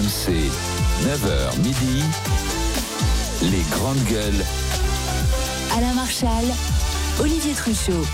RMC, 0.00 0.32
9h 1.04 1.58
midi, 1.58 2.02
les 3.42 3.62
grandes 3.70 4.02
gueules. 4.04 4.44
Alain 5.76 5.92
Marchal, 5.92 6.44
Olivier 7.20 7.52
Truchot. 7.52 8.06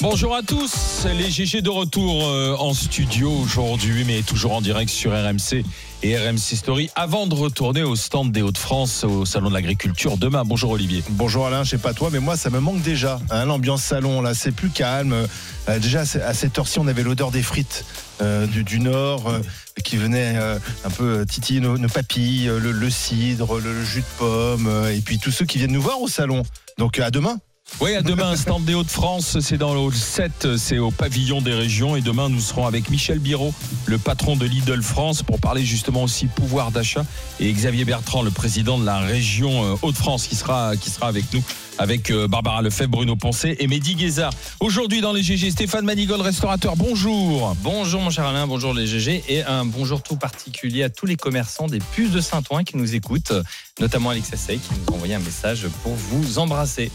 Bonjour 0.00 0.34
à 0.34 0.42
tous, 0.42 1.06
les 1.18 1.30
GG 1.30 1.60
de 1.60 1.68
retour 1.68 2.24
euh, 2.26 2.56
en 2.58 2.72
studio 2.72 3.30
aujourd'hui, 3.30 4.04
mais 4.06 4.22
toujours 4.22 4.52
en 4.54 4.62
direct 4.62 4.90
sur 4.90 5.12
RMC 5.12 5.62
et 6.02 6.16
RMC 6.16 6.38
Story, 6.38 6.88
avant 6.94 7.26
de 7.26 7.34
retourner 7.34 7.82
au 7.82 7.96
stand 7.96 8.32
des 8.32 8.40
Hauts-de-France 8.40 9.04
au 9.04 9.26
Salon 9.26 9.48
de 9.50 9.54
l'Agriculture 9.54 10.16
demain. 10.16 10.42
Bonjour 10.46 10.70
Olivier. 10.70 11.02
Bonjour 11.10 11.46
Alain, 11.46 11.64
je 11.64 11.70
sais 11.70 11.78
pas 11.78 11.92
toi, 11.92 12.08
mais 12.10 12.20
moi 12.20 12.36
ça 12.38 12.48
me 12.48 12.60
manque 12.60 12.80
déjà. 12.82 13.18
hein, 13.30 13.44
L'ambiance 13.44 13.82
salon, 13.82 14.22
là, 14.22 14.32
c'est 14.34 14.52
plus 14.52 14.70
calme. 14.70 15.26
Euh, 15.68 15.78
déjà, 15.78 16.00
à 16.00 16.34
cette 16.34 16.58
heure-ci, 16.58 16.78
on 16.78 16.86
avait 16.86 17.02
l'odeur 17.02 17.30
des 17.30 17.42
frites 17.42 17.84
euh, 18.20 18.46
du, 18.46 18.80
Nord 18.80 19.28
euh, 19.28 19.40
qui 19.82 19.96
venait 19.96 20.34
euh, 20.36 20.58
un 20.84 20.90
peu 20.90 21.26
titiller 21.26 21.60
nos, 21.60 21.76
papilles, 21.88 22.50
le, 22.60 22.90
cidre, 22.90 23.58
le, 23.58 23.84
jus 23.84 24.00
de 24.00 24.18
pomme, 24.18 24.70
et 24.92 25.00
puis 25.00 25.18
tous 25.18 25.30
ceux 25.30 25.44
qui 25.44 25.58
viennent 25.58 25.72
nous 25.72 25.82
voir 25.82 26.00
au 26.00 26.08
salon. 26.08 26.42
Donc 26.78 26.98
à 26.98 27.10
demain. 27.10 27.38
Oui, 27.80 27.94
à 27.94 28.02
demain, 28.02 28.36
stand 28.36 28.64
des 28.64 28.74
Hauts-de-France, 28.74 29.40
c'est 29.40 29.56
dans 29.56 29.72
le 29.72 29.80
hall 29.80 29.94
7, 29.94 30.56
c'est 30.58 30.78
au 30.78 30.90
pavillon 30.90 31.40
des 31.40 31.54
régions. 31.54 31.96
Et 31.96 32.02
demain, 32.02 32.28
nous 32.28 32.40
serons 32.40 32.66
avec 32.66 32.90
Michel 32.90 33.18
Biro, 33.18 33.54
le 33.86 33.96
patron 33.96 34.36
de 34.36 34.44
Lidl 34.44 34.82
France, 34.82 35.22
pour 35.22 35.40
parler 35.40 35.64
justement 35.64 36.02
aussi 36.02 36.26
pouvoir 36.26 36.72
d'achat. 36.72 37.06
Et 37.40 37.50
Xavier 37.50 37.86
Bertrand, 37.86 38.22
le 38.22 38.30
président 38.30 38.78
de 38.78 38.84
la 38.84 38.98
région 38.98 39.78
Hauts-de-France, 39.80 40.26
qui 40.26 40.36
sera, 40.36 40.76
qui 40.76 40.90
sera 40.90 41.08
avec 41.08 41.24
nous, 41.32 41.42
avec 41.78 42.10
euh, 42.10 42.28
Barbara 42.28 42.62
Lefebvre, 42.62 42.90
Bruno 42.90 43.16
Poncet 43.16 43.56
et 43.58 43.66
Mehdi 43.66 43.94
Guézard. 43.94 44.32
Aujourd'hui, 44.60 45.00
dans 45.00 45.12
les 45.12 45.22
GG, 45.22 45.50
Stéphane 45.50 45.84
Manigol, 45.84 46.20
restaurateur, 46.20 46.76
bonjour. 46.76 47.56
Bonjour 47.62 48.00
mon 48.00 48.10
cher 48.10 48.26
Alain, 48.26 48.46
bonjour 48.46 48.74
les 48.74 48.86
GG 48.86 49.24
et 49.28 49.42
un 49.42 49.64
bonjour 49.64 50.02
tout 50.02 50.16
particulier 50.16 50.82
à 50.82 50.90
tous 50.90 51.06
les 51.06 51.16
commerçants 51.16 51.66
des 51.66 51.80
puces 51.80 52.10
de 52.10 52.20
Saint-Ouen 52.20 52.64
qui 52.64 52.76
nous 52.76 52.94
écoutent, 52.94 53.32
notamment 53.80 54.10
Alex 54.10 54.32
Assey 54.32 54.58
qui 54.58 54.70
nous 54.72 54.92
a 54.92 54.94
envoyé 54.94 55.14
un 55.14 55.18
message 55.18 55.66
pour 55.82 55.94
vous 55.94 56.38
embrasser. 56.38 56.92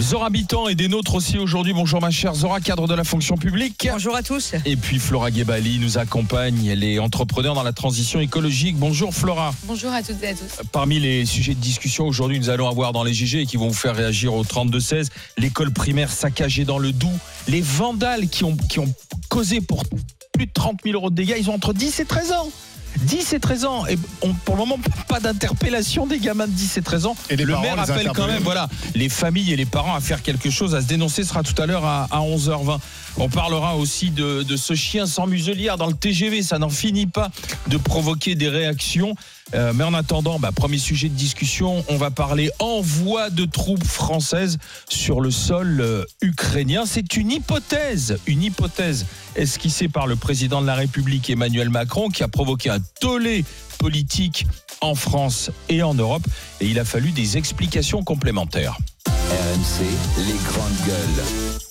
Zora 0.00 0.26
Habitant 0.26 0.68
et 0.68 0.74
des 0.74 0.88
nôtres 0.88 1.14
aussi 1.14 1.38
aujourd'hui. 1.38 1.72
Bonjour 1.72 2.00
ma 2.00 2.10
chère 2.10 2.34
Zora, 2.34 2.60
cadre 2.60 2.86
de 2.86 2.94
la 2.94 3.04
fonction 3.04 3.36
publique. 3.36 3.88
Bonjour 3.90 4.14
à 4.14 4.22
tous. 4.22 4.52
Et 4.66 4.76
puis 4.76 4.98
Flora 4.98 5.30
Gebali 5.30 5.78
nous 5.78 5.96
accompagne, 5.96 6.66
elle 6.66 6.84
est 6.84 6.98
entrepreneur 6.98 7.54
dans 7.54 7.62
la 7.62 7.72
transition 7.72 8.20
écologique. 8.20 8.76
Bonjour 8.76 9.14
Flora. 9.14 9.54
Bonjour 9.64 9.92
à 9.92 10.02
toutes 10.02 10.22
et 10.22 10.28
à 10.28 10.34
tous. 10.34 10.60
Parmi 10.72 11.00
les 11.00 11.24
sujets 11.24 11.54
de 11.54 11.60
discussion 11.60 12.06
aujourd'hui, 12.06 12.38
nous 12.38 12.50
allons 12.50 12.68
avoir 12.68 12.92
dans 12.92 13.02
les 13.02 13.14
GG 13.14 13.40
et 13.40 13.46
qui 13.46 13.56
vont 13.56 13.68
vous 13.68 13.74
faire 13.74 13.96
réagir 13.96 14.34
au 14.34 14.44
32-16, 14.44 15.08
l'école 15.38 15.72
primaire 15.72 16.10
saccagée 16.10 16.66
dans 16.66 16.78
le 16.78 16.92
Doubs, 16.92 17.08
les 17.48 17.62
vandales 17.62 18.28
qui 18.28 18.44
ont, 18.44 18.56
qui 18.56 18.78
ont 18.78 18.92
causé 19.30 19.62
pour 19.62 19.84
plus 20.32 20.46
de 20.46 20.52
30 20.52 20.80
000 20.84 20.96
euros 20.96 21.10
de 21.10 21.14
dégâts, 21.14 21.36
ils 21.38 21.48
ont 21.48 21.54
entre 21.54 21.72
10 21.72 22.00
et 22.00 22.04
13 22.04 22.32
ans. 22.32 22.50
10 22.98 23.32
et 23.32 23.40
13 23.40 23.64
ans. 23.64 23.86
Et 23.86 23.98
on, 24.22 24.32
pour 24.32 24.56
le 24.56 24.60
moment, 24.60 24.78
pas 25.08 25.20
d'interpellation 25.20 26.06
des 26.06 26.18
gamins 26.18 26.46
de 26.46 26.52
10 26.52 26.78
et 26.78 26.82
13 26.82 27.06
ans. 27.06 27.16
Et 27.30 27.36
le 27.36 27.46
parents, 27.52 27.62
maire 27.62 27.78
appelle 27.80 28.10
quand 28.14 28.26
même 28.26 28.42
voilà, 28.42 28.68
les 28.94 29.08
familles 29.08 29.52
et 29.52 29.56
les 29.56 29.66
parents 29.66 29.94
à 29.94 30.00
faire 30.00 30.22
quelque 30.22 30.50
chose, 30.50 30.74
à 30.74 30.80
se 30.80 30.86
dénoncer. 30.86 31.22
Ce 31.22 31.30
sera 31.30 31.42
tout 31.42 31.60
à 31.60 31.66
l'heure 31.66 31.84
à, 31.84 32.08
à 32.10 32.20
11h20. 32.20 32.78
On 33.22 33.28
parlera 33.28 33.76
aussi 33.76 34.10
de, 34.10 34.56
ce 34.56 34.74
chien 34.74 35.04
sans 35.04 35.26
muselière 35.26 35.76
dans 35.76 35.88
le 35.88 35.92
TGV. 35.92 36.42
Ça 36.42 36.58
n'en 36.58 36.70
finit 36.70 37.06
pas 37.06 37.30
de 37.66 37.76
provoquer 37.76 38.34
des 38.34 38.48
réactions. 38.48 39.14
Euh, 39.52 39.72
mais 39.74 39.84
en 39.84 39.92
attendant, 39.92 40.38
bah, 40.38 40.52
premier 40.52 40.78
sujet 40.78 41.10
de 41.10 41.14
discussion, 41.14 41.84
on 41.88 41.98
va 41.98 42.10
parler 42.10 42.50
envoi 42.60 43.28
de 43.28 43.44
troupes 43.44 43.84
françaises 43.84 44.56
sur 44.88 45.20
le 45.20 45.30
sol 45.30 45.80
euh, 45.82 46.04
ukrainien. 46.22 46.84
C'est 46.86 47.18
une 47.18 47.30
hypothèse, 47.30 48.18
une 48.26 48.42
hypothèse 48.42 49.04
esquissée 49.36 49.88
par 49.88 50.06
le 50.06 50.16
président 50.16 50.62
de 50.62 50.66
la 50.66 50.74
République 50.74 51.28
Emmanuel 51.28 51.68
Macron 51.68 52.08
qui 52.08 52.22
a 52.22 52.28
provoqué 52.28 52.70
un 52.70 52.80
tollé 53.00 53.44
politique 53.78 54.46
en 54.80 54.94
France 54.94 55.50
et 55.68 55.82
en 55.82 55.92
Europe. 55.92 56.26
Et 56.60 56.68
il 56.68 56.78
a 56.78 56.86
fallu 56.86 57.10
des 57.10 57.36
explications 57.36 58.02
complémentaires. 58.02 58.78
RMC, 59.06 59.84
les 60.16 60.38
grandes 60.48 60.86
gueules. 60.86 61.69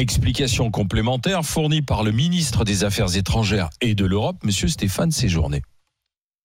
Explications 0.00 0.70
complémentaires 0.70 1.44
fournies 1.44 1.82
par 1.82 2.04
le 2.04 2.10
ministre 2.10 2.64
des 2.64 2.84
Affaires 2.84 3.18
étrangères 3.18 3.68
et 3.82 3.94
de 3.94 4.06
l'Europe, 4.06 4.36
Monsieur 4.44 4.66
Stéphane 4.66 5.10
Séjourné. 5.10 5.60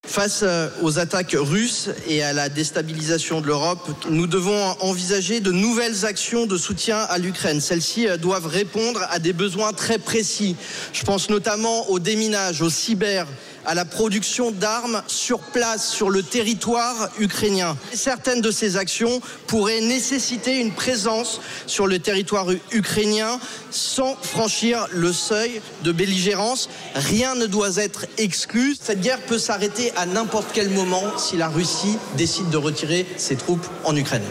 Face 0.06 0.42
euh, 0.44 0.68
aux 0.82 1.00
attaques 1.00 1.38
russes 1.40 1.90
et 2.10 2.22
à 2.22 2.34
la 2.34 2.50
déstabilisation 2.50 3.40
de 3.40 3.48
l'Europe, 3.48 3.90
nous 4.10 4.28
devons 4.28 4.76
envisager 4.82 5.40
de 5.40 5.54
nouvelles 5.54 6.06
actions 6.06 6.48
de 6.48 6.58
soutien 6.58 6.98
à 6.98 7.18
l'Ukraine. 7.18 7.62
Celles-ci 7.62 8.10
euh, 8.10 8.18
doivent 8.18 8.48
répondre 8.48 9.00
à 9.10 9.20
des 9.20 9.32
besoins 9.32 9.72
très 9.72 10.00
précis. 10.00 10.58
Je 10.92 11.04
pense 11.04 11.30
notamment 11.30 11.90
au 11.90 12.00
déminage, 12.00 12.62
au 12.62 12.70
cyber, 12.70 13.26
à 13.66 13.76
la 13.76 13.86
production 13.86 14.52
d'armes 14.52 15.02
sur 15.08 15.40
place, 15.40 15.90
sur 15.90 16.10
le 16.10 16.24
territoire 16.24 17.10
ukrainien. 17.20 17.78
Certaines 17.94 18.42
de 18.42 18.52
ces 18.52 18.78
actions 18.78 19.22
pourraient 19.48 19.82
nécessiter 19.82 20.60
une 20.60 20.72
présence 20.72 21.42
sur 21.68 21.88
le 21.88 22.00
territoire 22.00 22.48
ukrainien 22.72 23.40
sans 23.72 24.16
franchir 24.16 24.88
le 24.92 25.12
seuil 25.12 25.62
de 25.84 25.92
belligérance. 25.92 26.70
Rien 26.96 27.36
ne 27.36 27.46
doit 27.46 27.78
être 27.78 28.06
exclu. 28.18 28.76
Cette 28.80 29.02
guerre 29.02 29.22
peut 29.22 29.40
s'arrêter 29.40 29.92
à 29.96 30.06
n'importe 30.06 30.48
quel 30.54 30.70
moment 30.70 31.18
si 31.18 31.38
la 31.38 31.48
Russie 31.48 31.98
décide 32.16 32.50
de 32.50 32.58
retirer 32.58 33.06
ses 33.18 33.36
troupes 33.36 33.66
en 33.84 33.96
Ukraine. 33.96 34.24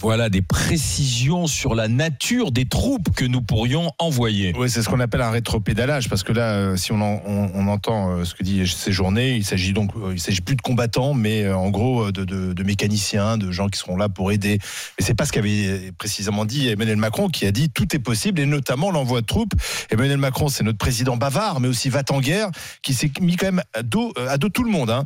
Voilà 0.00 0.28
des 0.30 0.42
précisions 0.42 1.46
sur 1.46 1.74
la 1.74 1.88
nature 1.88 2.52
des 2.52 2.64
troupes 2.64 3.10
que 3.14 3.24
nous 3.24 3.42
pourrions 3.42 3.92
envoyer. 3.98 4.52
Oui, 4.56 4.70
c'est 4.70 4.82
ce 4.82 4.88
qu'on 4.88 5.00
appelle 5.00 5.20
un 5.22 5.30
rétropédalage, 5.30 6.08
parce 6.08 6.22
que 6.22 6.32
là, 6.32 6.52
euh, 6.52 6.76
si 6.76 6.92
on, 6.92 7.00
en- 7.00 7.20
on- 7.26 7.50
on 7.54 7.66
entend 7.68 8.10
euh, 8.10 8.24
ce 8.24 8.34
que 8.34 8.42
dit 8.42 8.66
ces 8.66 8.92
journées, 8.92 9.36
il 9.36 9.44
s'agit 9.44 9.72
donc, 9.72 9.90
euh, 9.96 10.12
il 10.12 10.20
s'agit 10.20 10.40
plus 10.40 10.56
de 10.56 10.62
combattants, 10.62 11.14
mais 11.14 11.50
en 11.52 11.70
gros 11.70 12.10
de, 12.12 12.62
mécaniciens, 12.62 13.36
de 13.38 13.50
gens 13.52 13.68
qui 13.68 13.78
seront 13.78 13.96
là 13.96 14.08
pour 14.08 14.32
aider. 14.32 14.58
Mais 14.98 15.04
c'est 15.04 15.14
pas 15.14 15.24
ce 15.26 15.32
qu'avait 15.32 15.92
précisément 15.98 16.44
dit 16.44 16.68
Emmanuel 16.68 16.96
Macron, 16.96 17.28
qui 17.28 17.46
a 17.46 17.52
dit 17.52 17.68
tout 17.70 17.94
est 17.94 17.98
possible, 18.00 18.40
et 18.40 18.46
notamment 18.46 18.90
l'envoi 18.90 19.20
de 19.20 19.26
troupes. 19.26 19.52
Emmanuel 19.90 20.18
Macron, 20.18 20.48
c'est 20.48 20.64
notre 20.64 20.78
président 20.78 21.16
bavard, 21.16 21.60
mais 21.60 21.68
aussi 21.68 21.88
va 21.88 22.02
en 22.10 22.20
guerre, 22.20 22.48
qui 22.82 22.94
s'est 22.94 23.10
mis 23.20 23.36
quand 23.36 23.46
même 23.46 23.62
à 23.74 23.82
dos, 23.82 24.12
tout 24.54 24.64
le 24.64 24.70
monde. 24.70 24.90
Hein. 24.90 25.04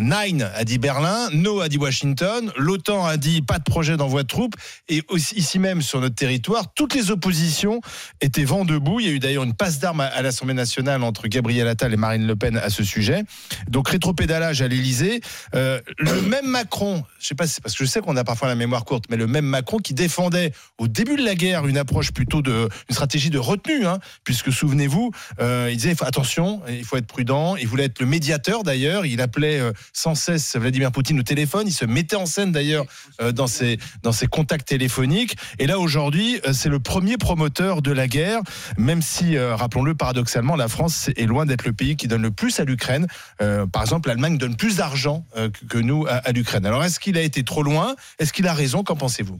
Nine 0.00 0.48
a 0.54 0.64
dit 0.64 0.78
Berlin, 0.78 1.28
No 1.32 1.60
a 1.60 1.68
dit 1.68 1.78
Washington, 1.78 2.50
l'OTAN 2.56 3.06
a 3.06 3.16
dit 3.16 3.40
pas 3.42 3.58
de 3.58 3.64
projet 3.78 3.96
d'envoi 3.96 4.24
de 4.24 4.26
troupes, 4.26 4.56
et 4.88 5.04
aussi, 5.06 5.36
ici 5.36 5.60
même 5.60 5.82
sur 5.82 6.00
notre 6.00 6.16
territoire, 6.16 6.74
toutes 6.74 6.96
les 6.96 7.12
oppositions 7.12 7.80
étaient 8.20 8.42
vent 8.42 8.64
debout. 8.64 8.98
Il 8.98 9.06
y 9.06 9.08
a 9.08 9.12
eu 9.12 9.20
d'ailleurs 9.20 9.44
une 9.44 9.54
passe 9.54 9.78
d'armes 9.78 10.00
à, 10.00 10.20
l'Assemblée 10.20 10.52
nationale 10.52 11.04
entre 11.04 11.28
Gabriel 11.28 11.68
Attal 11.68 11.94
et 11.94 11.96
Marine 11.96 12.26
Le 12.26 12.34
Pen 12.34 12.56
à 12.56 12.70
ce 12.70 12.82
sujet. 12.82 13.22
Donc 13.68 13.90
rétropédalage 13.90 14.62
à 14.62 14.66
l'Élysée. 14.66 15.20
Euh, 15.54 15.80
le 15.96 16.22
même 16.22 16.48
Macron, 16.48 17.04
je 17.20 17.28
sais 17.28 17.36
pas, 17.36 17.46
c'est 17.46 17.62
parce 17.62 17.76
que 17.76 17.84
je 17.84 17.88
sais 17.88 18.00
qu'on 18.00 18.16
a 18.16 18.24
parfois 18.24 18.48
la 18.48 18.56
mémoire 18.56 18.84
courte, 18.84 19.04
mais 19.10 19.16
le 19.16 19.28
même 19.28 19.44
Macron 19.44 19.76
qui 19.76 19.94
défendait 19.94 20.50
au 20.78 20.88
début 20.88 21.14
de 21.14 21.24
la 21.24 21.36
guerre 21.36 21.64
une 21.68 21.78
approche 21.78 22.10
plutôt 22.10 22.42
de 22.42 22.68
une 22.88 22.94
stratégie 22.94 23.30
de 23.30 23.38
retenue, 23.38 23.86
hein, 23.86 24.00
puisque 24.24 24.52
souvenez-vous, 24.52 25.12
euh, 25.38 25.68
il 25.70 25.76
disait 25.76 25.94
attention, 26.00 26.62
il 26.68 26.84
faut 26.84 26.96
être 26.96 27.06
prudent. 27.06 27.54
Il 27.54 27.68
voulait 27.68 27.84
être 27.84 28.00
le 28.00 28.06
médiateur 28.06 28.64
d'ailleurs. 28.64 29.06
Il 29.06 29.20
appelait 29.20 29.60
euh, 29.60 29.72
sans 29.92 30.16
cesse 30.16 30.56
Vladimir 30.56 30.90
Poutine 30.90 31.20
au 31.20 31.22
téléphone. 31.22 31.68
Il 31.68 31.72
se 31.72 31.84
mettait 31.84 32.16
en 32.16 32.26
scène 32.26 32.50
d'ailleurs 32.50 32.86
dans 33.32 33.46
ses 33.46 33.67
dans 34.02 34.12
ses 34.12 34.26
contacts 34.26 34.68
téléphoniques. 34.68 35.36
Et 35.58 35.66
là 35.66 35.78
aujourd'hui, 35.78 36.40
euh, 36.46 36.52
c'est 36.54 36.68
le 36.70 36.78
premier 36.80 37.18
promoteur 37.18 37.82
de 37.82 37.92
la 37.92 38.08
guerre, 38.08 38.40
même 38.78 39.02
si, 39.02 39.36
euh, 39.36 39.54
rappelons-le, 39.54 39.94
paradoxalement, 39.94 40.56
la 40.56 40.68
France 40.68 41.10
est 41.16 41.26
loin 41.26 41.44
d'être 41.44 41.64
le 41.66 41.72
pays 41.72 41.96
qui 41.96 42.08
donne 42.08 42.22
le 42.22 42.30
plus 42.30 42.58
à 42.60 42.64
l'Ukraine. 42.64 43.06
Euh, 43.42 43.66
par 43.66 43.82
exemple, 43.82 44.08
l'Allemagne 44.08 44.38
donne 44.38 44.56
plus 44.56 44.76
d'argent 44.76 45.26
euh, 45.36 45.50
que- 45.68 45.78
nous 45.78 46.06
à, 46.06 46.14
à 46.14 46.32
l'Ukraine. 46.32 46.66
Alors 46.66 46.82
est-ce 46.84 46.98
qu'il 47.00 47.16
a 47.18 47.22
été 47.22 47.44
trop 47.44 47.62
loin? 47.62 47.94
Est-ce 48.18 48.32
qu'il 48.32 48.46
a 48.48 48.54
raison? 48.54 48.82
Qu'en 48.82 48.96
pensez-vous? 48.96 49.38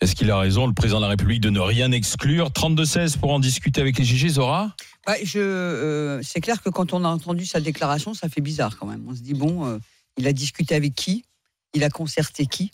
Est-ce 0.00 0.14
qu'il 0.14 0.30
a 0.30 0.38
raison, 0.38 0.66
le 0.66 0.72
président 0.74 0.98
de 0.98 1.04
la 1.04 1.08
République, 1.10 1.40
de 1.40 1.50
ne 1.50 1.60
rien 1.60 1.92
exclure? 1.92 2.48
32-16 2.50 3.18
pour 3.18 3.32
en 3.32 3.38
discuter 3.40 3.80
avec 3.80 3.98
les 3.98 4.04
GG, 4.04 4.28
Zora? 4.28 4.74
Ouais, 5.06 5.20
je, 5.24 5.38
euh, 5.38 6.20
c'est 6.22 6.40
clair 6.40 6.62
que 6.62 6.68
quand 6.68 6.92
on 6.92 7.04
a 7.04 7.08
entendu 7.08 7.46
sa 7.46 7.60
déclaration, 7.60 8.12
ça 8.14 8.28
fait 8.28 8.40
bizarre 8.42 8.76
quand 8.78 8.86
même. 8.86 9.04
On 9.08 9.14
se 9.14 9.20
dit 9.22 9.34
bon, 9.34 9.64
euh, 9.66 9.78
il 10.18 10.26
a 10.26 10.32
discuté 10.32 10.74
avec 10.74 10.94
qui? 10.94 11.24
Il 11.74 11.84
a 11.84 11.90
concerté 11.90 12.46
qui? 12.46 12.70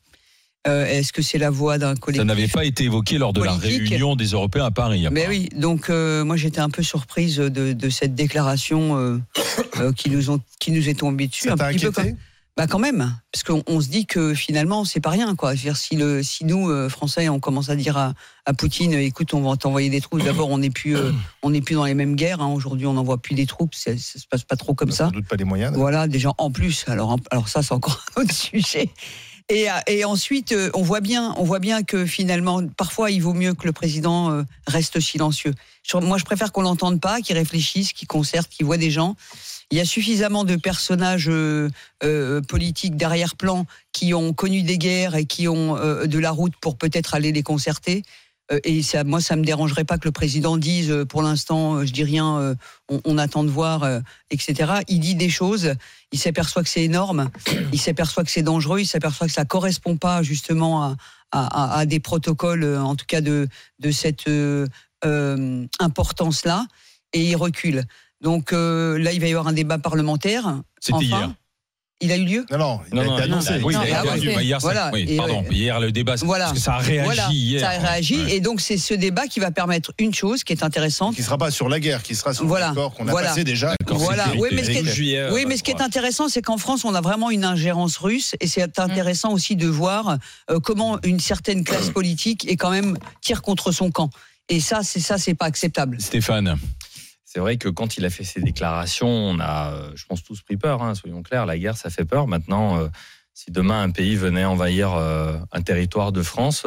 Euh, 0.66 0.87
Est-ce 0.87 1.12
que 1.12 1.20
c'est 1.22 1.38
la 1.38 1.50
voix 1.50 1.76
d'un 1.78 1.94
Ça 1.94 2.00
collectif 2.00 2.26
n'avait 2.26 2.49
pas 2.49 2.64
été 2.64 2.84
évoqué 2.84 3.19
lors 3.19 3.32
de 3.32 3.43
la 3.43 3.52
réunion 3.55 4.16
des 4.16 4.28
Européens 4.28 4.64
à 4.64 4.70
Paris. 4.70 5.06
Mais 5.12 5.26
oui, 5.28 5.49
donc 5.55 5.90
euh, 5.90 6.25
moi 6.25 6.37
j'étais 6.37 6.61
un 6.61 6.70
peu 6.70 6.82
surprise 6.82 7.37
de, 7.37 7.72
de 7.75 7.90
cette 7.90 8.14
déclaration 8.14 8.96
euh, 8.99 9.19
euh, 9.81 9.93
qui 9.93 10.08
nous 10.11 10.31
ont 10.31 10.40
qui 10.61 10.70
nous 10.70 10.88
est 10.88 10.94
tombée 10.99 11.26
dessus 11.28 11.49
Ça 11.49 11.52
un 11.55 11.56
petit 11.56 11.84
peu 11.84 11.90
comme- 11.93 12.12
bah 12.56 12.69
quand 12.69 12.78
même, 12.78 13.12
parce 13.32 13.43
qu'on 13.43 13.64
on 13.66 13.81
se 13.81 13.88
dit 13.88 14.06
que 14.06 14.32
finalement 14.32 14.84
c'est 14.84 15.00
pas 15.00 15.11
rien 15.11 15.34
quoi. 15.34 15.55
Dire, 15.56 15.76
si 15.76 15.96
le 15.96 16.22
si 16.22 16.44
nous 16.44 16.70
euh, 16.70 16.88
Français 16.88 17.28
on 17.28 17.40
commence 17.40 17.69
à 17.69 17.75
dire 17.75 17.96
à, 17.96 18.14
à 18.46 18.55
Poutine, 18.55 18.93
écoute 18.94 19.34
on 19.34 19.40
va 19.43 19.56
t'envoyer 19.56 19.90
des 19.90 20.00
troupes. 20.00 20.22
D'abord 20.22 20.49
on 20.50 20.58
n'est 20.58 20.70
plus 20.70 20.96
euh, 20.96 21.10
on 21.43 21.50
n'est 21.50 21.60
plus 21.62 21.75
dans 21.75 21.84
les 21.84 21.94
mêmes 21.94 22.14
guerres. 22.14 22.40
hein. 22.40 22.46
Aujourd'hui 22.46 22.87
on 22.87 22.93
n'envoie 22.93 23.19
plus 23.19 23.34
des 23.34 23.46
troupes, 23.46 23.75
c'est- 23.75 23.99
ça 23.99 24.20
se 24.20 24.26
passe 24.28 24.44
pas 24.44 24.55
trop 24.55 24.72
comme 24.72 24.93
ça. 24.93 25.06
Sans 25.06 25.10
doute 25.10 25.26
pas 25.26 25.34
les 25.37 25.43
moyens. 25.44 25.75
Voilà, 25.76 26.06
déjà 26.06 26.31
en 26.38 26.50
plus. 26.52 26.84
Alors 26.87 27.19
ça, 27.49 27.62
c'est 27.64 27.72
encore 27.75 28.00
un 28.17 28.22
autre 28.22 28.32
sujet. 28.32 28.88
Et, 29.50 29.70
euh, 29.70 29.75
et 29.87 30.05
ensuite, 30.05 30.52
euh, 30.52 30.70
on 30.75 30.82
voit 30.82 31.00
bien, 31.00 31.35
on 31.37 31.44
voit 31.44 31.58
bien 31.58 31.82
que 31.82 32.06
finalement, 32.06 32.67
parfois, 32.67 33.11
il 33.11 33.20
vaut 33.20 33.35
mieux 33.35 33.52
que 33.55 33.67
le 33.67 33.73
président 33.73 34.31
euh, 34.31 34.43
reste 34.67 35.00
silencieux. 35.00 35.55
Moi, 35.93 36.17
je 36.17 36.25
préfère 36.25 36.50
qu'on 36.50 36.62
l'entende 36.62 37.00
pas, 37.00 37.20
qu'il 37.20 37.37
réfléchisse, 37.37 37.93
qu'il 37.93 38.08
concerte, 38.08 38.49
qu'il 38.49 38.64
voit 38.64 38.79
des 38.79 38.91
gens. 38.91 39.17
Il 39.70 39.79
y 39.79 39.81
a 39.81 39.85
suffisamment 39.85 40.44
de 40.44 40.56
personnages 40.56 41.29
euh, 41.29 41.69
euh, 42.02 42.41
politiques 42.41 42.96
d'arrière-plan 42.96 43.67
qui 43.93 44.14
ont 44.14 44.32
connu 44.32 44.62
des 44.62 44.79
guerres 44.79 45.14
et 45.14 45.25
qui 45.25 45.49
ont 45.49 45.76
euh, 45.76 46.06
de 46.06 46.19
la 46.19 46.31
route 46.31 46.55
pour 46.61 46.76
peut-être 46.76 47.14
aller 47.14 47.32
les 47.32 47.43
concerter. 47.43 48.02
Euh, 48.52 48.61
et 48.64 48.82
ça, 48.82 49.05
moi, 49.05 49.20
ça 49.20 49.37
me 49.37 49.44
dérangerait 49.44 49.85
pas 49.85 49.96
que 49.99 50.06
le 50.06 50.12
président 50.12 50.56
dise, 50.56 50.91
euh, 50.91 51.05
pour 51.05 51.23
l'instant, 51.23 51.76
euh, 51.76 51.87
je 51.87 51.93
dis 51.93 52.05
rien, 52.05 52.56
on, 52.91 53.00
on 53.05 53.19
attend 53.19 53.43
de 53.44 53.49
voir, 53.50 53.88
etc. 54.31 54.73
Il 54.88 55.00
dit 55.00 55.14
des 55.14 55.31
choses, 55.31 55.75
il 56.12 56.19
s'aperçoit 56.19 56.62
que 56.62 56.69
c'est 56.69 56.85
énorme, 56.85 57.31
il 57.73 57.81
s'aperçoit 57.81 58.23
que 58.25 58.31
c'est 58.31 58.43
dangereux, 58.43 58.81
il 58.81 58.87
s'aperçoit 58.87 59.26
que 59.26 59.32
ça 59.32 59.44
correspond 59.44 59.96
pas 59.96 60.23
justement 60.23 60.82
à, 60.82 60.96
à- 61.32 61.75
à- 61.75 61.79
à 61.79 61.87
des 61.87 62.00
protocoles, 62.00 62.64
en 62.76 62.94
tout 62.96 63.06
cas 63.06 63.20
de, 63.23 63.49
de 63.79 63.91
cette 63.91 64.29
euh, 64.29 64.67
euh, 65.05 65.67
importance-là, 65.81 66.67
et 67.12 67.25
il 67.25 67.37
recule. 67.37 67.85
Donc 68.20 68.52
euh, 68.52 68.99
là, 68.99 69.12
il 69.12 69.20
va 69.20 69.26
y 69.26 69.31
avoir 69.31 69.49
un 69.49 69.52
débat 69.52 69.79
parlementaire. 69.79 70.61
C'était 70.81 70.96
enfin. 70.96 71.05
hier. 71.05 71.35
Il 72.05 72.12
a 72.12 72.17
eu 72.19 72.25
lieu 72.25 72.47
Non, 72.51 72.59
non, 72.59 72.81
il 72.93 72.95
Non, 72.97 73.01
a 73.01 73.05
non, 73.06 73.15
été 73.17 73.23
annoncé. 73.25 73.53
Oui, 73.65 73.73
il 73.75 73.77
a 73.81 73.85
été 73.85 73.93
ah 73.95 74.03
rendu. 74.03 74.31
Bah, 74.35 74.43
hier, 74.43 74.59
Voilà. 74.61 74.91
oui, 74.93 75.17
pardon. 75.17 75.41
ouais. 75.41 75.47
Hier, 75.55 75.81
le 75.81 75.91
débat, 75.91 76.17
Voilà. 76.23 76.45
parce 76.45 76.59
que 76.59 76.62
ça 76.62 76.75
a 76.75 76.79
réagi 76.79 77.05
Voilà, 77.05 77.29
hier. 77.31 77.61
ça 77.61 77.71
a 77.71 77.79
réagi, 77.79 78.17
Ouais. 78.23 78.35
et 78.37 78.41
donc 78.41 78.61
c'est 78.61 78.77
ce 78.77 78.93
débat 78.93 79.27
qui 79.27 79.41
va 79.41 79.51
permettre 79.51 79.93
une 79.99 80.12
chose 80.12 80.45
qui 80.45 80.53
est 80.53 80.62
intéressante. 80.62 81.15
Qui 81.17 81.23
sera 81.23 81.39
pas 81.39 81.51
sur 81.51 81.69
la 81.71 81.81
guerre, 81.81 82.03
qui 82.03 82.15
sera 82.15 82.35
sur 82.35 82.45
Voilà. 82.47 82.69
l'accord 82.69 82.93
qu'on 82.95 83.09
a 83.09 83.11
Voilà. 83.11 83.29
passé 83.29 83.43
déjà. 83.45 83.75
Voilà. 83.89 84.27
Oui, 84.39 84.51
mais 84.53 84.62
ce 84.62 84.67
qui 84.67 84.73
est- 84.73 84.75
vérité. 84.83 84.93
juillet. 84.95 85.27
Oui, 85.33 85.43
euh, 85.45 85.47
mais 85.49 85.56
ce 85.56 85.62
qui 85.62 85.71
est 85.71 85.75
voilà. 85.75 85.87
intéressant, 85.87 86.29
c'est 86.29 86.43
qu'en 86.43 86.59
France, 86.59 86.85
on 86.85 86.95
a 86.95 87.01
vraiment 87.01 87.31
une 87.31 87.45
ingérence 87.45 87.97
russe, 87.97 88.35
et 88.41 88.47
c'est 88.47 88.79
intéressant 88.79 89.33
aussi 89.33 89.56
de 89.56 89.67
voir 89.67 90.19
euh, 90.51 90.61
comment 90.61 90.99
une 91.05 91.21
certaine 91.21 91.65
classe 91.65 91.89
politique 91.91 92.47
est 92.51 92.56
quand 92.56 92.71
même 92.71 92.99
tire 93.23 93.41
contre 93.41 93.73
son 93.73 93.91
camp. 93.91 94.11
Et 94.51 94.61
ça, 94.61 94.81
c'est 94.83 95.01
ça, 95.01 95.17
c'est 95.17 95.33
pas 95.35 95.47
acceptable. 95.47 95.97
Stéphane. 96.01 96.59
C'est 97.34 97.40
vrai 97.40 97.56
que 97.56 97.69
quand 97.69 97.96
il 97.96 98.04
a 98.04 98.10
fait 98.10 98.22
ses 98.22 98.40
déclarations, 98.40 99.08
on 99.08 99.40
a, 99.40 99.72
euh, 99.72 99.90
je 99.96 100.06
pense, 100.06 100.22
tous 100.22 100.40
pris 100.42 100.56
peur. 100.56 100.84
hein, 100.84 100.94
soyons 100.94 101.25
clairs, 101.25 101.46
la 101.46 101.58
guerre, 101.58 101.76
ça 101.76 101.90
fait 101.90 102.04
peur. 102.04 102.28
Maintenant, 102.28 102.78
euh, 102.78 102.86
si 103.32 103.50
demain 103.50 103.82
un 103.82 103.90
pays 103.90 104.14
venait 104.14 104.44
envahir 104.44 104.94
euh, 104.94 105.36
un 105.50 105.60
territoire 105.60 106.12
de 106.12 106.22
France, 106.22 106.64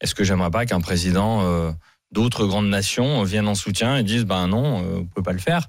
est-ce 0.00 0.16
que 0.16 0.24
j'aimerais 0.24 0.50
pas 0.50 0.66
qu'un 0.66 0.80
président 0.80 1.72
d'autres 2.10 2.46
grandes 2.46 2.68
nations 2.68 3.22
vienne 3.22 3.46
en 3.46 3.54
soutien 3.54 3.96
et 3.96 4.02
dise, 4.02 4.24
ben 4.24 4.48
non, 4.48 4.82
vous 4.82 5.04
pouvez 5.04 5.22
pas 5.22 5.32
le 5.32 5.38
faire. 5.38 5.68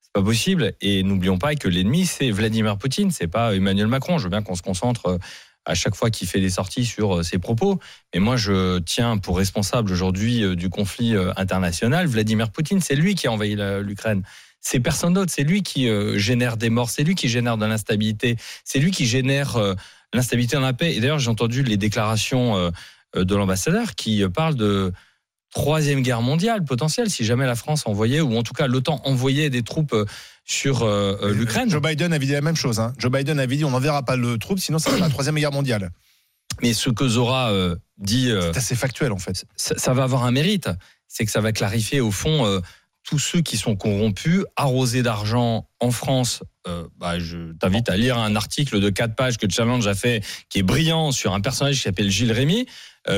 C'est 0.00 0.12
pas 0.12 0.22
possible. 0.22 0.74
Et 0.80 1.02
n'oublions 1.02 1.38
pas 1.38 1.56
que 1.56 1.66
l'ennemi, 1.66 2.06
c'est 2.06 2.30
Vladimir 2.30 2.78
Poutine, 2.78 3.10
c'est 3.10 3.26
pas 3.26 3.56
Emmanuel 3.56 3.88
Macron. 3.88 4.18
Je 4.18 4.24
veux 4.24 4.30
bien 4.30 4.42
qu'on 4.42 4.54
se 4.54 4.62
concentre 4.62 5.18
à 5.66 5.74
chaque 5.74 5.96
fois 5.96 6.10
qu'il 6.10 6.26
fait 6.28 6.40
des 6.40 6.50
sorties 6.50 6.86
sur 6.86 7.16
euh, 7.16 7.22
ses 7.22 7.38
propos. 7.38 7.78
Mais 8.14 8.20
moi, 8.20 8.36
je 8.36 8.78
tiens 8.78 9.18
pour 9.18 9.36
responsable 9.36 9.92
aujourd'hui 9.92 10.42
euh, 10.42 10.54
du 10.54 10.70
conflit 10.70 11.14
euh, 11.14 11.32
international 11.36 12.06
Vladimir 12.06 12.50
Poutine. 12.50 12.80
C'est 12.80 12.94
lui 12.94 13.14
qui 13.14 13.26
a 13.26 13.32
envahi 13.32 13.56
l'Ukraine. 13.82 14.22
C'est 14.60 14.80
personne 14.80 15.12
d'autre. 15.12 15.32
C'est 15.34 15.42
lui 15.42 15.62
qui 15.62 15.88
génère 16.18 16.56
des 16.56 16.70
morts. 16.70 16.90
C'est 16.90 17.04
lui 17.04 17.14
qui 17.14 17.28
génère 17.28 17.56
de 17.56 17.66
l'instabilité. 17.66 18.36
C'est 18.64 18.78
lui 18.78 18.90
qui 18.90 19.06
génère 19.06 19.58
l'instabilité 20.12 20.56
dans 20.56 20.62
la 20.62 20.72
paix. 20.72 20.94
Et 20.94 21.00
d'ailleurs, 21.00 21.20
j'ai 21.20 21.30
entendu 21.30 21.62
les 21.62 21.76
déclarations 21.76 22.72
de 23.14 23.34
l'ambassadeur 23.36 23.94
qui 23.94 24.24
parle 24.28 24.56
de 24.56 24.92
troisième 25.56 26.02
guerre 26.02 26.20
mondiale 26.20 26.62
potentielle 26.64 27.08
si 27.08 27.24
jamais 27.24 27.46
la 27.46 27.54
France 27.54 27.86
envoyait 27.86 28.20
ou 28.20 28.36
en 28.36 28.42
tout 28.42 28.52
cas 28.52 28.66
l'OTAN 28.66 29.00
envoyait 29.04 29.48
des 29.48 29.62
troupes 29.62 29.94
euh, 29.94 30.04
sur 30.44 30.82
euh, 30.82 31.16
euh, 31.22 31.32
l'Ukraine. 31.32 31.70
Joe 31.70 31.80
Biden 31.80 32.12
avait 32.12 32.26
dit 32.26 32.32
la 32.32 32.42
même 32.42 32.56
chose. 32.56 32.78
hein. 32.78 32.92
Joe 32.98 33.10
Biden 33.10 33.40
avait 33.40 33.56
dit 33.56 33.64
on 33.64 33.70
n'enverra 33.70 34.02
pas 34.04 34.16
le 34.16 34.36
troupe, 34.36 34.58
sinon 34.58 34.78
ça 34.78 34.90
sera 34.90 35.00
la 35.00 35.08
troisième 35.08 35.36
guerre 35.36 35.52
mondiale. 35.52 35.90
Mais 36.60 36.74
ce 36.74 36.90
que 36.90 37.08
Zora 37.08 37.52
euh, 37.52 37.74
dit 37.96 38.30
euh, 38.30 38.52
C'est 38.52 38.58
assez 38.58 38.74
factuel 38.76 39.12
en 39.12 39.18
fait. 39.18 39.46
ça, 39.56 39.78
ça 39.78 39.94
va 39.94 40.02
avoir 40.04 40.24
un 40.24 40.30
mérite, 40.30 40.68
c'est 41.08 41.24
que 41.24 41.30
ça 41.30 41.40
va 41.40 41.52
clarifier 41.52 42.00
au 42.02 42.10
fond 42.10 42.60
tous 43.08 43.20
ceux 43.20 43.40
qui 43.40 43.56
sont 43.56 43.76
corrompus, 43.76 44.44
arrosés 44.56 45.02
d'argent 45.02 45.68
en 45.80 45.90
France. 45.92 46.42
euh, 46.66 46.82
bah, 46.98 47.18
je 47.20 47.52
t'invite 47.52 47.88
à 47.88 47.96
lire 47.96 48.18
un 48.18 48.34
article 48.34 48.80
de 48.80 48.90
4 48.90 49.14
pages 49.14 49.36
que 49.38 49.46
Challenge 49.48 49.86
a 49.86 49.94
fait, 49.94 50.22
qui 50.48 50.58
est 50.58 50.64
brillant 50.64 51.12
sur 51.12 51.32
un 51.32 51.40
personnage 51.40 51.76
qui 51.76 51.82
s'appelle 51.82 52.10
Gilles 52.10 52.32
Rémy, 52.32 52.66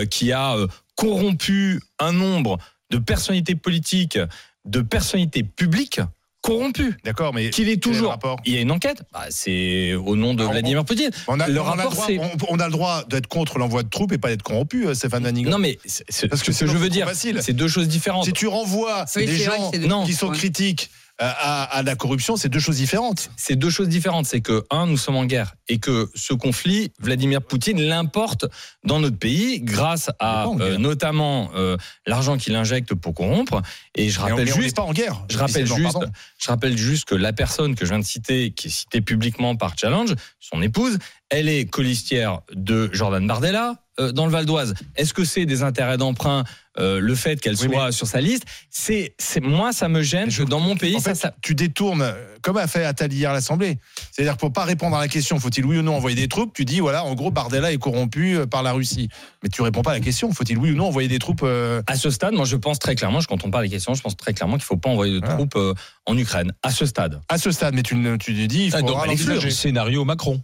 qui 0.06 0.32
a 0.32 0.56
euh, 0.56 0.66
corrompu 0.96 1.80
un 1.98 2.12
nombre 2.12 2.58
de 2.90 2.98
personnalités 2.98 3.54
politiques, 3.54 4.18
de 4.64 4.80
personnalités 4.80 5.42
publiques 5.42 6.00
corrompues. 6.40 6.96
D'accord, 7.04 7.34
mais 7.34 7.50
Qu'il 7.50 7.68
est 7.68 7.82
toujours. 7.82 8.16
Il 8.46 8.54
y 8.54 8.56
a 8.56 8.60
une 8.60 8.70
enquête. 8.70 9.02
Bah, 9.12 9.24
c'est 9.28 9.94
au 9.94 10.16
nom 10.16 10.34
de 10.34 10.40
Alors, 10.40 10.52
Vladimir 10.52 10.84
Poutine. 10.84 11.10
on 11.26 11.40
a, 11.40 11.48
le 11.48 11.60
on 11.60 11.66
a 11.66 11.76
le 11.76 11.90
droit, 11.90 12.06
c'est- 12.06 12.18
on, 12.18 12.30
on 12.48 12.58
a 12.60 12.66
le 12.66 12.72
droit 12.72 13.04
d'être 13.08 13.26
contre 13.26 13.58
l'envoi 13.58 13.82
de 13.82 13.88
troupes 13.88 14.12
et 14.12 14.18
pas 14.18 14.28
d'être 14.28 14.42
corrompu, 14.42 14.86
euh, 14.86 14.94
Stéphane 14.94 15.24
Danigo. 15.24 15.50
Non, 15.50 15.58
mais 15.58 15.78
c'est- 15.84 16.04
c'est- 16.08 16.28
Parce 16.28 16.42
que 16.42 16.52
ce 16.52 16.60
que 16.64 16.70
je 16.70 16.76
veux 16.76 16.88
dire, 16.88 17.06
facile. 17.08 17.40
c'est 17.42 17.52
deux 17.52 17.68
choses 17.68 17.88
différentes. 17.88 18.24
Si 18.24 18.32
tu 18.32 18.46
renvoies 18.46 19.04
Oui, 19.16 19.26
des 19.26 19.36
gens 19.38 19.70
qui 20.04 20.14
sont 20.14 20.28
Ouais. 20.28 20.36
critiques 20.36 20.90
euh, 20.90 21.07
à, 21.18 21.64
à 21.64 21.82
la 21.82 21.96
corruption, 21.96 22.36
c'est 22.36 22.48
deux 22.48 22.60
choses 22.60 22.76
différentes. 22.76 23.30
c'est 23.36 23.56
deux 23.56 23.70
choses 23.70 23.88
différentes. 23.88 24.26
C'est 24.26 24.40
que, 24.40 24.64
un, 24.70 24.86
nous 24.86 24.96
sommes 24.96 25.16
en 25.16 25.24
guerre 25.24 25.54
et 25.68 25.78
que 25.78 26.08
ce 26.14 26.32
conflit, 26.32 26.92
Vladimir 27.00 27.42
Poutine 27.42 27.80
l'importe 27.80 28.46
dans 28.84 29.00
notre 29.00 29.18
pays 29.18 29.60
grâce 29.60 30.10
à 30.20 30.46
euh, 30.60 30.78
notamment 30.78 31.50
euh, 31.54 31.76
l'argent 32.06 32.36
qu'il 32.36 32.54
injecte 32.54 32.94
pour 32.94 33.14
corrompre. 33.14 33.62
Et 33.94 34.10
je 34.10 34.20
rappelle 34.20 34.44
mais 34.44 34.52
on 34.52 34.60
juste. 34.60 34.76
pas 34.76 34.82
en 34.82 34.92
guerre. 34.92 35.24
Je 35.30 35.38
rappelle, 35.38 35.66
juste, 35.66 35.92
pardon. 35.92 36.10
je 36.38 36.48
rappelle 36.48 36.76
juste 36.76 37.06
que 37.06 37.14
la 37.14 37.32
personne 37.32 37.74
que 37.74 37.84
je 37.84 37.90
viens 37.90 37.98
de 37.98 38.04
citer, 38.04 38.52
qui 38.52 38.68
est 38.68 38.70
citée 38.70 39.00
publiquement 39.00 39.56
par 39.56 39.76
Challenge, 39.76 40.14
son 40.40 40.62
épouse, 40.62 40.98
elle 41.30 41.48
est 41.48 41.66
colistière 41.66 42.40
de 42.54 42.90
Jordan 42.92 43.26
Bardella 43.26 43.74
euh, 44.00 44.12
dans 44.12 44.26
le 44.26 44.32
Val 44.32 44.46
d'Oise. 44.46 44.74
Est-ce 44.96 45.12
que 45.12 45.24
c'est 45.24 45.44
des 45.44 45.62
intérêts 45.62 45.98
d'emprunt 45.98 46.44
euh, 46.78 47.00
le 47.00 47.14
fait 47.16 47.40
qu'elle 47.40 47.56
Oui, 47.60 47.68
soit 47.68 47.90
sur 47.90 48.06
sa 48.06 48.20
liste? 48.20 48.44
C'est, 48.70 49.14
c'est 49.18 49.40
moi, 49.40 49.72
ça 49.72 49.88
me 49.88 50.02
gêne 50.02 50.26
Mais 50.26 50.30
je- 50.30 50.44
que 50.44 50.48
dans 50.48 50.60
mon 50.60 50.76
pays, 50.76 50.94
En 50.96 51.00
ça, 51.00 51.10
fait, 51.10 51.14
ça- 51.20 51.34
tu 51.42 51.56
détournes, 51.56 52.02
euh, 52.02 52.12
comme 52.40 52.56
a 52.56 52.68
fait 52.68 52.84
Attali 52.84 53.16
hier 53.16 53.30
à 53.30 53.32
l'Assemblée. 53.34 53.78
C'est-à-dire 54.12 54.36
pour 54.36 54.52
pas 54.52 54.64
répondre 54.64 54.96
à 54.96 55.00
la 55.00 55.08
question, 55.08 55.40
faut-il 55.40 55.66
oui 55.66 55.78
ou 55.78 55.82
non 55.82 55.96
envoyer 55.96 56.14
des 56.16 56.28
troupes? 56.28 56.52
Tu 56.54 56.64
dis 56.64 56.78
voilà, 56.78 57.04
en 57.04 57.14
gros, 57.16 57.32
Bardella 57.32 57.72
est 57.72 57.78
corrompu 57.78 58.38
par 58.48 58.62
la 58.62 58.70
Russie. 58.72 59.08
Mais 59.42 59.48
tu 59.48 59.60
réponds 59.62 59.82
pas 59.82 59.90
à 59.90 59.94
la 59.94 60.00
question. 60.00 60.32
Faut-il 60.32 60.56
oui 60.58 60.70
ou 60.70 60.76
non 60.76 60.86
envoyer 60.86 61.08
des 61.08 61.18
troupes 61.18 61.42
euh, 61.42 61.82
À 61.88 61.96
ce 61.96 62.08
stade, 62.10 62.34
moi, 62.34 62.44
je 62.44 62.54
pense 62.56 62.78
très 62.78 62.94
clairement, 62.94 63.20
je 63.20 63.26
quand 63.26 63.44
on 63.44 63.50
parle 63.50 63.64
des 63.64 63.70
questions, 63.70 63.94
je 63.94 64.00
pense 64.02 64.16
très 64.16 64.32
clairement 64.32 64.54
qu'il 64.54 64.62
ne 64.62 64.66
faut 64.66 64.76
pas 64.76 64.90
envoyer 64.90 65.20
de 65.20 65.26
troupes 65.26 65.56
euh, 65.56 65.74
en 66.06 66.16
Ukraine. 66.16 66.52
À 66.62 66.70
ce 66.70 66.86
stade. 66.86 67.20
à 67.28 67.36
ce 67.38 67.50
stade 67.50 67.74
Mais 67.74 67.82
tu, 67.82 67.96
tu 68.20 68.32
dis 68.46 68.66
il 68.66 68.74
Ah, 68.74 68.78
à 68.78 69.06
l'exclure, 69.08 69.34
l'envisager. 69.34 69.50
scénario 69.50 70.04
Macron. 70.04 70.40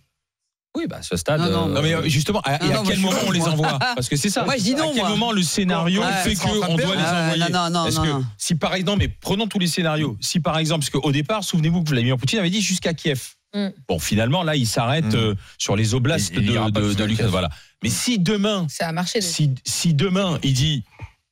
Oui, 0.76 0.86
bah, 0.88 0.96
à 0.98 1.02
ce 1.02 1.16
stade. 1.16 1.40
Non, 1.40 1.50
non, 1.50 1.68
Non, 1.68 1.82
mais 1.82 1.94
euh, 1.94 2.08
justement, 2.08 2.40
à, 2.40 2.58
Non, 2.58 2.70
et 2.70 2.74
à 2.74 2.82
quel 2.84 2.98
moment 2.98 3.16
on 3.26 3.30
les 3.30 3.42
envoie 3.42 3.78
Parce 3.94 4.08
que 4.08 4.16
c'est 4.16 4.30
ça. 4.30 4.44
Moi, 4.44 4.56
je 4.56 4.62
dis 4.62 4.74
non, 4.74 4.90
À 4.90 4.92
quel 4.92 4.96
moi. 5.02 5.08
moment 5.10 5.32
le 5.32 5.42
scénario 5.42 6.00
Ouais, 6.02 6.12
fait 6.24 6.34
qu'on 6.34 6.52
de 6.76 6.82
doit 6.82 6.96
les 6.96 7.02
envoyer 7.02 7.38
non, 7.38 7.48
non, 7.50 7.70
non, 7.70 7.90
non, 7.90 8.02
que 8.02 8.08
non. 8.08 8.24
si 8.38 8.54
par 8.56 8.74
exemple, 8.74 8.98
mais 8.98 9.08
prenons 9.08 9.46
tous 9.46 9.58
les 9.60 9.68
scénarios. 9.68 10.16
Si 10.20 10.40
par 10.40 10.58
exemple, 10.58 10.80
parce 10.84 10.90
qu'au 10.90 11.12
départ, 11.12 11.44
souvenez-vous 11.44 11.84
que 11.84 11.90
Vladimir 11.90 12.16
Poutine 12.16 12.40
avait 12.40 12.50
dit 12.50 12.60
jusqu'à 12.60 12.92
Kiev. 12.92 13.20
Mm. 13.54 13.68
Bon, 13.88 14.00
finalement, 14.00 14.42
là, 14.42 14.56
il 14.56 14.66
s'arrête 14.66 15.04
Mm. 15.12 15.16
euh, 15.16 15.34
sur 15.58 15.76
les 15.76 15.94
oblasts 15.94 16.34
ira 16.36 16.70
de, 16.72 16.80
de- 16.80 16.94
de 16.94 17.04
l'Ukraine. 17.04 17.16
Kiev. 17.16 17.30
Voilà. 17.30 17.50
Mais 17.84 17.88
si 17.90 18.18
demain, 18.18 18.66
Ça 18.68 18.88
a 18.88 18.92
marché. 18.92 19.20
si, 19.20 19.54
si 19.64 19.94
demain 19.94 20.38
il 20.42 20.54
dit, 20.54 20.82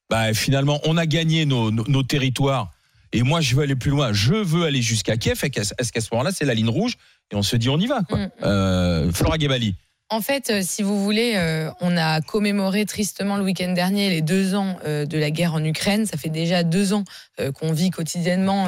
bah, 0.08 0.32
finalement, 0.34 0.78
on 0.84 0.96
a 0.96 1.06
gagné 1.06 1.46
nos, 1.46 1.72
nos- 1.72 1.86
nos 1.88 2.02
territoires 2.04 2.70
et 3.14 3.22
moi 3.22 3.40
je 3.40 3.54
veux 3.56 3.62
aller 3.62 3.74
plus 3.76 3.90
loin, 3.90 4.12
je 4.12 4.34
veux 4.34 4.64
aller 4.64 4.80
jusqu'à 4.82 5.16
Kiev, 5.16 5.38
est-ce 5.42 5.92
qu'à 5.92 6.00
ce 6.00 6.08
moment-là 6.12 6.30
c'est 6.32 6.44
la 6.46 6.54
ligne 6.54 6.68
rouge 6.70 6.94
et 7.30 7.36
on 7.36 7.42
se 7.42 7.56
dit 7.56 7.68
on 7.68 7.78
y 7.78 7.86
va 7.86 8.02
quoi. 8.08 8.18
Mm. 8.18 8.30
Euh, 8.42 9.12
Flora 9.12 9.38
Gebali. 9.38 9.74
En 10.12 10.20
fait, 10.20 10.50
euh, 10.50 10.60
si 10.62 10.82
vous 10.82 11.02
voulez, 11.02 11.36
euh, 11.36 11.70
on 11.80 11.96
a 11.96 12.20
commémoré 12.20 12.84
tristement 12.84 13.38
le 13.38 13.44
week-end 13.44 13.72
dernier 13.72 14.10
les 14.10 14.20
deux 14.20 14.54
ans 14.54 14.76
euh, 14.84 15.06
de 15.06 15.16
la 15.16 15.30
guerre 15.30 15.54
en 15.54 15.64
Ukraine. 15.64 16.04
Ça 16.04 16.18
fait 16.18 16.28
déjà 16.28 16.64
deux 16.64 16.92
ans 16.92 17.04
euh, 17.40 17.50
qu'on 17.50 17.72
vit 17.72 17.88
quotidiennement 17.88 18.66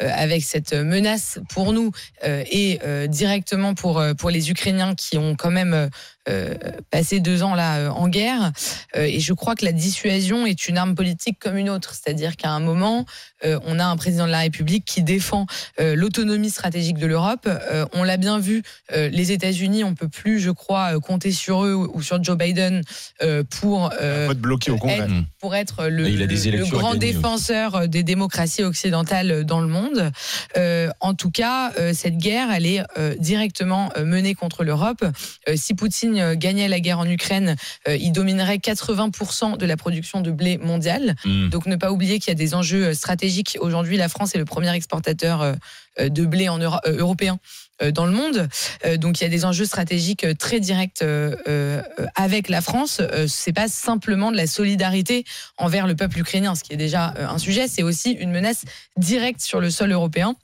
avec 0.00 0.42
cette 0.42 0.72
menace 0.72 1.38
pour 1.48 1.72
nous 1.72 1.92
euh, 2.24 2.44
et 2.50 2.78
euh, 2.84 3.06
directement 3.06 3.74
pour, 3.74 3.98
euh, 3.98 4.14
pour 4.14 4.30
les 4.30 4.50
Ukrainiens 4.50 4.94
qui 4.94 5.18
ont 5.18 5.34
quand 5.34 5.50
même 5.50 5.74
euh, 5.74 5.88
euh, 6.28 6.54
passé 6.90 7.20
deux 7.20 7.42
ans 7.42 7.54
là 7.54 7.78
euh, 7.78 7.88
en 7.88 8.08
guerre. 8.08 8.52
Euh, 8.96 9.04
et 9.04 9.20
je 9.20 9.32
crois 9.32 9.54
que 9.54 9.64
la 9.64 9.72
dissuasion 9.72 10.46
est 10.46 10.68
une 10.68 10.76
arme 10.76 10.94
politique 10.94 11.38
comme 11.38 11.56
une 11.56 11.70
autre. 11.70 11.94
C'est-à-dire 11.94 12.36
qu'à 12.36 12.50
un 12.50 12.60
moment, 12.60 13.06
euh, 13.44 13.58
on 13.64 13.78
a 13.78 13.84
un 13.84 13.96
président 13.96 14.26
de 14.26 14.30
la 14.30 14.40
République 14.40 14.84
qui 14.84 15.02
défend 15.02 15.46
euh, 15.80 15.94
l'autonomie 15.94 16.50
stratégique 16.50 16.98
de 16.98 17.06
l'Europe. 17.06 17.46
Euh, 17.46 17.86
on 17.94 18.02
l'a 18.02 18.16
bien 18.16 18.38
vu, 18.38 18.62
euh, 18.92 19.08
les 19.08 19.32
États-Unis, 19.32 19.84
on 19.84 19.94
peut 19.94 20.08
plus, 20.08 20.38
je 20.40 20.50
crois, 20.50 20.96
euh, 20.96 21.00
compter 21.00 21.32
sur 21.32 21.64
eux 21.64 21.74
ou 21.74 22.02
sur 22.02 22.22
Joe 22.22 22.36
Biden 22.36 22.82
euh, 23.22 23.42
pour 23.60 23.90
euh, 24.00 24.34
bloquer 24.34 24.70
au 24.70 24.76
Congrès. 24.76 25.06
pour 25.40 25.54
être 25.54 25.86
le, 25.86 26.08
grand 26.70 26.90
aussi. 26.90 26.98
défenseur 26.98 27.88
des 27.88 28.02
démocraties 28.02 28.64
occidentales 28.64 29.44
dans 29.44 29.60
le 29.60 29.68
monde. 29.68 29.87
Euh, 30.56 30.90
en 31.00 31.14
tout 31.14 31.30
cas, 31.30 31.72
euh, 31.78 31.92
cette 31.94 32.16
guerre, 32.16 32.50
elle 32.52 32.66
est 32.66 32.82
euh, 32.98 33.14
directement 33.18 33.90
menée 34.02 34.34
contre 34.34 34.64
l'Europe. 34.64 35.04
Si 35.54 35.74
Poutine 35.74 36.34
gagnait 36.34 36.68
la 36.68 36.80
guerre 36.80 36.98
en 36.98 37.08
Ukraine, 37.08 37.56
il 37.88 38.12
dominerait 38.12 38.56
80% 38.58 39.56
de 39.56 39.66
la 39.66 39.76
production 39.76 40.20
de 40.20 40.30
blé 40.30 40.58
mondiale. 40.58 41.14
Hmm. 41.24 41.48
Donc 41.48 41.66
ne 41.66 41.76
pas 41.76 41.92
oublier 41.92 42.18
qu'il 42.18 42.28
y 42.28 42.32
a 42.32 42.34
des 42.34 42.54
enjeux 42.54 42.94
stratégiques. 42.94 43.56
Aujourd'hui, 43.60 43.96
la 43.96 44.08
France 44.08 44.34
est 44.34 44.38
le 44.38 44.44
premier 44.44 44.72
exportateur 44.74 45.54
de 45.98 46.24
blé 46.26 46.48
en 46.48 46.58
Euro- 46.58 46.80
européen 46.86 47.38
dans 47.92 48.06
le 48.06 48.12
monde. 48.12 48.48
Euh, 48.84 48.96
donc 48.96 49.20
il 49.20 49.24
y 49.24 49.26
a 49.26 49.30
des 49.30 49.44
enjeux 49.44 49.64
stratégiques 49.64 50.24
euh, 50.24 50.34
très 50.34 50.60
directs 50.60 51.02
euh, 51.02 51.34
euh, 51.48 51.80
avec 52.14 52.48
la 52.48 52.60
France. 52.60 53.00
Euh, 53.00 53.26
c'est 53.28 53.52
pas 53.52 53.68
simplement 53.68 54.30
de 54.32 54.36
la 54.36 54.46
solidarité 54.46 55.24
envers 55.56 55.86
le 55.86 55.94
peuple 55.94 56.18
ukrainien, 56.18 56.54
ce 56.54 56.64
qui 56.64 56.72
est 56.72 56.76
déjà 56.76 57.14
euh, 57.18 57.26
un 57.28 57.38
sujet. 57.38 57.68
C'est 57.68 57.82
aussi 57.82 58.10
une 58.12 58.30
menace 58.30 58.62
directe 58.96 59.40
sur 59.40 59.60
le 59.60 59.70
sol 59.70 59.92
européen. 59.92 60.34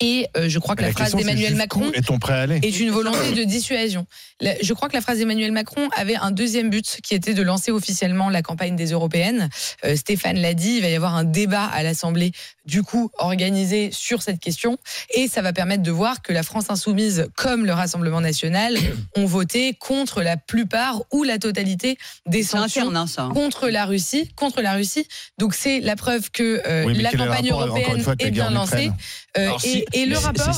Et 0.00 0.28
euh, 0.36 0.48
je 0.48 0.60
crois 0.60 0.76
que 0.76 0.82
la, 0.82 0.92
phrase 0.92 1.12
d'Emmanuel 1.16 1.56
Macron 1.56 1.90
Est-on 1.92 2.20
prêt 2.20 2.34
à 2.34 2.42
aller 2.42 2.60
est 2.62 2.78
une 2.78 2.90
volonté 2.90 3.32
de 3.32 3.42
dissuasion. 3.42 4.06
La- 4.40 4.54
Je 4.62 4.72
crois 4.72 4.88
que 4.88 4.94
la 4.94 5.00
phrase 5.00 5.18
d'Emmanuel 5.18 5.50
Macron 5.50 5.88
avait 5.96 6.14
un 6.14 6.30
deuxième 6.30 6.70
but 6.70 7.00
qui 7.02 7.16
était 7.16 7.34
de 7.34 7.42
lancer 7.42 7.72
officiellement 7.72 8.30
la 8.30 8.40
campagne 8.42 8.76
des 8.76 8.92
européennes. 8.92 9.48
Euh, 9.84 9.96
Stéphane 9.96 10.38
l'a 10.38 10.54
dit, 10.54 10.76
il 10.76 10.82
va 10.82 10.88
y 10.88 10.94
avoir 10.94 11.16
un 11.16 11.24
débat 11.24 11.64
à 11.64 11.82
l'Assemblée, 11.82 12.30
du 12.68 12.82
coup, 12.82 13.10
organisé 13.18 13.88
sur 13.92 14.20
cette 14.22 14.38
question. 14.40 14.76
Et 15.14 15.26
ça 15.26 15.40
va 15.42 15.52
permettre 15.54 15.82
de 15.82 15.90
voir 15.90 16.20
que 16.22 16.32
la 16.34 16.42
France 16.42 16.66
insoumise, 16.68 17.28
comme 17.34 17.64
le 17.64 17.72
Rassemblement 17.72 18.20
national, 18.20 18.76
ont 19.16 19.24
voté 19.26 19.72
contre 19.74 20.22
la 20.22 20.36
plupart 20.36 21.02
ou 21.10 21.24
la 21.24 21.38
totalité 21.38 21.96
des 22.26 22.42
sanctions 22.42 22.82
interne, 22.82 22.96
hein, 22.98 23.06
ça. 23.06 23.22
hein. 23.22 23.30
contre 23.32 23.68
la 23.70 23.86
Russie, 23.86 24.30
contre 24.36 24.60
la 24.60 24.74
Russie. 24.74 25.06
Donc 25.38 25.54
c'est 25.54 25.80
la 25.80 25.96
preuve 25.96 26.30
que 26.30 26.60
euh, 26.66 26.84
Oui, 26.86 26.94
la 27.00 27.10
campagne 27.10 27.50
rapport, 27.52 27.66
européenne 27.78 28.00
fois, 28.02 28.14
est 28.18 28.30
bien 28.30 28.50
lancée. 28.50 28.92
Euh, 29.36 29.50
et, 29.64 29.84
et 29.92 30.06
le 30.06 30.16
rapport, 30.18 30.52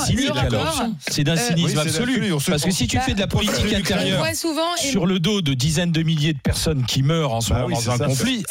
c'est 1.08 1.24
d'un 1.24 1.36
Euh, 1.36 1.36
cynisme 1.36 1.78
oui, 1.80 1.86
absolu. 1.88 2.32
Parce 2.48 2.64
que 2.64 2.70
si 2.70 2.86
tu 2.88 2.98
fais 2.98 3.14
de 3.14 3.20
la 3.20 3.26
politique 3.26 3.72
intérieure 3.72 4.26
souvent 4.34 4.76
sur 4.76 5.06
le 5.06 5.20
dos 5.20 5.42
de 5.42 5.54
dizaines 5.54 5.92
de 5.92 6.02
milliers 6.02 6.32
de 6.32 6.38
personnes 6.40 6.84
qui 6.86 7.02
meurent 7.02 7.32
en 7.34 7.40
ce 7.40 7.50
Bah 7.50 7.62
moment 7.62 7.76
oui, 7.76 7.84
dans 7.84 7.90
un 7.92 7.98
ça. 7.98 8.06
conflit, 8.06 8.42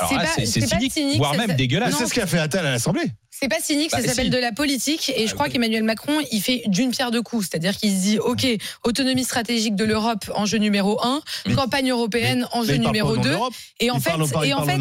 C'est 0.45 0.61
cynique, 0.67 1.17
voire 1.17 1.35
même 1.35 1.53
dégueulasse. 1.55 1.95
C'est 1.97 2.05
ce 2.05 2.13
qu'a 2.13 2.27
fait 2.27 2.39
Attal 2.39 2.65
à 2.65 2.71
l'Assemblée. 2.71 3.11
C'est 3.39 3.47
pas 3.47 3.59
cynique, 3.61 3.91
Bah, 3.91 4.01
ça 4.01 4.07
s'appelle 4.09 4.25
si. 4.25 4.31
de 4.31 4.37
la 4.37 4.51
politique. 4.51 5.11
Et 5.15 5.27
je 5.27 5.33
crois 5.33 5.47
qu'Emmanuel 5.49 5.83
Macron, 5.83 6.13
il 6.31 6.41
fait 6.41 6.63
d'une 6.67 6.91
pierre 6.91 7.11
deux 7.11 7.21
coups. 7.21 7.47
C'est-à-dire 7.49 7.75
qu'il 7.77 7.91
se 7.91 8.01
dit, 8.01 8.19
OK, 8.19 8.45
autonomie 8.83 9.23
stratégique 9.23 9.75
de 9.75 9.85
l'Europe, 9.85 10.29
enjeu 10.35 10.57
numéro 10.57 10.99
un, 11.05 11.21
Mais- 11.47 11.53
campagne 11.55 11.89
européenne, 11.91 12.39
Mais 12.51 12.57
enjeu 12.59 12.75
il 12.75 12.81
numéro 12.81 13.15
deux. 13.17 13.35
Et 13.79 13.91
en 13.91 13.95
Il 13.97 14.01
fait, 14.01 14.11
il 14.43 14.49
et 14.49 14.53
en 14.53 14.65
fait, 14.65 14.77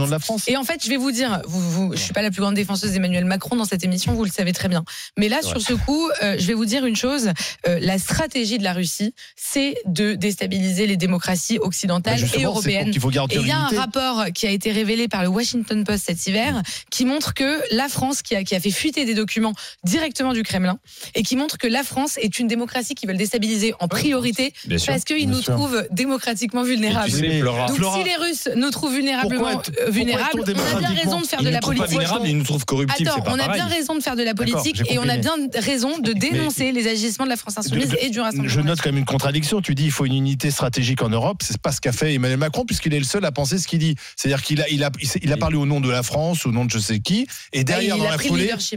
et 0.48 0.56
en 0.56 0.64
fait, 0.64 0.82
je 0.84 0.88
vais 0.88 0.96
vous 0.96 1.12
dire, 1.12 1.40
vous, 1.46 1.60
vous, 1.70 1.92
je 1.92 1.98
suis 2.00 2.12
pas 2.12 2.22
la 2.22 2.30
plus 2.30 2.40
grande 2.40 2.54
défenseuse 2.54 2.92
d'Emmanuel 2.92 3.24
Macron 3.24 3.54
dans 3.56 3.64
cette 3.64 3.84
émission, 3.84 4.12
vous 4.14 4.24
le 4.24 4.30
savez 4.30 4.52
très 4.52 4.68
bien. 4.68 4.84
Mais 5.16 5.28
là, 5.28 5.38
sur 5.42 5.60
ce 5.60 5.74
coup, 5.74 6.08
euh, 6.22 6.36
je 6.38 6.46
vais 6.46 6.54
vous 6.54 6.64
dire 6.64 6.84
une 6.84 6.96
chose. 6.96 7.30
euh, 7.68 7.78
la 7.80 7.98
stratégie 7.98 8.58
de 8.58 8.64
la 8.64 8.72
Russie, 8.72 9.14
c'est 9.36 9.76
de 9.86 10.14
déstabiliser 10.14 10.86
les 10.86 10.96
démocraties 10.96 11.58
occidentales 11.58 12.20
Bah, 12.20 12.26
et 12.36 12.42
européennes. 12.44 12.90
qu'il 12.90 13.00
faut 13.00 13.10
Et 13.10 13.14
garantir 13.14 13.40
il 13.40 13.46
y 13.48 13.50
a 13.52 13.58
un 13.58 13.68
rapport 13.68 14.24
qui 14.34 14.46
a 14.46 14.50
été 14.50 14.72
révélé 14.72 15.06
par 15.08 15.22
le 15.22 15.28
Washington 15.28 15.84
Post 15.84 16.04
cet 16.06 16.26
hiver 16.26 16.62
qui 16.90 17.04
montre 17.04 17.34
que 17.34 17.60
la 17.74 17.88
France, 17.88 18.22
qui 18.22 18.34
a, 18.34 18.42
qui 18.48 18.54
a 18.56 18.60
fait 18.60 18.70
fuiter 18.70 19.04
des 19.04 19.14
documents 19.14 19.52
directement 19.84 20.32
du 20.32 20.42
Kremlin, 20.42 20.78
et 21.14 21.22
qui 21.22 21.36
montre 21.36 21.58
que 21.58 21.66
la 21.66 21.82
France 21.82 22.16
est 22.18 22.38
une 22.38 22.48
démocratie 22.48 22.94
qui 22.94 23.06
veulent 23.06 23.16
déstabiliser 23.18 23.74
en 23.80 23.88
priorité 23.88 24.54
Bien 24.66 24.78
parce 24.86 25.04
qu'ils 25.04 25.28
nous 25.28 25.42
sûr. 25.42 25.54
trouvent 25.54 25.86
démocratiquement 25.90 26.62
vulnérables. 26.62 27.10
tu 27.10 27.16
sais, 27.16 27.28
Mais- 27.28 27.40
Flora, 27.40 27.66
Donc 27.66 27.76
Flora, 27.76 27.98
si 27.98 28.04
les 28.04 28.16
Russes 28.16 28.48
nous 28.56 28.70
trouvent 28.70 28.94
vulnérablement 28.94 29.48
euh, 29.50 29.90
vulnérables, 29.90 30.40
on 30.40 30.76
a 30.76 30.78
bien 30.78 30.88
raison 30.88 31.20
de 31.20 31.26
faire 31.26 31.40
ils 31.40 31.44
de 31.44 31.48
nous 31.50 31.54
la 31.54 31.60
politique. 31.60 31.98
ils 32.24 32.36
nous 32.38 32.44
trouvent 32.44 32.64
corruptibles, 32.64 33.08
Attends, 33.10 33.24
on 33.26 33.38
a 33.38 33.48
bien 33.52 33.66
raison 33.66 33.94
de 33.94 34.00
faire 34.02 34.16
de 34.16 34.22
la 34.22 34.34
politique 34.34 34.82
et 34.90 34.98
on 34.98 35.08
a 35.08 35.16
bien 35.18 35.36
raison 35.54 35.98
de 35.98 36.12
dénoncer 36.12 36.72
les 36.72 36.88
agissements 36.88 37.24
de 37.26 37.30
la 37.30 37.36
France 37.36 37.58
insoumise 37.58 37.88
De- 37.90 37.92
de- 37.96 37.98
et 38.00 38.10
du 38.10 38.20
Rassemblement. 38.20 38.48
Je 38.48 38.60
note 38.60 38.80
quand 38.80 38.88
même 38.90 38.98
une 38.98 39.04
contradiction. 39.04 39.60
Tu 39.60 39.74
dis 39.74 39.84
il 39.84 39.90
faut 39.90 40.06
une 40.06 40.14
unité 40.14 40.50
stratégique 40.50 41.02
en 41.02 41.08
Europe. 41.10 41.42
C'est 41.42 41.58
pas 41.60 41.72
ce 41.72 41.80
qu'a 41.80 41.92
fait 41.92 42.14
Emmanuel 42.14 42.38
Macron 42.38 42.64
puisqu'il 42.64 42.94
est 42.94 42.98
le 42.98 43.04
seul 43.04 43.24
à 43.24 43.32
penser 43.32 43.58
ce 43.58 43.66
qu'il 43.68 43.78
dit. 43.78 43.94
C'est-à-dire 44.16 44.42
qu'il 44.42 44.60
a, 44.62 44.68
il 44.70 44.82
a, 44.84 44.90
il 45.00 45.08
s'est- 45.08 45.20
il 45.22 45.32
a 45.32 45.36
parlé 45.36 45.56
au 45.56 45.66
nom 45.66 45.80
de 45.80 45.90
la 45.90 46.02
France, 46.02 46.46
au 46.46 46.52
nom 46.52 46.64
de 46.64 46.70
je 46.70 46.78
sais 46.78 47.00
qui, 47.00 47.26
et 47.52 47.64
derrière 47.64 47.96
il 47.96 48.00
dans 48.00 48.06
a 48.06 48.10
la 48.12 48.16
pris 48.16 48.28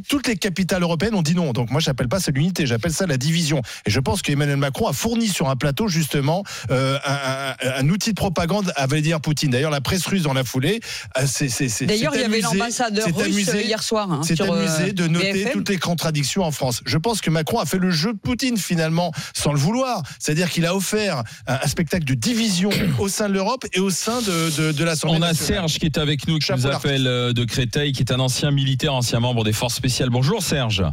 toutes 0.07 0.27
les 0.27 0.35
capitales 0.35 0.83
européennes 0.83 1.15
ont 1.15 1.21
dit 1.21 1.35
non. 1.35 1.51
Donc 1.53 1.69
moi 1.71 1.79
j'appelle 1.81 2.07
pas 2.07 2.19
ça 2.19 2.31
l'unité, 2.31 2.65
j'appelle 2.65 2.93
ça 2.93 3.05
la 3.05 3.17
division. 3.17 3.61
Et 3.85 3.91
je 3.91 3.99
pense 3.99 4.21
qu'Emmanuel 4.21 4.57
Macron 4.57 4.87
a 4.87 4.93
fourni 4.93 5.27
sur 5.27 5.49
un 5.49 5.55
plateau 5.55 5.87
justement 5.87 6.43
euh, 6.69 6.97
un, 7.05 7.55
un- 7.67 7.79
un 7.79 7.89
outil 7.89 8.09
de 8.11 8.15
propagande 8.15 8.71
à 8.75 8.87
Vladimir 8.87 9.21
Poutine. 9.21 9.51
D'ailleurs 9.51 9.71
la 9.71 9.81
presse 9.81 10.05
russe 10.05 10.23
dans 10.23 10.33
la 10.33 10.43
foulée, 10.43 10.79
euh, 11.17 11.23
c'est 11.27 11.85
D'ailleurs, 11.85 12.13
il 12.15 12.21
y 12.21 12.23
avait 12.23 12.41
l'ambassadeur 12.41 13.07
russe 13.15 13.25
amusé- 13.49 13.65
hier 13.65 13.81
soir. 13.83 14.11
hein, 14.11 14.21
c'est 14.23 14.39
euh, 14.41 14.51
amusé 14.51 14.93
de 14.93 15.07
noter 15.07 15.33
BFM. 15.33 15.51
toutes 15.53 15.69
les 15.69 15.77
contradictions 15.77 16.43
en 16.43 16.51
France. 16.51 16.81
Je 16.85 16.97
pense 16.97 17.21
que 17.21 17.29
Macron 17.29 17.59
a 17.59 17.65
fait 17.65 17.77
le 17.77 17.91
jeu 17.91 18.13
de 18.13 18.17
Poutine 18.17 18.57
finalement, 18.57 19.11
sans 19.33 19.51
le 19.53 19.59
vouloir. 19.59 20.03
C'est-à-dire 20.19 20.49
qu'il 20.49 20.65
a 20.65 20.75
offert 20.75 21.23
un, 21.47 21.59
un 21.63 21.67
spectacle 21.67 22.05
de 22.05 22.13
division 22.13 22.69
au 22.99 23.07
sein 23.07 23.27
de 23.29 23.33
l'Europe 23.33 23.65
et 23.73 23.79
au 23.79 23.89
sein 23.89 24.21
de, 24.21 24.61
de, 24.67 24.71
de 24.71 24.83
l'Assemblée 24.83 25.17
On 25.19 25.21
a 25.21 25.27
nationale. 25.29 25.69
Serge 25.69 25.79
qui 25.79 25.85
est 25.85 25.97
avec 25.97 26.27
nous, 26.27 26.37
qui 26.39 26.47
Chapeau 26.47 26.61
nous 26.61 26.67
appelle 26.67 27.03
de 27.03 27.43
Créteil, 27.45 27.91
qui 27.91 28.01
est 28.03 28.11
un 28.11 28.19
ancien 28.19 28.51
militaire, 28.51 28.93
ancien 28.93 29.19
membre 29.19 29.43
des 29.43 29.50
forces 29.53 29.75
spéciales. 29.75 30.09
Bonjour 30.09 30.41
Serge. 30.41 30.83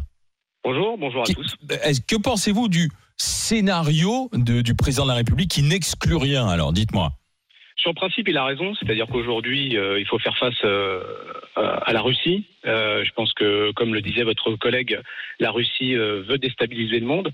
Bonjour, 0.64 0.98
bonjour 0.98 1.22
à 1.22 1.24
tous. 1.26 1.56
Est-ce- 1.84 2.00
Que 2.00 2.16
pensez-vous 2.20 2.68
du 2.68 2.90
scénario 3.16 4.28
de- 4.32 4.60
du 4.62 4.74
président 4.74 5.04
de 5.04 5.08
la 5.10 5.14
République 5.16 5.50
qui 5.50 5.62
n'exclut 5.62 6.16
rien 6.16 6.46
Alors 6.48 6.72
dites-moi? 6.72 7.12
Sur 7.76 7.90
le 7.90 7.94
principe, 7.94 8.28
il 8.28 8.36
a 8.36 8.44
raison, 8.44 8.74
c'est-à-dire 8.74 9.06
qu'aujourd'hui, 9.06 9.76
euh, 9.76 10.00
il 10.00 10.06
faut 10.06 10.18
faire 10.18 10.36
face 10.36 10.58
euh, 10.64 11.00
à 11.56 11.92
la 11.92 12.00
Russie. 12.02 12.44
Euh, 12.66 13.04
je 13.04 13.12
pense 13.12 13.32
que, 13.34 13.70
comme 13.72 13.94
le 13.94 14.02
disait 14.02 14.24
votre 14.24 14.56
collègue, 14.56 14.98
la 15.38 15.52
Russie 15.52 15.94
euh, 15.94 16.22
veut 16.28 16.38
déstabiliser 16.38 16.98
le 16.98 17.06
monde. 17.06 17.30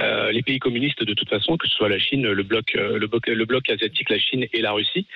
Euh, 0.00 0.32
les 0.32 0.42
pays 0.42 0.58
communistes, 0.58 1.04
de 1.04 1.12
toute 1.12 1.28
façon, 1.28 1.58
que 1.58 1.68
ce 1.68 1.74
soit 1.76 1.90
la 1.90 1.98
Chine, 1.98 2.22
le 2.22 2.42
bloc, 2.42 2.74
euh, 2.74 2.98
le 2.98 3.06
bloc, 3.06 3.26
le 3.26 3.44
bloc 3.44 3.68
asiatique, 3.68 4.08
la 4.08 4.18
Chine 4.18 4.46
et 4.52 4.60
la 4.62 4.72
Russie. 4.72 5.06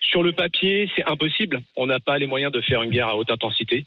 Sur 0.00 0.22
le 0.22 0.32
papier, 0.32 0.88
c'est 0.94 1.04
impossible. 1.10 1.60
On 1.76 1.86
n'a 1.86 1.98
pas 1.98 2.18
les 2.18 2.26
moyens 2.28 2.52
de 2.52 2.60
faire 2.60 2.82
une 2.84 2.90
guerre 2.90 3.08
à 3.08 3.16
haute 3.16 3.30
intensité. 3.30 3.84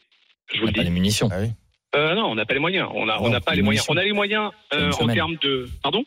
Je 0.53 0.59
vous 0.59 0.63
On 0.63 0.65
le 0.67 0.71
n'a 0.71 0.73
pas 0.73 0.79
dis. 0.81 0.85
les 0.85 0.91
munitions. 0.93 1.29
Ah 1.31 1.37
oui. 1.41 1.49
Euh, 1.95 2.13
non, 2.13 2.25
on 2.25 2.35
n'a 2.35 2.45
pas 2.45 2.53
les 2.53 2.59
moyens. 2.59 2.89
On 2.93 3.05
n'a 3.05 3.21
on 3.21 3.29
n'a 3.29 3.39
pas 3.41 3.51
les 3.51 3.57
les 3.57 3.63
moyens. 3.63 3.85
On 3.89 3.95
a 3.97 4.03
les 4.03 4.11
moyens 4.11 4.51
euh, 4.73 4.91
en 4.99 5.07
termes 5.07 5.37
de. 5.41 5.67
Pardon? 5.81 6.03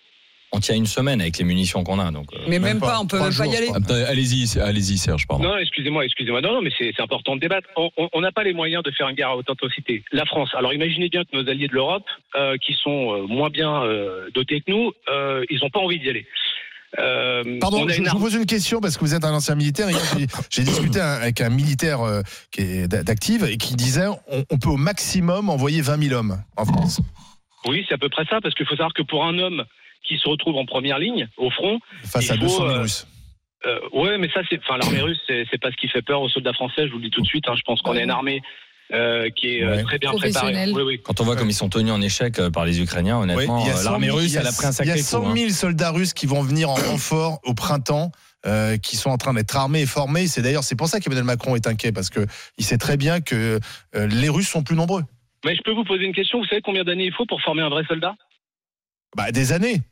On 0.53 0.61
tient 0.61 0.75
une 0.77 0.87
semaine 0.87 1.21
avec 1.21 1.37
les 1.37 1.45
munitions 1.45 1.85
qu'on 1.85 1.99
a. 1.99 2.11
Donc, 2.11 2.33
euh, 2.33 2.39
Mais 2.47 2.53
même, 2.59 2.63
Même 2.63 2.81
pas, 2.81 2.93
pas. 2.93 3.01
on 3.01 3.07
peut 3.07 3.19
même 3.21 3.35
pas 3.37 3.47
y 3.47 3.55
aller. 3.57 3.69
Allez-y, 4.07 4.59
allez-y 4.59 4.97
Serge, 4.97 5.27
pardon. 5.27 5.45
Non, 5.45 5.59
excusez-moi, 5.59 6.07
excusez-moi. 6.07 6.41
Non, 6.41 6.55
non, 6.55 6.63
mais 6.63 6.71
c'est 6.79 6.99
important 7.01 7.37
de 7.37 7.41
débattre. 7.41 7.69
On- 7.77 8.21
n'a 8.23 8.33
pas 8.33 8.45
les 8.45 8.55
moyens 8.55 8.83
de 8.83 8.91
faire 8.91 9.09
une 9.09 9.15
guerre 9.17 9.29
à 9.31 9.37
haute 9.37 9.49
intensité. 9.51 10.03
La 10.13 10.25
France. 10.25 10.51
Alors 10.55 10.73
imaginez 10.73 11.09
bien 11.11 11.25
que 11.25 11.37
nos 11.37 11.47
alliés 11.49 11.69
de 11.69 11.75
l'Europe, 11.75 12.05
euh, 12.37 12.57
qui 12.59 12.73
sont 12.75 13.27
moins 13.29 13.51
bien 13.51 13.83
euh, 13.85 14.31
dotés 14.35 14.61
que 14.63 14.71
nous, 14.71 14.93
euh, 15.11 15.45
ils 15.51 15.61
n'ont 15.61 15.71
pas 15.71 15.81
envie 15.81 15.99
d'y 15.99 16.09
aller. 16.09 16.27
Euh, 16.99 17.59
Pardon, 17.61 17.87
je, 17.89 18.03
vous 18.03 18.19
pose 18.19 18.35
une 18.35 18.47
question 18.47 18.81
parce 18.81 18.97
que 18.97 19.01
vous 19.05 19.15
êtes 19.15 19.25
un 19.25 19.33
ancien 19.35 19.55
militaire. 19.55 19.89
J'ai- 20.51 20.63
discuté 20.63 21.01
avec 21.01 21.41
un 21.41 21.51
militaire 21.51 22.01
euh, 22.01 22.23
qui 22.51 22.63
est 22.63 22.89
d'a- 22.89 23.03
d'active 23.03 23.45
et 23.45 23.57
qui 23.59 23.75
disait 23.77 24.07
on, 24.29 24.45
on 24.51 24.59
peut 24.59 24.71
au 24.71 24.77
maximum 24.79 25.51
envoyer 25.51 25.83
20 25.83 26.03
000 26.09 26.15
hommes 26.19 26.43
en 26.57 26.65
France 26.65 27.01
Oui, 27.67 27.85
c'est 27.89 27.95
à 27.95 27.99
peu 27.99 28.09
près 28.09 28.25
ça, 28.25 28.41
parce 28.43 28.55
qu'il 28.55 28.65
faut 28.67 28.75
savoir 28.77 28.95
que 28.95 29.03
pour 29.03 29.25
un 29.25 29.39
homme 29.39 29.65
qui 30.07 30.17
se 30.17 30.27
retrouve 30.29 30.57
en 30.57 30.65
première 30.65 30.99
ligne, 30.99 31.29
au 31.37 31.51
front, 31.51 31.79
face 32.05 32.25
Il 32.27 32.31
à 32.33 32.35
faut, 32.37 32.41
200 32.41 32.57
000 32.59 32.69
euh, 32.71 32.81
Russes. 32.83 33.07
euh, 33.67 33.79
ouais, 33.93 34.17
mais 34.17 34.31
ça, 34.33 34.41
c'est, 34.49 34.59
enfin, 34.59 34.79
l'armée 34.79 35.03
russe, 35.03 35.19
c'est 35.27 35.45
c'est 35.51 35.61
pas 35.61 35.71
ce 35.71 35.77
qui 35.77 35.89
fait 35.89 36.01
peur 36.03 36.23
aux 36.23 36.31
soldats 36.31 36.55
français. 36.55 36.87
Je 36.87 36.93
vous 36.93 36.99
le 36.99 37.05
dis 37.05 37.11
tout 37.11 37.21
de 37.21 37.27
suite. 37.27 37.45
hein. 37.49 37.55
je 37.57 37.63
pense 37.67 37.83
qu'on 37.83 37.97
a 37.97 38.03
une 38.03 38.11
armée 38.11 38.41
euh, 38.93 39.29
qui 39.31 39.57
est 39.57 39.63
euh, 39.65 39.77
Ouais. 39.77 39.83
très 39.83 39.99
bien. 39.99 40.13
Oui, 40.15 40.83
oui. 40.83 41.01
quand 41.03 41.21
on 41.21 41.25
voit 41.25 41.37
comme 41.37 41.51
ils 41.51 41.55
sont 41.55 41.69
tenus 41.69 41.93
en 41.93 42.01
échec 42.01 42.39
euh, 42.39 42.51
par 42.51 42.65
les 42.65 42.81
Ukrainiens, 42.81 43.19
honnêtement, 43.19 43.61
il 43.61 43.67
y 43.69 43.71
a 43.71 43.77
100 43.77 43.91
l'armée 43.91 44.07
000 44.07 44.17
russe, 44.19 44.27
il 44.31 44.35
y 44.35 44.37
a- 44.39 44.41
elle 44.41 44.47
a 44.47 44.53
pris 44.53 44.67
un 44.67 44.71
Il 44.73 44.87
y 44.87 44.91
a 44.91 44.95
coup. 44.95 45.01
100 45.03 45.31
hein. 45.31 45.35
000 45.37 45.51
soldats 45.51 45.91
russes 45.91 46.13
qui 46.15 46.27
vont 46.27 46.43
venir 46.43 46.71
en 46.71 46.75
renfort 46.75 47.41
au 47.45 47.55
printemps. 47.55 48.13
euh, 48.47 48.77
qui 48.79 48.95
sont 48.97 49.11
en 49.11 49.19
train 49.19 49.35
d'être 49.35 49.57
armés 49.57 49.81
et 49.81 49.87
formés. 49.87 50.29
C'est 50.29 50.43
d'ailleurs 50.43 50.63
c'est 50.63 50.77
pour 50.77 50.87
ça 50.87 51.01
qu'Emmanuel 51.01 51.25
Macron 51.25 51.57
est 51.57 51.67
inquiet 51.67 51.91
parce 51.91 52.09
que 52.09 52.25
il 52.57 52.65
sait 52.65 52.79
très 52.79 52.97
bien 52.97 53.21
que 53.21 53.59
euh, 53.97 54.07
les 54.07 54.29
Russes 54.29 54.49
sont 54.49 54.63
plus 54.63 54.77
nombreux. 54.77 55.03
Mais 55.45 55.57
je 55.57 55.61
peux 55.63 55.73
vous 55.73 55.83
poser 55.83 56.05
une 56.05 56.15
question. 56.15 56.39
Vous 56.39 56.45
savez 56.47 56.63
combien 56.63 56.85
d'années 56.85 57.07
il 57.07 57.13
faut 57.13 57.27
pour 57.27 57.43
former 57.43 57.63
un 57.63 57.69
vrai 57.69 57.83
soldat? 57.89 58.15
Bah, 59.17 59.33
des 59.33 59.53
années. 59.53 59.83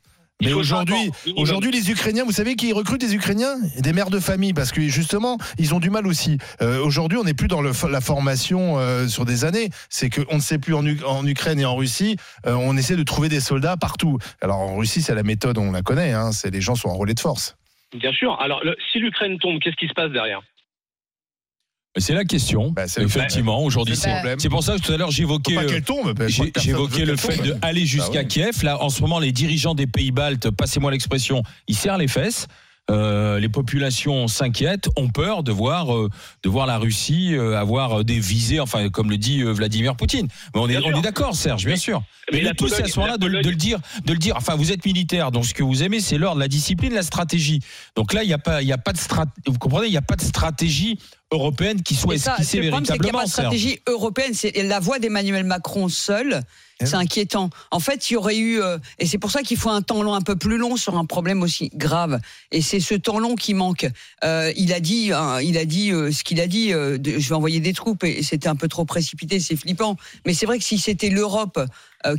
Mais 0.43 0.53
aujourd'hui, 0.53 1.09
aujourd'hui, 1.35 1.71
les 1.71 1.89
Ukrainiens, 1.89 2.23
vous 2.23 2.31
savez 2.31 2.55
qui 2.55 2.71
recrutent 2.71 3.01
des 3.01 3.15
Ukrainiens? 3.15 3.55
Des 3.79 3.91
mères 3.91 4.11
de 4.11 4.19
famille, 4.19 4.53
parce 4.53 4.71
que 4.71 4.81
justement, 4.81 5.39
ils 5.57 5.73
ont 5.73 5.79
du 5.79 5.89
mal 5.89 6.05
aussi. 6.05 6.37
Euh, 6.61 6.79
aujourd'hui, 6.83 7.17
on 7.17 7.23
n'est 7.23 7.33
plus 7.33 7.47
dans 7.47 7.61
le, 7.61 7.71
la 7.89 8.01
formation 8.01 8.77
euh, 8.77 9.07
sur 9.07 9.25
des 9.25 9.45
années. 9.45 9.69
C'est 9.89 10.11
qu'on 10.11 10.35
ne 10.35 10.41
sait 10.41 10.59
plus 10.59 10.75
en, 10.75 10.85
en 11.05 11.25
Ukraine 11.25 11.59
et 11.59 11.65
en 11.65 11.75
Russie. 11.75 12.17
euh, 12.45 12.53
on 12.53 12.77
essaie 12.77 12.95
de 12.95 13.01
trouver 13.03 13.29
des 13.29 13.39
soldats 13.39 13.77
partout. 13.77 14.19
Alors 14.41 14.59
en 14.59 14.75
Russie, 14.75 15.01
c'est 15.01 15.15
la 15.15 15.23
méthode, 15.23 15.57
on 15.57 15.71
la 15.71 15.81
connaît. 15.81 16.13
Hein, 16.13 16.31
c'est 16.31 16.51
les 16.51 16.61
gens 16.61 16.75
sont 16.75 16.89
en 16.89 16.95
relais 16.97 17.15
de 17.15 17.19
force. 17.19 17.57
Bien 17.95 18.11
sûr. 18.11 18.39
Alors, 18.39 18.63
le- 18.63 18.75
si 18.91 18.99
l'Ukraine 18.99 19.39
tombe, 19.39 19.59
qu'est-ce 19.59 19.75
qui 19.77 19.87
se 19.87 19.93
passe 19.93 20.11
derrière? 20.11 20.41
C'est 21.97 22.13
la 22.13 22.25
question. 22.25 22.71
Bah, 22.71 22.85
Effectivement, 22.97 23.63
aujourd'hui, 23.63 23.95
C'est 23.95 24.03
c'est 24.03 24.09
le 24.09 24.15
problème. 24.15 24.39
c'est 24.39 24.49
pour 24.49 24.63
ça 24.63 24.75
que 24.75 24.81
tout 24.81 24.91
à 24.91 24.97
l'heure 24.97 25.11
j'évoquais. 25.11 25.55
j'évoquais 26.57 27.05
le 27.05 27.15
fait 27.15 27.37
d'aller 27.61 27.85
jusqu'à 27.85 28.11
Bah 28.11 28.19
ouais. 28.19 28.27
Kiev. 28.27 28.63
Là, 28.63 28.81
en 28.81 28.89
ce 28.89 29.01
moment, 29.01 29.19
les 29.19 29.31
dirigeants 29.31 29.75
des 29.75 29.87
pays 29.87 30.11
baltes, 30.11 30.49
passez-moi 30.51 30.91
l'expression, 30.91 31.43
ils 31.67 31.75
serrent 31.75 31.97
les 31.97 32.07
fesses. 32.07 32.47
Euh, 32.89 33.37
les 33.41 33.49
populations 33.49 34.29
s'inquiètent, 34.29 34.87
ont 34.95 35.09
peur 35.09 35.43
de 35.43 35.51
voir, 35.51 35.93
euh, 35.93 36.09
de 36.43 36.47
voir 36.49 36.65
la 36.65 36.77
Russie 36.77 37.35
euh, 37.35 37.59
avoir 37.59 38.05
des 38.05 38.17
visées, 38.17 38.61
enfin 38.61 38.87
comme 38.87 39.09
le 39.09 39.17
dit 39.17 39.41
euh, 39.41 39.51
Vladimir 39.51 39.97
Poutine. 39.97 40.29
Mais 40.55 40.61
on 40.61 40.67
est, 40.69 40.77
Bien 40.77 40.79
on 40.85 40.87
sûr. 40.87 40.97
est 40.99 41.01
d'accord, 41.01 41.35
Serge, 41.35 41.65
bien 41.65 41.75
sûr. 41.75 42.01
Mais, 42.31 42.37
Mais 42.37 42.43
la 42.45 42.53
tout, 42.53 42.69
c'est 42.69 42.83
à 42.83 42.87
ce 42.87 42.97
moment-là 42.99 43.17
de, 43.17 43.27
le 43.27 43.41
dire, 43.55 43.79
de 44.05 44.13
le 44.13 44.19
dire. 44.19 44.37
Enfin, 44.37 44.55
vous 44.55 44.71
êtes 44.71 44.85
militaire, 44.85 45.31
donc 45.31 45.45
ce 45.45 45.53
que 45.53 45.63
vous 45.63 45.83
aimez, 45.83 45.99
c'est 45.99 46.17
l'ordre, 46.17 46.39
la 46.39 46.47
discipline, 46.47 46.93
la 46.93 47.03
stratégie. 47.03 47.59
Donc 47.97 48.13
là, 48.13 48.23
il 48.23 48.27
n'y 48.27 48.33
a 48.33 48.37
pas, 48.37 48.61
il 48.61 48.67
y 48.69 48.73
a 48.73 48.77
pas 48.77 48.93
de 48.93 48.97
strat. 48.97 49.25
Vous 49.45 49.59
comprenez, 49.59 49.87
il 49.87 49.91
n'y 49.91 49.97
a 49.97 50.01
pas 50.01 50.15
de 50.15 50.21
stratégie 50.21 50.97
européenne 51.31 51.81
qui 51.83 51.95
soit 51.95 52.17
ça, 52.17 52.33
esquissée 52.33 52.61
le 52.61 52.69
problème, 52.69 52.85
c'est 52.85 52.93
qu'il 52.93 53.01
n'y 53.03 53.09
a 53.09 53.13
pas 53.13 53.25
de 53.25 53.29
stratégie 53.29 53.79
européenne. 53.87 54.33
C'est 54.33 54.63
la 54.63 54.79
voix 54.79 54.99
d'Emmanuel 54.99 55.43
Macron 55.43 55.89
seul. 55.89 56.41
C'est 56.79 56.93
inquiétant. 56.93 57.49
En 57.71 57.79
fait, 57.79 58.07
il 58.09 58.13
y 58.13 58.17
aurait 58.17 58.37
eu, 58.37 58.61
euh, 58.61 58.77
et 58.99 59.07
c'est 59.07 59.17
pour 59.17 59.31
ça 59.31 59.41
qu'il 59.41 59.57
faut 59.57 59.71
un 59.71 59.81
temps 59.81 60.03
long 60.03 60.13
un 60.13 60.21
peu 60.21 60.35
plus 60.35 60.57
long 60.57 60.77
sur 60.77 60.95
un 60.95 61.05
problème 61.05 61.41
aussi 61.41 61.71
grave. 61.73 62.19
Et 62.51 62.61
c'est 62.61 62.79
ce 62.79 62.93
temps 62.93 63.17
long 63.17 63.33
qui 63.33 63.55
manque. 63.55 63.87
Euh, 64.23 64.53
il 64.55 64.71
a 64.73 64.79
dit, 64.79 65.11
hein, 65.11 65.41
il 65.41 65.57
a 65.57 65.65
dit 65.65 65.91
euh, 65.91 66.11
ce 66.11 66.23
qu'il 66.23 66.39
a 66.39 66.45
dit. 66.45 66.69
de- 66.69 66.99
je 67.17 67.29
vais 67.29 67.35
envoyer 67.35 67.59
des 67.61 67.73
troupes. 67.73 68.03
Et 68.03 68.21
c'était 68.21 68.47
un 68.47 68.55
peu 68.55 68.67
trop 68.67 68.85
précipité, 68.85 69.39
c'est 69.39 69.55
flippant. 69.55 69.97
Mais 70.27 70.35
c'est 70.35 70.45
vrai 70.45 70.59
que 70.59 70.63
si 70.63 70.77
c'était 70.77 71.09
l'Europe 71.09 71.59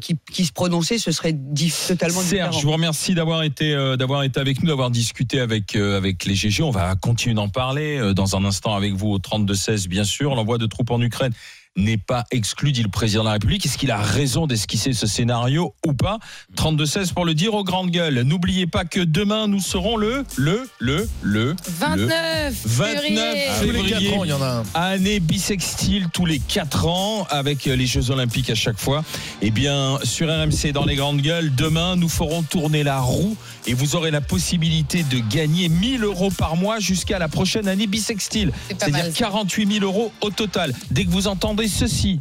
qui, 0.00 0.16
qui 0.32 0.44
se 0.44 0.52
prononçait, 0.52 0.98
ce 0.98 1.12
serait 1.12 1.32
totalement 1.32 2.20
Serge, 2.20 2.30
différent. 2.30 2.52
je 2.52 2.66
vous 2.66 2.72
remercie 2.72 3.14
d'avoir 3.14 3.42
été 3.42 3.74
euh, 3.74 3.96
d'avoir 3.96 4.22
été 4.22 4.40
avec 4.40 4.62
nous, 4.62 4.68
d'avoir 4.68 4.90
discuté 4.90 5.40
avec 5.40 5.76
euh, 5.76 5.96
avec 5.96 6.24
les 6.24 6.34
GG. 6.34 6.62
On 6.62 6.70
va 6.70 6.94
continuer 6.96 7.34
d'en 7.34 7.48
parler 7.48 7.98
euh, 7.98 8.12
dans 8.12 8.36
un 8.36 8.44
instant 8.44 8.74
avec 8.74 8.94
vous 8.94 9.08
au 9.08 9.18
32 9.18 9.54
16 9.54 9.88
bien 9.88 10.04
sûr. 10.04 10.34
L'envoi 10.34 10.58
de 10.58 10.66
troupes 10.66 10.90
en 10.90 11.00
Ukraine 11.00 11.32
n'est 11.76 11.98
pas 11.98 12.24
exclu, 12.30 12.72
dit 12.72 12.82
le 12.82 12.88
président 12.88 13.22
de 13.22 13.26
la 13.26 13.32
République. 13.34 13.64
Est-ce 13.66 13.78
qu'il 13.78 13.90
a 13.90 13.98
raison 13.98 14.46
d'esquisser 14.46 14.92
ce 14.92 15.06
scénario 15.06 15.74
ou 15.86 15.92
pas 15.92 16.18
32 16.56 16.86
16 16.86 17.12
pour 17.12 17.24
le 17.24 17.34
dire 17.34 17.54
aux 17.54 17.64
grandes 17.64 17.90
gueules. 17.90 18.22
N'oubliez 18.22 18.66
pas 18.66 18.84
que 18.84 19.00
demain 19.00 19.46
nous 19.46 19.60
serons 19.60 19.96
le 19.96 20.24
le 20.36 20.68
le 20.78 21.08
le 21.22 21.54
29 21.68 22.54
29 22.64 22.88
février. 22.94 23.20
Tous 23.60 23.66
les 23.66 23.72
février. 23.72 24.08
quatre 24.08 24.18
ans, 24.18 24.24
il 24.24 24.30
y 24.30 24.32
en 24.32 24.42
a 24.42 24.46
un. 24.46 24.62
Année 24.74 25.20
bisextile 25.20 26.08
tous 26.12 26.26
les 26.26 26.38
4 26.38 26.86
ans 26.86 27.26
avec 27.30 27.64
les 27.64 27.86
Jeux 27.86 28.10
Olympiques 28.10 28.50
à 28.50 28.54
chaque 28.54 28.78
fois. 28.78 29.04
Eh 29.42 29.50
bien, 29.50 29.98
sur 30.04 30.28
RMC 30.28 30.72
dans 30.72 30.84
les 30.84 30.96
grandes 30.96 31.20
gueules, 31.20 31.54
demain, 31.54 31.96
nous 31.96 32.08
ferons 32.08 32.42
tourner 32.42 32.82
la 32.82 33.00
roue 33.00 33.36
et 33.66 33.74
vous 33.74 33.96
aurez 33.96 34.10
la 34.10 34.20
possibilité 34.20 35.02
de 35.02 35.18
gagner 35.18 35.68
1000 35.68 36.04
euros 36.04 36.30
par 36.30 36.56
mois 36.56 36.78
jusqu'à 36.80 37.18
la 37.18 37.28
prochaine 37.28 37.68
année 37.68 37.86
bisextile. 37.86 38.52
C'est 38.68 38.78
pas 38.78 38.86
C'est-à-dire 38.86 39.04
mal, 39.04 39.12
ça. 39.12 39.18
48 39.18 39.72
000 39.74 39.84
euros 39.84 40.12
au 40.20 40.30
total. 40.30 40.72
Dès 40.90 41.04
que 41.04 41.10
vous 41.10 41.26
entendez 41.28 41.57
ceci, 41.66 42.20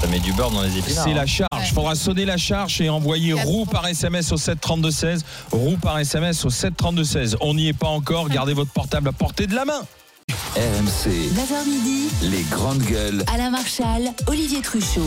Ça 0.00 0.06
met 0.08 0.18
du 0.18 0.32
beurre 0.32 0.50
dans 0.50 0.62
les 0.62 0.76
épinards. 0.78 1.04
c'est 1.04 1.10
hein. 1.10 1.14
la 1.14 1.26
charge. 1.26 1.48
Ouais. 1.52 1.60
Il 1.68 1.74
faudra 1.74 1.94
sonner 1.94 2.24
la 2.24 2.36
charge 2.36 2.80
et 2.80 2.88
envoyer 2.88 3.34
roue 3.34 3.66
par 3.66 3.86
SMS 3.86 4.32
au 4.32 4.36
732 4.36 4.90
16. 4.90 5.24
Roue 5.52 5.76
par 5.76 5.98
SMS 5.98 6.44
au 6.44 6.50
732 6.50 7.04
16. 7.04 7.36
On 7.42 7.54
n'y 7.54 7.68
est 7.68 7.72
pas 7.74 7.88
encore. 7.88 8.28
Gardez 8.28 8.54
votre 8.54 8.72
portable 8.72 9.08
à 9.08 9.12
portée 9.12 9.46
de 9.46 9.54
la 9.54 9.64
main. 9.64 9.82
RMC, 10.56 11.10
9h 11.10 11.68
midi, 11.68 12.08
les 12.22 12.42
grandes 12.44 12.82
gueules. 12.82 13.24
Alain 13.32 13.50
Marchal, 13.50 14.12
Olivier 14.26 14.60
Truchot. 14.60 15.02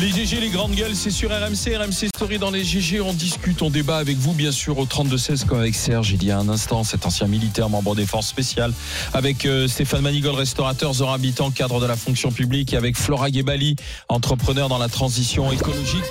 Les 0.00 0.10
GG, 0.10 0.40
les 0.40 0.48
grandes 0.48 0.74
gueules, 0.74 0.96
c'est 0.96 1.10
sur 1.10 1.30
RMC, 1.30 1.76
RMC 1.76 2.08
Story 2.14 2.38
dans 2.38 2.50
les 2.50 2.64
GG. 2.64 3.00
On 3.00 3.12
discute, 3.12 3.62
on 3.62 3.70
débat 3.70 3.98
avec 3.98 4.16
vous, 4.16 4.32
bien 4.32 4.52
sûr, 4.52 4.78
au 4.78 4.86
32-16, 4.86 5.44
comme 5.44 5.58
avec 5.58 5.74
Serge 5.74 6.10
il 6.12 6.24
y 6.24 6.30
a 6.30 6.38
un 6.38 6.48
instant, 6.48 6.82
cet 6.84 7.06
ancien 7.06 7.26
militaire, 7.26 7.68
membre 7.68 7.94
des 7.94 8.06
forces 8.06 8.26
spéciales, 8.26 8.72
avec 9.12 9.46
euh, 9.46 9.68
Stéphane 9.68 10.00
Manigol, 10.00 10.34
restaurateur, 10.34 10.92
Zora 10.94 11.14
Habitant, 11.14 11.50
cadre 11.50 11.80
de 11.80 11.86
la 11.86 11.96
fonction 11.96 12.32
publique, 12.32 12.72
et 12.72 12.76
avec 12.76 12.96
Flora 12.96 13.30
Gebali, 13.30 13.76
entrepreneur 14.08 14.68
dans 14.68 14.78
la 14.78 14.88
transition 14.88 15.52
écologique. 15.52 16.04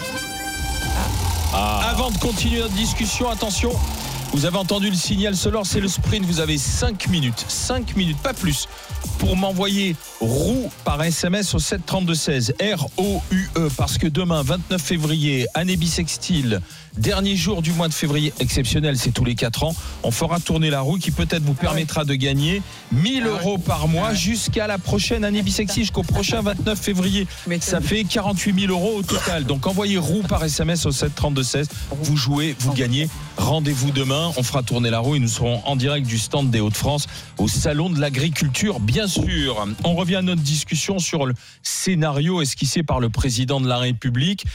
Avant 1.53 2.12
de 2.12 2.17
continuer 2.17 2.62
notre 2.62 2.75
discussion, 2.75 3.29
attention. 3.29 3.72
Vous 4.33 4.45
avez 4.45 4.57
entendu 4.57 4.89
le 4.89 4.95
signal 4.95 5.35
sonore, 5.35 5.65
c'est 5.65 5.81
le 5.81 5.89
sprint. 5.89 6.25
Vous 6.25 6.39
avez 6.39 6.57
5 6.57 7.09
minutes, 7.09 7.45
5 7.50 7.97
minutes, 7.97 8.17
pas 8.19 8.33
plus, 8.33 8.67
pour 9.19 9.35
m'envoyer 9.35 9.95
roue 10.21 10.71
par 10.85 11.03
SMS 11.03 11.53
au 11.53 11.59
732-16. 11.59 12.53
R-O-U-E. 12.75 13.70
Parce 13.75 13.98
que 13.98 14.07
demain, 14.07 14.41
29 14.41 14.81
février, 14.81 15.48
année 15.53 15.75
bissextile, 15.75 16.61
dernier 16.97 17.35
jour 17.35 17.61
du 17.61 17.71
mois 17.73 17.87
de 17.87 17.93
février, 17.93 18.33
exceptionnel, 18.39 18.97
c'est 18.97 19.11
tous 19.11 19.25
les 19.25 19.35
4 19.35 19.63
ans. 19.63 19.75
On 20.03 20.11
fera 20.11 20.39
tourner 20.39 20.69
la 20.69 20.81
roue 20.81 20.97
qui 20.97 21.11
peut-être 21.11 21.43
vous 21.43 21.53
permettra 21.53 22.05
de 22.05 22.13
gagner 22.15 22.61
1000 22.91 23.25
euros 23.25 23.57
par 23.57 23.87
mois 23.87 24.13
jusqu'à 24.13 24.67
la 24.67 24.77
prochaine 24.77 25.23
année 25.23 25.41
bissextile, 25.41 25.83
jusqu'au 25.83 26.03
prochain 26.03 26.41
29 26.41 26.79
février. 26.79 27.27
Ça 27.59 27.81
fait 27.81 28.03
48 28.03 28.59
000 28.67 28.71
euros 28.71 28.97
au 28.97 29.03
total. 29.03 29.45
Donc 29.45 29.67
envoyez 29.67 29.97
roue 29.97 30.23
par 30.23 30.43
SMS 30.43 30.85
au 30.85 30.91
732-16. 30.91 31.67
Vous 32.01 32.17
jouez, 32.17 32.55
vous 32.59 32.73
gagnez. 32.73 33.09
Rendez-vous 33.37 33.91
demain. 33.91 34.31
On 34.37 34.43
fera 34.43 34.63
tourner 34.63 34.89
la 34.89 34.99
roue 34.99 35.15
et 35.15 35.19
nous 35.19 35.27
serons 35.27 35.61
en 35.65 35.75
direct 35.75 36.05
du 36.05 36.17
stand 36.17 36.51
des 36.51 36.59
Hauts-de-France 36.59 37.07
au 37.37 37.47
Salon 37.47 37.89
de 37.89 37.99
l'Agriculture, 37.99 38.79
bien 38.79 39.07
sûr. 39.07 39.67
On 39.83 39.95
revient 39.95 40.17
à 40.17 40.21
notre 40.21 40.41
discussion 40.41 40.99
sur 40.99 41.25
le 41.25 41.33
scénario 41.63 42.41
esquissé 42.41 42.83
par 42.83 42.99
le 42.99 43.09
président 43.09 43.59
de 43.61 43.67
la 43.67 43.77
République. 43.77 44.45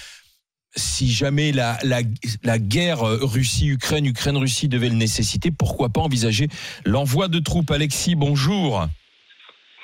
Si 0.77 1.11
jamais 1.11 1.53
la, 1.53 1.79
la, 1.83 2.01
la 2.43 2.59
guerre 2.59 3.03
euh, 3.03 3.19
Russie-Ukraine, 3.23 4.05
Ukraine-Russie 4.05 4.69
devait 4.69 4.91
le 4.91 4.95
nécessiter, 4.97 5.51
pourquoi 5.51 5.89
pas 5.89 6.03
envisager 6.03 6.49
l'envoi 6.85 7.29
de 7.29 7.39
troupes? 7.39 7.71
Alexis, 7.71 8.15
bonjour. 8.15 8.87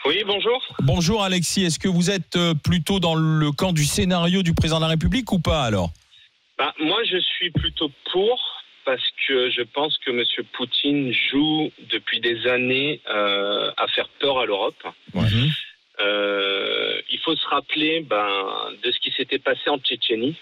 Oui, 0.04 0.22
bonjour. 0.26 0.60
Bonjour 0.80 1.22
Alexis, 1.22 1.64
est-ce 1.64 1.78
que 1.78 1.88
vous 1.88 2.10
êtes 2.10 2.36
euh, 2.36 2.54
plutôt 2.54 3.00
dans 3.00 3.14
le 3.14 3.52
camp 3.52 3.72
du 3.72 3.84
scénario 3.84 4.42
du 4.42 4.52
président 4.52 4.78
de 4.80 4.84
la 4.84 4.90
République 4.90 5.32
ou 5.32 5.38
pas 5.38 5.62
alors? 5.62 5.90
Bah, 6.58 6.74
moi, 6.80 6.98
je 7.10 7.18
suis 7.18 7.50
plutôt 7.50 7.90
pour 8.12 8.38
parce 8.84 9.02
que 9.26 9.50
je 9.50 9.62
pense 9.62 9.96
que 9.98 10.10
M. 10.10 10.24
Poutine 10.52 11.12
joue 11.30 11.70
depuis 11.90 12.20
des 12.20 12.46
années 12.48 13.00
euh, 13.08 13.70
à 13.76 13.86
faire 13.88 14.08
peur 14.20 14.40
à 14.40 14.44
l'Europe. 14.44 14.82
Euh, 16.00 17.00
il 17.10 17.18
faut 17.20 17.36
se 17.36 17.46
rappeler 17.46 18.00
ben, 18.00 18.26
de 18.84 18.90
ce 18.90 18.98
qui 18.98 19.12
s'était 19.16 19.38
passé 19.38 19.70
en 19.70 19.78
Tchétchénie. 19.78 20.34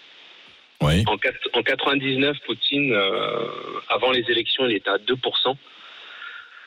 Oui. 0.82 1.04
En, 1.06 1.16
en 1.58 1.62
99, 1.62 2.38
Poutine, 2.46 2.92
euh, 2.92 3.46
avant 3.88 4.10
les 4.12 4.24
élections, 4.30 4.66
il 4.66 4.76
était 4.76 4.88
à 4.90 4.96
2%. 4.98 5.56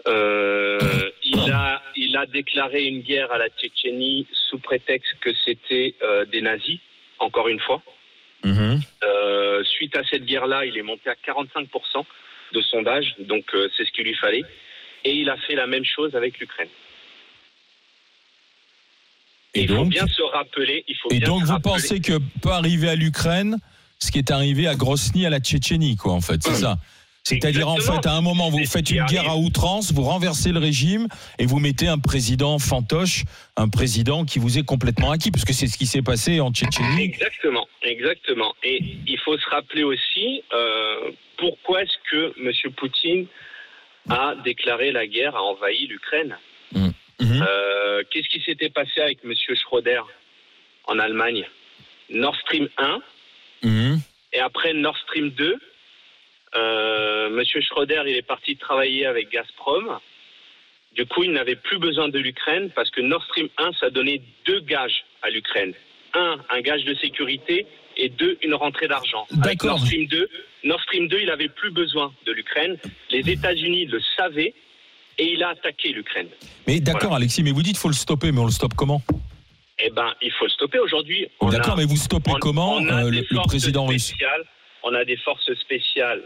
Euh, 0.05 1.09
il, 1.23 1.49
a, 1.51 1.81
il 1.95 2.15
a 2.17 2.25
déclaré 2.25 2.83
une 2.83 3.01
guerre 3.01 3.31
à 3.31 3.37
la 3.37 3.49
Tchétchénie 3.49 4.27
sous 4.49 4.59
prétexte 4.59 5.13
que 5.21 5.29
c'était 5.45 5.95
euh, 6.03 6.25
des 6.25 6.41
nazis, 6.41 6.79
encore 7.19 7.47
une 7.47 7.59
fois. 7.59 7.81
Euh, 9.03 9.63
suite 9.63 9.95
à 9.95 10.03
cette 10.03 10.25
guerre-là, 10.25 10.65
il 10.65 10.77
est 10.77 10.81
monté 10.83 11.09
à 11.09 11.13
45% 11.15 11.67
de 12.53 12.61
sondage, 12.61 13.15
donc 13.19 13.45
c'est 13.75 13.85
ce 13.85 13.91
qu'il 13.91 14.03
lui 14.05 14.13
fallait. 14.15 14.43
Et 15.05 15.13
il 15.15 15.29
a 15.29 15.37
fait 15.37 15.55
la 15.55 15.65
même 15.67 15.85
chose 15.85 16.15
avec 16.15 16.37
l'Ukraine. 16.39 16.69
Et 19.55 19.61
il 19.63 19.69
faut 19.69 19.85
bien 19.85 20.07
se 20.07 20.21
rappeler. 20.21 20.83
Il 20.87 20.95
faut 20.97 21.09
et 21.11 21.19
bien 21.19 21.27
donc 21.27 21.41
se 21.41 21.45
vous 21.47 21.51
rappeler- 21.53 21.71
pensez 21.71 22.01
que 22.01 22.13
peut 22.41 22.49
arriver 22.51 22.89
à 22.89 22.95
l'Ukraine 22.95 23.57
ce 24.03 24.11
qui 24.11 24.19
est 24.19 24.31
arrivé 24.31 24.67
à 24.67 24.75
Grosny 24.75 25.25
à 25.25 25.29
la 25.29 25.39
Tchétchénie, 25.39 25.95
quoi, 25.95 26.13
en 26.13 26.21
fait, 26.21 26.41
c'est 26.43 26.55
ça 26.55 26.77
c'est-à-dire, 27.23 27.69
en 27.69 27.77
fait, 27.77 28.05
à 28.05 28.15
un 28.15 28.21
moment, 28.21 28.49
vous 28.49 28.65
faites 28.65 28.91
une 28.91 29.05
guerre 29.05 29.29
à 29.29 29.37
outrance, 29.37 29.93
vous 29.93 30.03
renversez 30.03 30.51
le 30.51 30.59
régime 30.59 31.07
et 31.39 31.45
vous 31.45 31.57
mettez 31.59 31.87
un 31.87 31.97
président 31.97 32.59
fantoche, 32.59 33.23
un 33.55 33.69
président 33.69 34.25
qui 34.25 34.39
vous 34.39 34.59
est 34.59 34.65
complètement 34.65 35.11
acquis, 35.11 35.31
parce 35.31 35.45
que 35.45 35.53
c'est 35.53 35.67
ce 35.67 35.77
qui 35.77 35.85
s'est 35.85 36.01
passé 36.01 36.41
en 36.41 36.51
Tchétchénie. 36.51 37.01
Exactement, 37.01 37.65
exactement. 37.81 38.53
Et 38.61 38.83
il 39.07 39.17
faut 39.19 39.37
se 39.37 39.49
rappeler 39.49 39.83
aussi 39.83 40.43
euh, 40.51 41.11
pourquoi 41.37 41.83
est-ce 41.83 41.97
que 42.11 42.33
M. 42.37 42.73
Poutine 42.73 43.25
a 44.09 44.35
déclaré 44.43 44.91
la 44.91 45.07
guerre, 45.07 45.37
a 45.37 45.41
envahi 45.43 45.87
l'Ukraine. 45.87 46.37
Mhm. 46.73 46.91
Euh, 47.21 48.03
Qu'est-ce 48.11 48.27
qui 48.27 48.41
s'était 48.41 48.69
passé 48.69 48.99
avec 48.99 49.19
M. 49.23 49.31
Schroeder 49.55 50.01
en 50.87 50.99
Allemagne? 50.99 51.45
Nord 52.09 52.35
Stream 52.41 52.67
1 52.77 52.99
Mhm. 53.63 53.99
et 54.33 54.39
après 54.39 54.73
Nord 54.73 54.97
Stream 54.97 55.29
2. 55.31 55.57
Euh, 56.55 57.29
Monsieur 57.31 57.61
Schroeder, 57.61 58.03
il 58.05 58.15
est 58.15 58.21
parti 58.27 58.55
travailler 58.57 59.05
avec 59.05 59.31
Gazprom. 59.31 59.97
Du 60.95 61.05
coup, 61.07 61.23
il 61.23 61.31
n'avait 61.31 61.55
plus 61.55 61.79
besoin 61.79 62.09
de 62.09 62.19
l'Ukraine 62.19 62.69
parce 62.75 62.91
que 62.91 63.01
Nord 63.01 63.23
Stream 63.25 63.47
1, 63.57 63.71
ça 63.79 63.89
donnait 63.89 64.21
deux 64.45 64.59
gages 64.61 65.03
à 65.23 65.29
l'Ukraine. 65.31 65.73
Un, 66.13 66.37
un 66.51 66.61
gage 66.61 66.83
de 66.85 66.93
sécurité 66.95 67.65
et 67.97 68.09
deux, 68.09 68.37
une 68.43 68.53
rentrée 68.53 68.87
d'argent. 68.87 69.25
Avec. 69.41 69.63
Nord 69.63 69.79
Stream 69.79 70.05
2, 70.05 70.29
Nord 70.65 70.81
Stream 70.81 71.07
2, 71.07 71.19
il 71.21 71.31
avait 71.31 71.49
plus 71.49 71.71
besoin 71.71 72.13
de 72.27 72.31
l'Ukraine. 72.31 72.77
Les 73.09 73.27
États-Unis 73.27 73.85
le 73.87 73.99
savaient 74.15 74.53
et 75.17 75.33
il 75.33 75.41
a 75.43 75.49
attaqué 75.49 75.89
l'Ukraine. 75.89 76.27
Mais 76.67 76.79
d'accord, 76.79 77.01
Voilà. 77.01 77.15
Alexis, 77.17 77.41
mais 77.41 77.51
vous 77.51 77.63
dites 77.63 77.77
faut 77.77 77.87
le 77.87 77.93
stopper, 77.95 78.31
mais 78.31 78.39
on 78.39 78.45
le 78.45 78.51
stoppe 78.51 78.73
comment? 78.75 79.01
Eh 79.85 79.89
ben, 79.89 80.13
il 80.21 80.31
faut 80.31 80.45
le 80.45 80.49
stopper 80.51 80.79
aujourd'hui. 80.79 81.27
D'accord, 81.51 81.75
mais 81.77 81.85
vous 81.85 81.97
stoppez 81.97 82.31
on- 82.31 82.39
comment 82.39 82.75
on 82.75 82.87
euh, 82.87 83.09
le, 83.09 83.47
président 83.47 83.85
russe. 83.85 84.13
On 84.83 84.93
a 84.93 85.03
des 85.03 85.17
forces 85.17 85.53
spéciales 85.55 86.21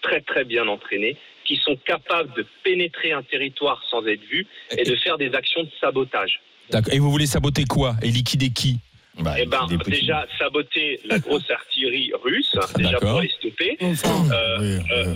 très 0.00 0.20
très 0.22 0.44
bien 0.44 0.66
entraînés, 0.66 1.16
qui 1.44 1.56
sont 1.56 1.76
capables 1.76 2.32
de 2.34 2.46
pénétrer 2.64 3.12
un 3.12 3.22
territoire 3.22 3.82
sans 3.90 4.04
être 4.06 4.24
vus 4.24 4.46
et 4.76 4.84
de 4.84 4.96
faire 4.96 5.18
des 5.18 5.32
actions 5.34 5.62
de 5.62 5.70
sabotage. 5.80 6.40
D'accord. 6.70 6.92
Et 6.92 6.98
vous 6.98 7.10
voulez 7.10 7.26
saboter 7.26 7.64
quoi 7.64 7.94
Et 8.02 8.08
liquider 8.08 8.50
qui? 8.50 8.78
Bah, 9.18 9.34
Eh 9.38 9.44
ben, 9.44 9.66
petits- 9.68 9.90
déjà 10.00 10.26
saboter 10.38 10.98
la 11.04 11.18
grosse 11.18 11.48
artillerie 11.50 12.10
russe, 12.24 12.56
déjà 12.76 12.92
D'accord. 12.92 13.10
pour 13.12 13.20
les 13.20 13.28
stopper. 13.28 13.76
Euh, 13.82 14.58
Oui, 14.58 14.78
euh, 14.90 15.14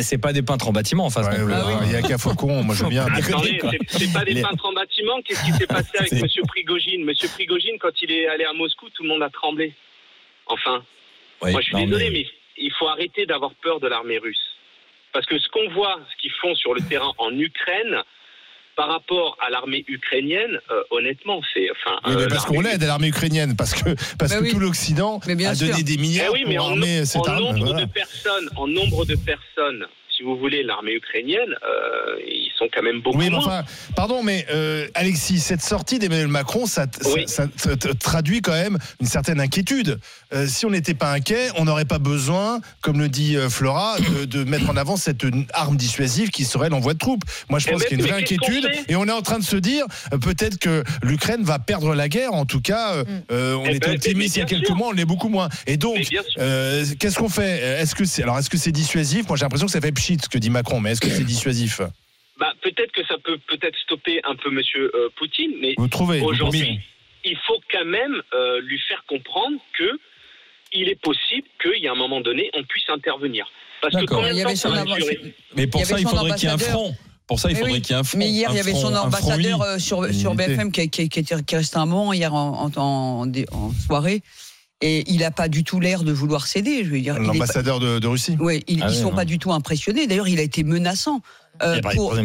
C'est 0.00 0.18
pas 0.18 0.32
des 0.32 0.42
peintres 0.42 0.66
en 0.68 0.72
bâtiment 0.72 1.06
en 1.06 1.10
face. 1.10 1.26
ouais, 1.28 1.42
ouais, 1.44 1.52
Ah 1.54 1.62
oui. 1.80 1.86
Il 1.86 1.92
y 1.92 1.96
a 1.96 2.02
qu'à 2.02 2.18
Faucon, 2.18 2.64
moi 2.64 2.74
je 2.74 2.82
veux 2.82 2.90
bien. 2.90 3.06
Attendez, 3.06 3.60
c'est- 3.86 4.12
pas 4.12 4.24
des 4.24 4.34
Les- 4.34 4.42
peintres 4.42 4.66
en 4.66 4.72
bâtiment. 4.72 5.22
Qu'est-ce 5.22 5.44
qui 5.44 5.52
s'est 5.52 5.68
passé 5.68 5.90
avec 5.98 6.12
Monsieur 6.14 6.42
Prigogine? 6.48 7.04
Monsieur 7.04 7.28
Prigogine, 7.28 7.78
quand 7.78 7.92
il 8.02 8.10
est 8.10 8.26
allé 8.26 8.44
à 8.44 8.52
Moscou, 8.54 8.88
tout 8.90 9.04
le 9.04 9.08
monde 9.08 9.22
a 9.22 9.30
tremblé. 9.30 9.72
Enfin, 10.46 10.82
Oui, 11.42 11.52
moi 11.52 11.60
je 11.60 11.66
suis 11.66 11.74
non, 11.76 11.84
désolé, 11.84 12.10
mais- 12.10 12.18
mais... 12.18 12.26
il 12.56 12.72
faut 12.72 12.88
arrêter 12.88 13.24
d'avoir 13.24 13.52
peur 13.62 13.78
de 13.78 13.86
l'armée 13.86 14.18
russe. 14.18 14.56
Parce 15.12 15.26
que 15.26 15.38
ce 15.38 15.48
qu'on 15.50 15.68
voit, 15.70 16.00
ce 16.10 16.20
qu'ils 16.20 16.32
font 16.42 16.54
sur 16.56 16.74
le 16.74 16.80
terrain 16.80 17.12
en 17.18 17.30
Ukraine, 17.38 18.02
par 18.78 18.88
rapport 18.88 19.36
à 19.44 19.50
l'armée 19.50 19.84
ukrainienne, 19.88 20.60
euh, 20.70 20.82
honnêtement, 20.92 21.40
c'est. 21.52 21.66
Enfin, 21.72 21.98
Oui, 22.06 22.14
mais 22.16 22.22
euh, 22.22 22.28
parce 22.28 22.46
qu'on 22.46 22.60
l'aide 22.60 22.80
à 22.80 22.86
l'armée 22.86 23.08
ukrainienne, 23.08 23.56
parce 23.56 23.74
que, 23.74 23.90
parce 24.16 24.30
Bah 24.30 24.38
que 24.38 24.44
oui. 24.44 24.50
tout 24.52 24.60
l'Occident 24.60 25.18
a 25.18 25.26
donné 25.26 25.54
sûr. 25.54 25.82
des 25.84 25.94
Eh 25.94 25.98
milliards 25.98 26.32
oui, 26.32 26.44
mais 26.46 26.54
pour 26.56 26.66
en, 26.66 26.70
armer 26.70 27.04
cette 27.04 27.22
en 27.22 27.24
arme. 27.24 27.42
nombre 27.42 27.64
voilà. 27.66 27.80
de 27.86 27.90
personnes, 27.90 28.48
en 28.56 28.68
nombre 28.68 29.04
de 29.04 29.16
personnes, 29.16 29.84
si 30.18 30.24
vous 30.24 30.36
voulez, 30.36 30.64
l'armée 30.64 30.94
ukrainienne, 30.94 31.38
euh, 31.62 32.16
ils 32.26 32.50
sont 32.58 32.66
quand 32.74 32.82
même 32.82 33.00
beaucoup 33.00 33.16
Oui, 33.18 33.26
mais 33.26 33.36
moins. 33.36 33.46
enfin, 33.46 33.64
pardon, 33.94 34.24
mais 34.24 34.44
euh, 34.50 34.88
Alexis, 34.94 35.38
cette 35.38 35.62
sortie 35.62 36.00
d'Emmanuel 36.00 36.26
Macron, 36.26 36.66
ça, 36.66 36.86
ça- 37.00 37.08
Oui. 37.14 37.22
ça- 37.28 37.46
ça 37.56 37.76
t- 37.76 37.94
traduit 37.94 38.42
quand 38.42 38.52
même 38.52 38.78
une 39.00 39.06
certaine 39.06 39.40
inquiétude. 39.40 40.00
Euh, 40.34 40.48
si 40.48 40.66
on 40.66 40.70
n'était 40.70 40.94
pas 40.94 41.12
inquiet, 41.12 41.50
on 41.56 41.64
n'aurait 41.66 41.84
pas 41.84 42.00
besoin, 42.00 42.60
comme 42.80 42.98
le 42.98 43.08
dit 43.08 43.36
Flora, 43.48 43.96
de, 44.00 44.24
de 44.24 44.42
mettre 44.42 44.68
en 44.68 44.76
avant 44.76 44.96
cette 44.96 45.24
arme 45.52 45.76
dissuasive 45.76 46.30
qui 46.30 46.44
serait 46.44 46.68
l'envoi 46.68 46.94
de 46.94 46.98
troupes. 46.98 47.22
Moi, 47.48 47.60
je 47.60 47.68
Eh 47.68 47.72
pense 47.72 47.82
ben, 47.82 47.86
qu'il 47.88 47.98
y 47.98 48.02
a 48.02 48.04
une 48.04 48.10
vraie 48.10 48.20
inquiétude, 48.20 48.68
et 48.88 48.96
on 48.96 49.06
est 49.06 49.12
en 49.12 49.22
train 49.22 49.38
de 49.38 49.44
se 49.44 49.56
dire 49.56 49.84
peut-être 50.10 50.58
que 50.58 50.82
l'Ukraine 51.02 51.44
va 51.44 51.60
perdre 51.60 51.94
la 51.94 52.08
guerre. 52.08 52.32
En 52.34 52.44
tout 52.44 52.60
cas, 52.60 52.94
euh, 52.94 53.04
euh, 53.30 53.54
on 53.54 53.66
Eh 53.66 53.76
était 53.76 53.86
ben, 53.86 53.94
optimiste 53.94 54.34
il 54.36 54.40
y 54.40 54.42
a 54.42 54.46
quelques 54.46 54.66
sûr. 54.66 54.74
mois, 54.74 54.88
on 54.88 54.92
l'est 54.92 55.04
beaucoup 55.04 55.28
moins. 55.28 55.48
Et 55.68 55.76
donc, 55.76 55.98
euh, 56.38 56.84
qu'est-ce 56.98 57.16
qu'on 57.18 57.28
fait? 57.28 57.60
Est-ce 57.80 57.94
que 57.94 58.04
c'est 58.04 58.24
alors 58.24 58.36
est-ce 58.38 58.50
que 58.50 58.58
c'est 58.58 58.72
dissuasif? 58.72 59.28
Moi, 59.28 59.36
j'ai 59.36 59.44
l'impression 59.44 59.66
que 59.66 59.72
ça 59.72 59.80
fait 59.80 59.92
pchit 59.92 60.07
ce 60.16 60.28
que 60.28 60.38
dit 60.38 60.50
Macron, 60.50 60.80
mais 60.80 60.92
est-ce 60.92 61.00
que 61.00 61.10
c'est 61.10 61.24
dissuasif? 61.24 61.80
Bah, 62.38 62.52
peut-être 62.62 62.92
que 62.92 63.04
ça 63.06 63.16
peut 63.24 63.38
peut-être 63.48 63.76
stopper 63.84 64.20
un 64.24 64.36
peu 64.36 64.50
Monsieur 64.50 64.90
euh, 64.94 65.08
Poutine, 65.16 65.52
mais 65.60 65.74
Vous 65.76 65.88
trouvez 65.88 66.20
vous 66.20 66.26
aujourd'hui, 66.26 66.80
il 67.24 67.36
faut 67.46 67.58
quand 67.70 67.84
même 67.84 68.22
euh, 68.32 68.60
lui 68.62 68.78
faire 68.88 69.04
comprendre 69.08 69.56
que 69.76 69.98
il 70.72 70.88
est 70.88 71.00
possible 71.00 71.48
qu'il 71.62 71.82
y 71.82 71.88
a 71.88 71.92
un 71.92 71.96
moment 71.96 72.20
donné, 72.20 72.50
on 72.54 72.62
puisse 72.64 72.88
intervenir. 72.90 73.46
Parce 73.80 73.94
que 73.94 74.00
Il 74.00 74.36
y 74.38 74.42
temps 74.42 74.54
ça 74.56 74.68
avant- 74.72 74.96
durer 74.96 75.34
Mais 75.56 75.66
pour 75.66 75.80
Il 75.80 75.86
ça, 75.86 75.98
il 75.98 76.06
faudrait 76.06 76.34
qu'il 76.36 76.44
y 76.48 76.50
ait 76.50 76.54
un 76.54 76.58
front. 76.58 76.94
Pour 77.26 77.38
ça, 77.40 77.48
il 77.50 77.54
Mais 77.54 77.58
faudrait 77.60 77.72
oui. 77.74 77.82
qu'il 77.82 77.92
y 77.94 77.96
ait 77.96 78.00
un 78.00 78.04
front. 78.04 78.18
Mais 78.18 78.28
hier, 78.28 78.48
il 78.52 78.56
y 78.56 78.60
avait 78.60 78.72
son 78.74 78.94
ambassadeur 78.94 79.62
euh, 79.62 79.78
sur, 79.78 80.04
sur. 80.14 80.34
BFM 80.34 80.70
qui, 80.72 80.88
qui, 80.90 81.08
qui 81.08 81.20
était, 81.20 81.42
qui 81.42 81.54
est 81.54 81.58
resté 81.58 81.76
un 81.78 81.86
moment 81.86 82.12
hier 82.12 82.32
en, 82.34 82.70
en, 82.76 82.80
en- 82.80 83.26
en 83.52 83.72
soirée. 83.86 84.22
Et 84.80 85.10
il 85.10 85.20
n'a 85.20 85.30
pas 85.32 85.48
du 85.48 85.64
tout 85.64 85.80
l'air 85.80 86.04
de 86.04 86.12
vouloir 86.12 86.46
céder. 86.46 86.84
Je 86.84 86.90
veux 86.90 87.00
dire, 87.00 87.14
pas- 87.16 87.20
L'ambassadeur 87.20 87.80
de, 87.80 87.98
de 87.98 88.06
Russie. 88.06 88.36
Ouais, 88.38 88.62
ils, 88.68 88.80
Ah 88.82 88.86
ils 88.88 88.94
oui, 88.94 88.96
sont 89.02 89.10
non. 89.10 89.16
pas 89.16 89.24
du 89.24 89.38
tout 89.40 89.52
impressionnés. 89.52 90.06
D'ailleurs, 90.06 90.28
il 90.28 90.38
a 90.38 90.42
été 90.42 90.62
menaçant. 90.62 91.20
Euh, 91.62 91.80
pour, 91.94 92.14
eux, 92.14 92.24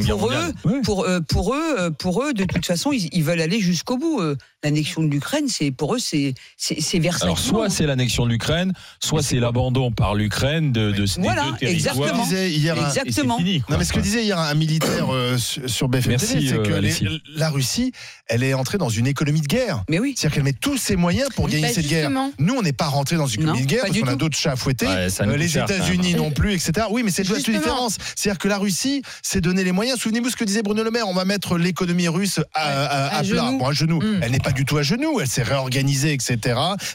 pour, 0.83 1.05
euh, 1.05 1.19
pour 1.21 1.53
eux, 1.55 1.75
euh, 1.79 1.89
pour 1.91 2.23
eux, 2.23 2.33
de 2.33 2.43
toute 2.45 2.65
façon, 2.65 2.91
ils, 2.91 3.09
ils 3.11 3.23
veulent 3.23 3.41
aller 3.41 3.59
jusqu'au 3.59 3.97
bout. 3.97 4.21
L'annexion 4.63 5.03
de 5.03 5.07
l'Ukraine, 5.09 5.47
c'est 5.49 5.71
pour 5.71 5.95
eux, 5.95 5.99
c'est 5.99 6.33
c'est. 6.57 6.81
Alors, 7.21 7.37
soit 7.39 7.69
c'est 7.69 7.85
l'annexion 7.85 8.25
de 8.25 8.29
l'Ukraine, 8.31 8.71
soit 9.01 9.21
c'est 9.21 9.39
l'abandon 9.39 9.91
par 9.91 10.15
l'Ukraine 10.15 10.71
de, 10.71 10.91
de 10.91 11.05
ces 11.05 11.19
Voilà, 11.21 11.43
deux 11.51 11.57
territoires. 11.57 11.71
exactement. 11.73 12.23
disait 12.23 12.51
hier 12.51 12.81
un- 12.81 12.87
Exactement. 12.87 13.37
fini, 13.37 13.59
quoi. 13.61 13.73
Non, 13.75 13.79
mais 13.79 13.85
ce 13.85 13.91
que 13.91 13.99
disait 13.99 14.23
hier 14.23 14.39
un 14.39 14.53
militaire 14.53 15.13
euh, 15.13 15.37
sur 15.37 15.89
BFM 15.89 16.11
Merci, 16.11 16.27
TV, 16.35 16.47
c'est 16.47 16.53
euh, 16.55 16.63
que 16.63 16.73
les- 16.73 16.95
la 17.35 17.49
Russie, 17.49 17.91
elle 18.27 18.41
est 18.43 18.53
entrée 18.53 18.77
dans 18.77 18.87
une 18.89 19.05
économie 19.07 19.41
de 19.41 19.47
guerre. 19.47 19.83
Mais 19.89 19.99
oui. 19.99 20.13
C'est-à-dire 20.15 20.35
qu'elle 20.35 20.43
met 20.45 20.53
tous 20.53 20.77
ses 20.77 20.95
moyens 20.95 21.27
pour 21.35 21.49
gagner 21.49 21.63
Bah, 21.67 21.73
cette 21.73 21.87
guerre. 21.87 22.09
Nous, 22.39 22.53
on 22.55 22.61
n'est 22.61 22.71
pas 22.73 22.87
rentré 22.87 23.17
dans 23.17 23.27
une 23.27 23.41
Non, 23.41 23.47
économie 23.53 23.65
de 23.65 23.69
guerre 23.69 23.83
parce 23.85 23.99
qu'on 23.99 24.07
a 24.07 24.15
d'autres 24.15 24.37
chats 24.37 24.53
à 24.53 24.55
fouetter. 24.55 24.87
Ouais, 24.87 25.07
Euh, 25.21 25.35
les 25.35 25.57
États-Unis 25.57 26.13
non 26.15 26.31
plus, 26.31 26.53
etc. 26.53 26.87
Oui, 26.89 27.03
mais 27.03 27.11
c'est 27.11 27.23
toute 27.23 27.31
la 27.31 27.37
Justement. 27.39 27.57
différence. 27.57 27.97
C'est-à-dire 28.15 28.39
que 28.39 28.47
la 28.47 28.57
Russie 28.59 29.01
s'est 29.23 29.41
donné 29.41 29.63
les 29.63 29.71
moyens. 29.71 29.99
Souvenez-vous 29.99 30.29
ce 30.29 30.35
que 30.35 30.43
disait 30.43 30.61
Bruno 30.61 30.83
Le 30.83 30.91
Maire. 30.91 31.07
On 31.07 31.13
va 31.13 31.25
mettre 31.25 31.57
l'économie 31.57 32.07
russe 32.09 32.39
à, 32.53 32.61
à- 32.61 32.85
à 33.07 33.17
à 33.19 33.23
plat, 33.23 33.23
genoux. 33.23 33.57
bon, 33.57 33.67
à 33.67 33.71
genoux. 33.73 34.01
Mm. 34.01 34.19
Elle 34.21 34.31
n'est 34.31 34.39
pas 34.39 34.51
du 34.51 34.65
tout 34.65 34.77
à 34.77 34.83
genoux. 34.83 35.19
Elle 35.21 35.27
s'est 35.27 35.43
réorganisée, 35.43 36.13
etc. 36.13 36.37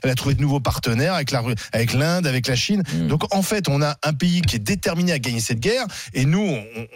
Elle 0.02 0.10
a 0.10 0.14
trouvé 0.14 0.34
de 0.34 0.40
nouveaux 0.42 0.60
partenaires 0.60 1.14
avec 1.14 1.30
la 1.30 1.40
Ru- 1.40 1.54
avec 1.72 1.94
l'Inde, 1.94 2.26
avec 2.26 2.46
la 2.46 2.54
Chine. 2.54 2.82
Mm. 2.94 3.06
Donc 3.08 3.34
en 3.34 3.42
fait, 3.42 3.68
on 3.68 3.80
a 3.82 3.96
un 4.02 4.12
pays 4.12 4.42
qui 4.42 4.56
est 4.56 4.60
déterminé 4.60 5.12
à 5.12 5.18
gagner 5.18 5.40
cette 5.40 5.60
guerre, 5.60 5.86
et 6.12 6.24
nous, 6.26 6.40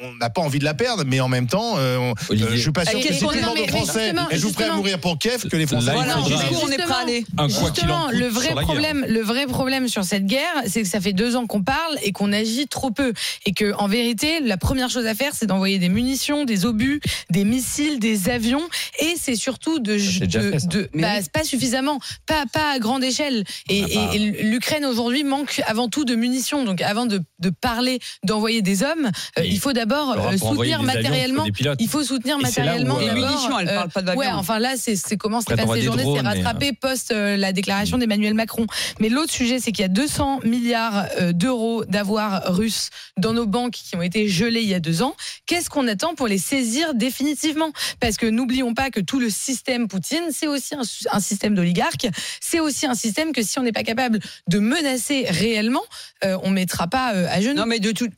on 0.03 0.15
n'a 0.21 0.29
pas 0.31 0.43
envie 0.43 0.59
de 0.59 0.65
la 0.65 0.75
perdre, 0.75 1.05
mais 1.07 1.21
en 1.21 1.29
même 1.29 1.47
temps, 1.47 1.75
euh, 1.79 1.97
on- 1.99 2.11
euh, 2.13 2.37
je 2.53 2.57
suis 2.57 2.71
pas 2.73 2.85
sûr 2.85 3.01
que 3.01 3.13
si 3.15 3.25
aux 3.25 3.31
mais 3.33 3.69
Français 3.69 4.13
prêts 4.53 4.65
à 4.69 4.75
mourir 4.75 4.99
pour 5.01 5.19
Kiev 5.19 5.49
que 5.49 5.57
les 5.57 5.67
Français 5.67 5.87
Là, 5.87 5.93
il 5.97 5.97
Voilà, 6.05 6.19
on 6.63 6.69
est 6.71 6.77
prêt 6.77 6.93
à 6.95 6.99
aller 7.03 7.25
Justement, 7.49 8.09
le 8.11 8.27
vrai 8.27 8.51
problème, 8.51 9.05
le 9.09 9.21
vrai 9.23 9.47
problème 9.47 9.89
sur 9.89 10.05
cette 10.05 10.27
guerre, 10.27 10.43
c'est 10.67 10.83
que 10.83 10.89
ça 10.89 11.01
fait 11.01 11.13
deux 11.15 11.37
ans 11.37 11.47
qu'on 11.47 11.63
parle 11.63 11.97
et 12.03 12.13
qu'on 12.13 12.33
agit 12.33 12.67
trop 12.69 12.91
peu, 12.91 13.13
et 13.47 13.53
que 13.53 13.73
en 13.79 13.89
vérité, 13.89 14.41
la 14.41 14.57
première 14.57 14.91
chose 14.91 15.07
à 15.07 15.15
faire, 15.15 15.22
c'est 15.33 15.47
d'envoyer 15.47 15.79
des 15.79 15.89
munitions, 15.89 16.45
des 16.45 16.67
obus, 16.67 17.01
des 17.31 17.45
missiles, 17.45 17.99
des 17.99 18.29
avions, 18.29 18.63
et 19.01 19.15
c'est 19.17 19.37
surtout 19.37 19.79
de, 19.79 19.99
c'est 19.99 20.27
déjà 20.27 20.41
de- 20.41 20.51
fait, 20.53 20.59
ça. 20.61 20.67
de- 20.67 20.91
Mais 20.95 21.03
bah, 21.03 21.13
oui. 21.19 21.27
pas 21.33 21.45
suffisamment, 21.45 21.99
pas 22.27 22.45
pas 22.53 22.73
à 22.73 22.79
grande 22.79 23.05
échelle. 23.05 23.45
Et, 23.69 23.83
Ah 23.85 23.87
bah. 23.95 24.11
et- 24.15 24.43
l'Ukraine 24.43 24.85
aujourd'hui 24.85 25.25
manque 25.25 25.63
avant 25.67 25.89
tout 25.89 26.05
de 26.05 26.15
munitions. 26.15 26.65
Donc 26.65 26.81
avant 26.81 27.07
de, 27.07 27.21
de 27.39 27.51
parler 27.51 28.01
d'envoyer 28.25 28.63
des 28.63 28.83
hommes, 28.83 29.11
euh, 29.39 29.45
il 29.45 29.59
faut 29.59 29.73
d'abord 29.73 30.11
euh, 30.13 30.37
soutenir 30.37 30.39
des 30.39 30.43
avions, 30.43 30.65
il 30.73 30.77
faut 30.77 30.83
matériellement. 30.85 31.45
Il 31.79 31.89
faut 31.89 32.03
soutenir 32.03 32.37
Et 32.37 32.39
où, 32.39 32.43
matériellement 32.43 32.99
euh, 32.99 33.07
Les 33.07 33.21
munitions, 33.21 33.59
elle 33.59 33.67
parle 33.67 33.89
pas 33.91 34.03
d'avions. 34.03 34.21
Ouais, 34.21 34.29
enfin 34.33 34.59
là, 34.59 34.75
c'est 34.77 34.97
c'est 34.97 35.17
comment 35.17 35.41
s'est 35.41 35.53
Après, 35.53 35.67
passée 35.67 35.85
t'auras 35.85 35.97
cette 35.97 35.97
des 35.99 36.03
journée, 36.05 36.21
c'est 36.21 36.27
rattrapé 36.27 36.73
post 36.73 37.11
euh, 37.13 37.37
la 37.37 37.53
déclaration 37.53 37.99
d'Emmanuel 37.99 38.35
Macron. 38.35 38.67
Mais 39.01 39.09
l'autre 39.09 39.33
sujet, 39.33 39.59
c'est 39.61 39.73
qu'il 39.73 39.83
y 39.83 39.87
a 39.87 39.89
200 39.89 40.41
milliards 40.45 41.07
euh, 41.21 41.33
d'euros 41.33 41.85
d'avoirs 41.85 42.43
russes 42.55 42.91
dans 43.17 43.33
nos 43.33 43.47
banques 43.47 43.73
qui 43.75 43.97
ont 43.97 44.03
été 44.03 44.29
gelés 44.29 44.63
il 44.63 44.69
y 44.69 44.75
a 44.75 44.81
deux 44.81 45.03
ans. 45.03 45.12
Qu'est-ce 45.47 45.71
qu'on 45.71 45.89
attend 45.89 46.15
pour 46.15 46.29
les 46.29 46.39
saisir 46.39 46.95
définitivement? 46.95 47.73
Parce 48.01 48.17
que 48.17 48.27
n'oublions 48.27 48.75
pas 48.75 48.91
que 48.91 49.01
tout 49.01 49.21
le 49.21 49.31
système 49.31 49.89
Poutine, 49.89 50.25
c'est 50.31 50.47
aussi 50.47 50.75
un, 50.75 50.83
un 51.13 51.21
système 51.21 51.55
d'oligarques. 51.55 52.09
C'est 52.41 52.61
aussi 52.61 52.87
un 52.87 52.95
système 52.95 53.33
que 53.33 53.43
si 53.43 53.59
on 53.59 53.63
n'est 53.63 53.73
pas 53.73 53.83
capable 53.83 54.21
de 54.49 54.59
menacer 54.59 55.27
réellement, 55.29 55.83
euh, 56.25 56.39
on 56.43 56.51
mettra 56.51 56.87
pas 56.87 57.15
euh, 57.15 57.27
à 57.31 57.41
genoux. 57.41 57.55
Non, 57.57 57.67
mais 57.67 57.81
de 57.81 57.93
tout. 57.93 58.09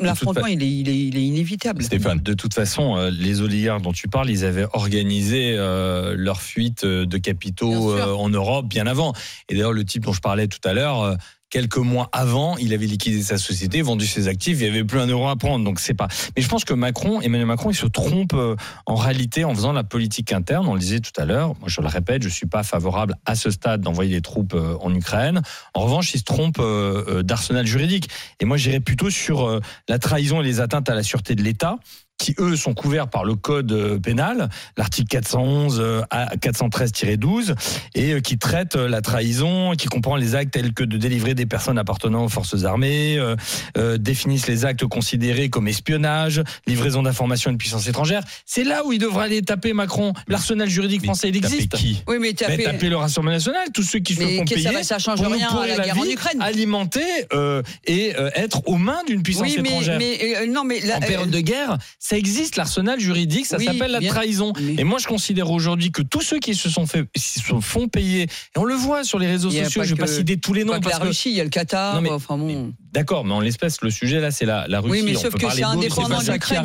L'affrontement, 0.00 0.46
il 0.46 0.62
est, 0.62 0.70
il, 0.70 0.88
est, 0.88 0.98
il 0.98 1.16
est 1.16 1.24
inévitable. 1.24 1.82
Stéphane. 1.82 2.20
De 2.20 2.34
toute 2.34 2.54
façon, 2.54 2.96
euh, 2.96 3.10
les 3.10 3.40
oligarques 3.40 3.82
dont 3.82 3.92
tu 3.92 4.08
parles, 4.08 4.30
ils 4.30 4.44
avaient 4.44 4.66
organisé 4.72 5.54
euh, 5.56 6.14
leur 6.16 6.42
fuite 6.42 6.84
de 6.84 7.18
capitaux 7.18 7.92
euh, 7.92 8.12
en 8.12 8.28
Europe 8.28 8.66
bien 8.66 8.86
avant. 8.86 9.12
Et 9.48 9.54
d'ailleurs, 9.54 9.72
le 9.72 9.84
type 9.84 10.04
dont 10.04 10.12
je 10.12 10.20
parlais 10.20 10.48
tout 10.48 10.60
à 10.64 10.72
l'heure, 10.72 11.02
euh, 11.02 11.16
quelques 11.50 11.78
mois 11.78 12.08
avant, 12.12 12.56
il 12.58 12.74
avait 12.74 12.86
liquidé 12.86 13.22
sa 13.22 13.38
société, 13.38 13.82
vendu 13.82 14.06
ses 14.06 14.28
actifs, 14.28 14.58
il 14.60 14.64
n'y 14.64 14.68
avait 14.68 14.84
plus 14.84 15.00
un 15.00 15.06
euro 15.06 15.28
à 15.28 15.36
prendre. 15.36 15.64
Donc 15.64 15.80
c'est 15.80 15.94
pas. 15.94 16.08
Mais 16.36 16.42
je 16.42 16.48
pense 16.48 16.64
que 16.64 16.74
Macron, 16.74 17.20
Emmanuel 17.20 17.46
Macron, 17.46 17.70
il 17.70 17.76
se 17.76 17.86
trompe 17.86 18.32
euh, 18.34 18.56
en 18.86 18.94
réalité 18.94 19.44
en 19.44 19.54
faisant 19.54 19.72
la 19.72 19.84
politique 19.84 20.32
interne. 20.32 20.66
On 20.68 20.74
le 20.74 20.80
disait 20.80 21.00
tout 21.00 21.18
à 21.20 21.24
l'heure. 21.24 21.54
Moi, 21.60 21.68
je 21.68 21.80
le 21.80 21.88
répète, 21.88 22.22
je 22.22 22.28
suis 22.28 22.46
pas 22.46 22.62
favorable 22.62 23.16
à 23.24 23.34
ce 23.34 23.50
stade 23.50 23.80
d'envoyer 23.80 24.14
des 24.14 24.22
troupes 24.22 24.54
euh, 24.54 24.76
en 24.80 24.94
Ukraine. 24.94 25.42
En 25.74 25.80
revanche, 25.80 26.14
il 26.14 26.18
se 26.18 26.24
trompe 26.24 26.58
euh, 26.58 27.22
d'arsenal 27.22 27.66
juridique. 27.66 28.08
Et 28.40 28.44
moi, 28.44 28.56
j'irais 28.56 28.80
plutôt 28.80 29.10
sur 29.10 29.60
la 29.88 29.98
trahison 29.98 30.40
et 30.40 30.44
les 30.44 30.60
atteintes 30.60 30.88
à 30.90 30.94
la 30.94 31.02
sûreté 31.02 31.34
de 31.34 31.42
l'État 31.42 31.78
qui 32.18 32.34
eux 32.40 32.56
sont 32.56 32.74
couverts 32.74 33.08
par 33.08 33.24
le 33.24 33.34
code 33.36 33.70
euh, 33.72 33.98
pénal, 33.98 34.48
l'article 34.76 35.08
411 35.08 35.78
euh, 35.80 36.02
à 36.10 36.34
413-12, 36.36 37.54
et 37.94 38.12
euh, 38.14 38.20
qui 38.20 38.38
traite 38.38 38.74
la 38.74 39.00
trahison, 39.00 39.72
qui 39.76 39.86
comprend 39.86 40.16
les 40.16 40.34
actes 40.34 40.52
tels 40.52 40.72
que 40.74 40.84
de 40.84 40.96
délivrer 40.96 41.34
des 41.34 41.46
personnes 41.46 41.78
appartenant 41.78 42.24
aux 42.24 42.28
forces 42.28 42.64
armées, 42.64 43.16
euh, 43.18 43.36
euh, 43.76 43.98
définissent 43.98 44.48
les 44.48 44.64
actes 44.64 44.84
considérés 44.86 45.48
comme 45.48 45.68
espionnage, 45.68 46.42
livraison 46.66 47.02
d'informations 47.02 47.50
à 47.50 47.52
une 47.52 47.58
puissance 47.58 47.86
étrangère. 47.86 48.22
C'est 48.44 48.64
là 48.64 48.84
où 48.84 48.92
il 48.92 48.98
devra 48.98 49.24
aller 49.24 49.42
taper 49.42 49.72
Macron. 49.72 50.12
L'arsenal 50.26 50.68
juridique 50.68 51.02
Mais 51.02 51.06
français, 51.06 51.28
il 51.28 51.40
taper 51.40 51.54
existe. 51.54 51.76
qui? 51.76 52.02
Oui, 52.08 52.16
mais 52.20 52.28
Mais 52.28 52.34
taper. 52.64 52.88
le 52.88 52.96
Rassemblement 52.96 53.36
national, 53.36 53.68
tous 53.72 53.82
ceux 53.84 54.00
qui 54.00 54.14
se 54.14 54.20
Mais 54.20 54.38
font 54.38 54.46
ça 54.46 54.54
payer 54.54 54.70
va- 54.70 54.82
ça 54.82 54.98
change 54.98 55.22
pour 55.22 55.32
rien 55.32 55.48
à 55.48 55.66
la 55.66 55.76
la 55.76 55.84
guerre 55.84 55.98
en 55.98 56.04
Ukraine. 56.04 56.42
alimenter 56.42 57.00
euh, 57.32 57.62
et 57.86 58.14
euh, 58.18 58.30
être 58.34 58.66
aux 58.66 58.76
mains 58.76 59.02
d'une 59.06 59.22
puissance 59.22 59.44
Oui, 59.46 59.58
mais, 59.62 59.68
étrangère. 59.68 59.98
mais 59.98 60.18
euh, 60.42 60.46
non, 60.46 60.64
mais 60.64 60.80
là, 60.80 60.94
en 60.98 61.02
euh, 61.02 61.06
période 61.06 61.30
de 61.30 61.40
guerre, 61.40 61.78
Ça 62.08 62.16
existe, 62.16 62.56
l'arsenal 62.56 62.98
juridique, 62.98 63.44
ça 63.44 63.58
Oui, 63.58 63.66
s'appelle 63.66 63.90
la 63.90 63.98
bien. 63.98 64.08
trahison. 64.10 64.54
Et 64.78 64.82
moi, 64.84 64.98
je 64.98 65.06
considère 65.06 65.50
aujourd'hui 65.50 65.92
que 65.92 66.00
tous 66.00 66.22
ceux 66.22 66.38
qui 66.38 66.54
se 66.54 66.70
sont 66.70 66.86
fait, 66.86 67.04
se 67.14 67.40
sont- 67.40 67.60
font 67.60 67.86
payer, 67.88 68.22
et 68.22 68.28
on 68.58 68.64
le 68.64 68.74
voit 68.74 69.04
sur 69.04 69.18
les 69.18 69.26
réseaux 69.26 69.50
sociaux, 69.50 69.82
pas 69.82 69.86
je 69.86 69.94
vais 69.94 70.00
pas 70.00 70.06
citer 70.06 70.38
tous 70.38 70.54
les 70.54 70.64
Pas 70.64 70.72
noms 70.72 70.78
que 70.78 70.84
parce 70.84 70.94
la 70.94 71.02
que 71.02 71.08
Russie, 71.08 71.28
il 71.30 71.36
y 71.36 71.40
a 71.42 71.44
le 71.44 71.50
Qatar. 71.50 71.96
Non, 71.96 72.00
mais- 72.00 72.10
enfin 72.10 72.38
bon. 72.38 72.72
D'accord, 72.94 73.26
mais 73.26 73.34
en 73.34 73.40
l'espèce, 73.40 73.82
le 73.82 73.90
sujet 73.90 74.18
là, 74.18 74.30
c'est 74.30 74.46
la, 74.46 74.66
la 74.66 74.80
Russie. 74.80 74.90
Oui, 74.90 75.02
mais 75.04 75.16
On 75.18 75.20
sauf 75.20 75.32
peut 75.32 75.38
que 75.46 75.52
c'est 75.52 75.62
indépendant 75.62 76.16
pas 76.16 76.24
de 76.24 76.32
l'Ukraine, 76.32 76.62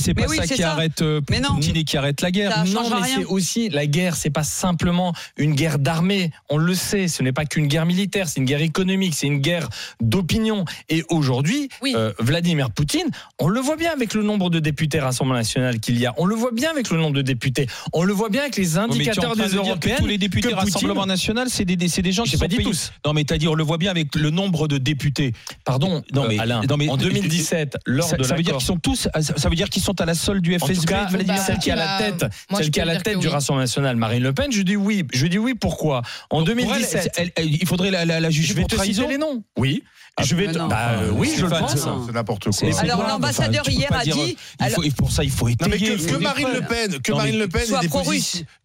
c'est 0.00 0.12
pas 0.12 0.26
ça 0.26 0.46
qui 0.48 0.62
arrête. 0.64 1.02
Poutine 1.30 1.76
et 1.76 1.84
qui 1.84 1.96
arrête 1.96 2.20
la 2.20 2.32
guerre. 2.32 2.64
Non, 2.66 2.90
mais 2.90 3.06
c'est 3.08 3.24
aussi 3.26 3.68
la 3.68 3.86
guerre. 3.86 4.16
C'est 4.16 4.30
pas 4.30 4.42
simplement 4.42 5.14
une 5.36 5.54
guerre 5.54 5.78
d'armée. 5.78 6.32
On 6.50 6.56
le 6.58 6.74
sait. 6.74 7.06
Ce 7.06 7.22
n'est 7.22 7.32
pas 7.32 7.44
qu'une 7.44 7.68
guerre 7.68 7.86
militaire. 7.86 8.28
C'est 8.28 8.40
une 8.40 8.46
guerre 8.46 8.62
économique. 8.62 9.14
C'est 9.14 9.28
une 9.28 9.38
guerre 9.38 9.68
d'opinion. 10.00 10.64
Et 10.88 11.04
aujourd'hui, 11.08 11.68
euh, 11.84 12.12
Vladimir 12.18 12.72
Poutine, 12.72 13.06
on 13.38 13.46
le 13.46 13.60
voit 13.60 13.76
bien 13.76 13.92
avec 13.92 14.12
le 14.14 14.24
nombre 14.24 14.50
de 14.50 14.58
députés 14.64 14.98
Rassemblement 14.98 15.38
national 15.38 15.78
qu'il 15.78 15.96
y 16.00 16.06
a. 16.06 16.14
On 16.18 16.26
le 16.26 16.34
voit 16.34 16.50
bien 16.50 16.70
avec 16.70 16.90
le 16.90 16.96
nombre 16.98 17.14
de 17.14 17.22
députés. 17.22 17.68
On 17.92 18.02
le 18.02 18.12
voit 18.12 18.28
bien 18.30 18.40
avec 18.42 18.56
les 18.56 18.76
indicateurs 18.76 19.34
train 19.36 19.46
des 19.46 19.54
Européens. 19.54 19.96
tous 19.98 20.06
les 20.06 20.18
députés 20.18 20.48
que 20.48 20.54
Poutine- 20.54 20.72
Rassemblement 20.74 21.06
National, 21.06 21.48
c'est 21.50 21.64
des, 21.64 21.88
c'est 21.88 22.02
des 22.02 22.10
gens 22.10 22.24
qui 22.24 22.30
sont 22.32 22.38
pas 22.38 22.48
dit 22.48 22.56
payés. 22.56 22.68
tous. 22.68 22.90
Non, 23.06 23.12
mais 23.12 23.22
t'as 23.22 23.36
dit, 23.38 23.46
on 23.46 23.54
le 23.54 23.62
voit 23.62 23.78
bien 23.78 23.92
avec 23.92 24.16
le 24.16 24.30
nombre 24.30 24.66
de 24.66 24.78
députés. 24.78 25.32
Pardon, 25.64 26.02
Non, 26.12 26.24
euh, 26.24 26.28
mais- 26.28 26.38
Alain. 26.40 26.62
non, 26.68 26.76
mais- 26.76 26.88
en 26.88 26.96
2017, 26.96 27.76
lors 27.86 28.08
ça, 28.08 28.16
de 28.16 28.22
ça 28.24 28.34
veut 28.34 28.42
dire 28.42 28.56
qu'ils 28.56 28.66
sont 28.66 28.78
tous, 28.78 29.08
ça 29.14 29.48
veut 29.48 29.54
dire 29.56 29.68
qu'ils 29.70 29.82
sont 29.82 30.00
à 30.00 30.04
la 30.04 30.14
solde 30.14 30.42
du 30.42 30.54
En 30.56 30.58
FSB. 30.58 30.74
tout 30.80 30.86
cas, 30.86 31.06
Vladimir 31.06 31.34
bah, 31.36 31.42
celle 31.46 31.58
qui 31.58 31.68
est 31.68 31.72
à 31.72 31.76
la 31.76 31.86
bah, 31.86 31.98
tête, 31.98 32.30
moi, 32.50 32.60
celle 32.60 32.70
qui 32.70 32.78
est 32.78 32.82
à 32.82 32.86
peux 32.86 32.92
la 32.92 33.00
tête 33.00 33.18
du 33.20 33.26
oui. 33.26 33.32
Rassemblement 33.32 33.62
national, 33.62 33.96
Marine 33.96 34.22
Le 34.22 34.32
Pen, 34.32 34.50
je 34.50 34.62
dis 34.62 34.76
oui. 34.76 35.04
Je 35.12 35.26
dis 35.26 35.38
oui. 35.38 35.54
Pourquoi? 35.54 36.02
En 36.30 36.38
Donc, 36.42 36.46
pour 36.48 36.58
elle, 36.58 36.66
2017, 36.66 37.12
elle- 37.16 37.32
elle- 37.36 37.54
il 37.54 37.66
faudrait 37.66 37.90
la, 37.90 38.04
la, 38.04 38.20
la 38.20 38.30
juger 38.30 38.48
je 38.48 38.54
vais 38.54 38.60
pour 38.62 38.68
te 38.70 38.74
citer 38.76 38.92
trahison. 38.94 39.08
les 39.08 39.18
noms. 39.18 39.42
Oui. 39.58 39.82
Je 40.22 40.36
vais 40.36 40.46
te- 40.52 40.58
bah, 40.58 40.90
euh, 41.00 41.10
oui, 41.12 41.32
je 41.36 41.42
le 41.44 41.48
pense. 41.50 41.74
c'est- 41.76 42.12
n'importe 42.12 42.44
quoi. 42.50 42.80
Alors, 42.80 43.02
l'ambassadeur 43.08 43.68
hier 43.68 43.92
a 43.92 44.04
dire, 44.04 44.14
dit- 44.14 44.36
faut, 44.70 44.82
pour 44.96 45.10
ça, 45.10 45.24
il 45.24 45.30
faut 45.30 45.48
Non, 45.48 45.54
mais 45.68 45.76
étayer. 45.76 45.96
que, 45.96 46.16
Marine 46.16 46.48
Le 46.54 46.60
Pen, 46.60 47.00
que 47.00 47.10
Non, 47.10 47.18
Marine 47.18 47.38
Le 47.38 47.48
Pen 47.48 47.62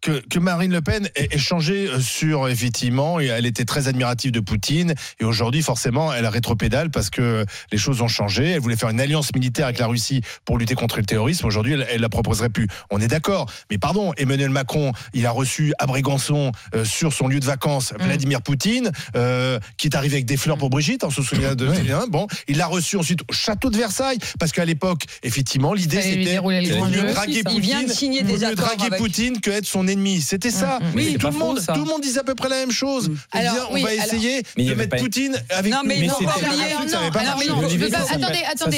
que, 0.01 0.21
que 0.29 0.39
Marine 0.39 0.71
Le 0.71 0.81
Pen 0.81 1.09
ait 1.15 1.37
changé 1.37 1.87
euh, 1.87 1.99
sur 1.99 2.47
effectivement, 2.47 3.19
et 3.19 3.25
elle 3.25 3.45
était 3.45 3.65
très 3.65 3.87
admirative 3.87 4.31
de 4.31 4.39
Poutine 4.39 4.93
et 5.19 5.25
aujourd'hui 5.25 5.61
forcément 5.61 6.13
elle 6.13 6.25
a 6.25 6.29
rétropédale 6.29 6.89
parce 6.91 7.09
que 7.09 7.45
les 7.71 7.77
choses 7.77 8.01
ont 8.01 8.07
changé. 8.07 8.51
Elle 8.51 8.59
voulait 8.59 8.75
faire 8.75 8.89
une 8.89 9.01
alliance 9.01 9.33
militaire 9.33 9.65
avec 9.65 9.79
la 9.79 9.87
Russie 9.87 10.21
pour 10.45 10.57
lutter 10.57 10.75
contre 10.75 10.97
le 10.97 11.05
terrorisme. 11.05 11.45
Aujourd'hui, 11.47 11.73
elle, 11.73 11.87
elle 11.89 12.01
la 12.01 12.09
proposerait 12.09 12.49
plus. 12.49 12.67
On 12.91 12.99
est 12.99 13.07
d'accord, 13.07 13.49
mais 13.71 13.77
pardon, 13.77 14.13
Emmanuel 14.17 14.49
Macron, 14.49 14.91
il 15.13 15.25
a 15.25 15.31
reçu 15.31 15.73
à 15.79 15.87
Brégançon 15.87 16.51
euh, 16.75 16.85
sur 16.85 17.11
son 17.13 17.27
lieu 17.27 17.39
de 17.39 17.45
vacances 17.45 17.93
Vladimir 17.99 18.41
Poutine, 18.41 18.91
euh, 19.15 19.59
qui 19.77 19.87
est 19.87 19.95
arrivé 19.95 20.15
avec 20.15 20.25
des 20.25 20.37
fleurs 20.37 20.57
pour 20.57 20.69
Brigitte. 20.69 21.03
On 21.03 21.09
se 21.09 21.21
souvient 21.21 21.38
de 21.55 22.09
bon, 22.09 22.27
il 22.47 22.57
l'a 22.57 22.67
reçu 22.67 22.97
ensuite 22.97 23.21
au 23.29 23.33
château 23.33 23.69
de 23.69 23.77
Versailles 23.77 24.17
parce 24.39 24.51
qu'à 24.51 24.65
l'époque, 24.65 25.03
effectivement, 25.23 25.73
l'idée 25.73 26.01
c'était 26.01 26.39
mieux 26.41 27.13
draguer 27.13 27.33
Il 27.37 27.43
Poutine, 27.43 27.59
vient 27.61 27.83
de 27.83 27.91
signer 27.91 28.21
vaut 28.21 28.37
des 28.37 28.45
mieux 28.45 28.55
draguer 28.55 28.85
avec- 28.85 28.99
Poutine 28.99 29.39
que 29.41 29.51
être 29.51 29.65
son 29.65 29.87
ennemi. 29.87 30.21
C'était 30.21 30.51
ça. 30.51 30.79
Mm, 30.79 30.99
mm. 30.99 31.03
C'est 31.03 31.17
tout 31.17 31.25
le 31.27 31.31
faux, 31.33 31.39
monde, 31.39 31.59
ça. 31.59 31.73
tout 31.73 31.81
le 31.81 31.87
monde 31.87 32.01
disait 32.01 32.19
à 32.19 32.23
peu 32.23 32.35
près 32.35 32.49
la 32.49 32.57
même 32.57 32.71
chose. 32.71 33.09
Il 33.33 33.39
Alors, 33.39 33.53
disait, 33.53 33.65
on 33.69 33.73
oui, 33.73 33.81
va 33.83 33.89
alors- 33.89 34.05
essayer 34.05 34.43
Mais 34.57 34.63
il 34.63 34.69
de 34.69 34.75
mettre 34.75 34.89
pas- 34.89 34.97
Poutine 34.97 35.41
avec 35.49 35.71
Non, 35.71 35.79
mais 35.85 35.97
il 35.97 36.07
Mais. 36.07 36.07
Alors, 36.07 36.85
non, 36.85 37.19
alors 37.39 37.59
Olivier, 37.59 37.87
Attendez, 37.95 38.43
attendez, 38.51 38.77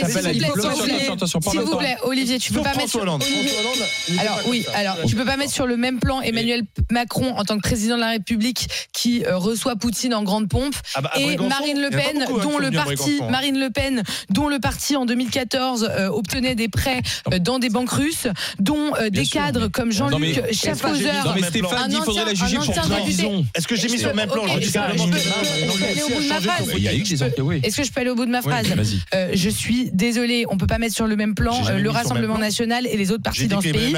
s'il 1.50 1.60
vous 1.62 1.78
plaît, 1.78 1.97
Olivier, 2.04 2.39
tu 2.39 2.54
peux 2.54 2.62
pas 2.62 2.76
mettre 2.76 2.89
il 2.89 4.19
Alors 4.19 4.39
oui, 4.47 4.65
alors 4.74 4.97
tu 5.08 5.15
peux 5.15 5.26
pas 5.26 5.38
mettre 5.38 5.52
sur 5.54 5.65
le 5.67 5.78
même 5.78 6.00
plan 6.00 6.21
Emmanuel 6.21 6.63
Macron 6.91 7.36
en 7.38 7.43
tant 7.43 7.56
que 7.58 7.62
président 7.62 7.95
de 7.95 8.02
la 8.02 8.10
République 8.12 8.67
qui 8.93 9.24
euh, 9.26 9.38
reçoit 9.38 9.76
Poutine 9.76 10.13
en 10.13 10.24
grande 10.24 10.47
pompe 10.50 10.76
et 11.17 11.38
Marine 11.38 11.78
il 11.78 11.82
Le 11.82 11.89
Pen 11.89 12.26
dont 12.51 12.59
le 12.59 12.71
parti 12.71 13.19
hein. 13.21 13.27
Marine 13.29 13.59
Le 13.59 13.69
Pen 13.69 14.03
dont 14.29 14.47
le 14.47 14.59
parti 14.59 14.95
en 14.95 15.05
2014 15.05 15.89
euh, 15.89 16.07
obtenait 16.09 16.55
des 16.55 16.67
prêts 16.67 17.01
euh, 17.31 17.39
dans 17.39 17.59
des 17.59 17.69
banques 17.69 17.91
russes 17.91 18.27
dont 18.59 18.93
euh, 18.95 19.09
des 19.09 19.25
sûr, 19.25 19.41
cadres 19.41 19.65
mais- 19.65 19.69
comme 19.71 19.91
Jean-Luc 19.91 20.41
Schaffhauser 20.53 21.05
Non, 21.25 21.31
mais 21.35 21.41
Stéphane 21.43 21.91
faudrait 22.03 22.25
la 22.25 22.31
ancien- 22.31 22.45
juger 22.47 22.57
pour 22.57 22.75
trahison. 22.75 23.45
Est-ce 23.55 23.67
que 23.67 23.75
j'ai 23.75 23.87
mis 23.87 23.93
Je 23.93 23.99
sur 23.99 24.07
le 24.07 24.13
peux- 24.13 24.19
même 24.19 24.29
plan 24.29 24.43
Il. 24.47 24.63
Est-ce 27.63 27.77
que 27.77 27.83
je 27.83 27.91
peux 27.91 28.01
aller 28.01 28.09
au 28.09 28.15
bout 28.15 28.25
de 28.25 28.31
ma 28.31 28.41
phrase 28.41 28.67
Je 29.33 29.49
suis 29.49 29.89
désolée, 29.93 30.45
on 30.49 30.57
peut 30.57 30.67
pas 30.67 30.77
mettre 30.77 30.95
sur 30.95 31.07
le 31.07 31.15
même 31.15 31.35
plan 31.35 31.53
le 31.77 31.89
Rassemblement 31.89 32.37
national 32.37 32.87
et 32.87 32.97
les 32.97 33.11
autres 33.11 33.23
partis 33.23 33.47
dans 33.47 33.61
ce 33.61 33.69
pays. 33.69 33.93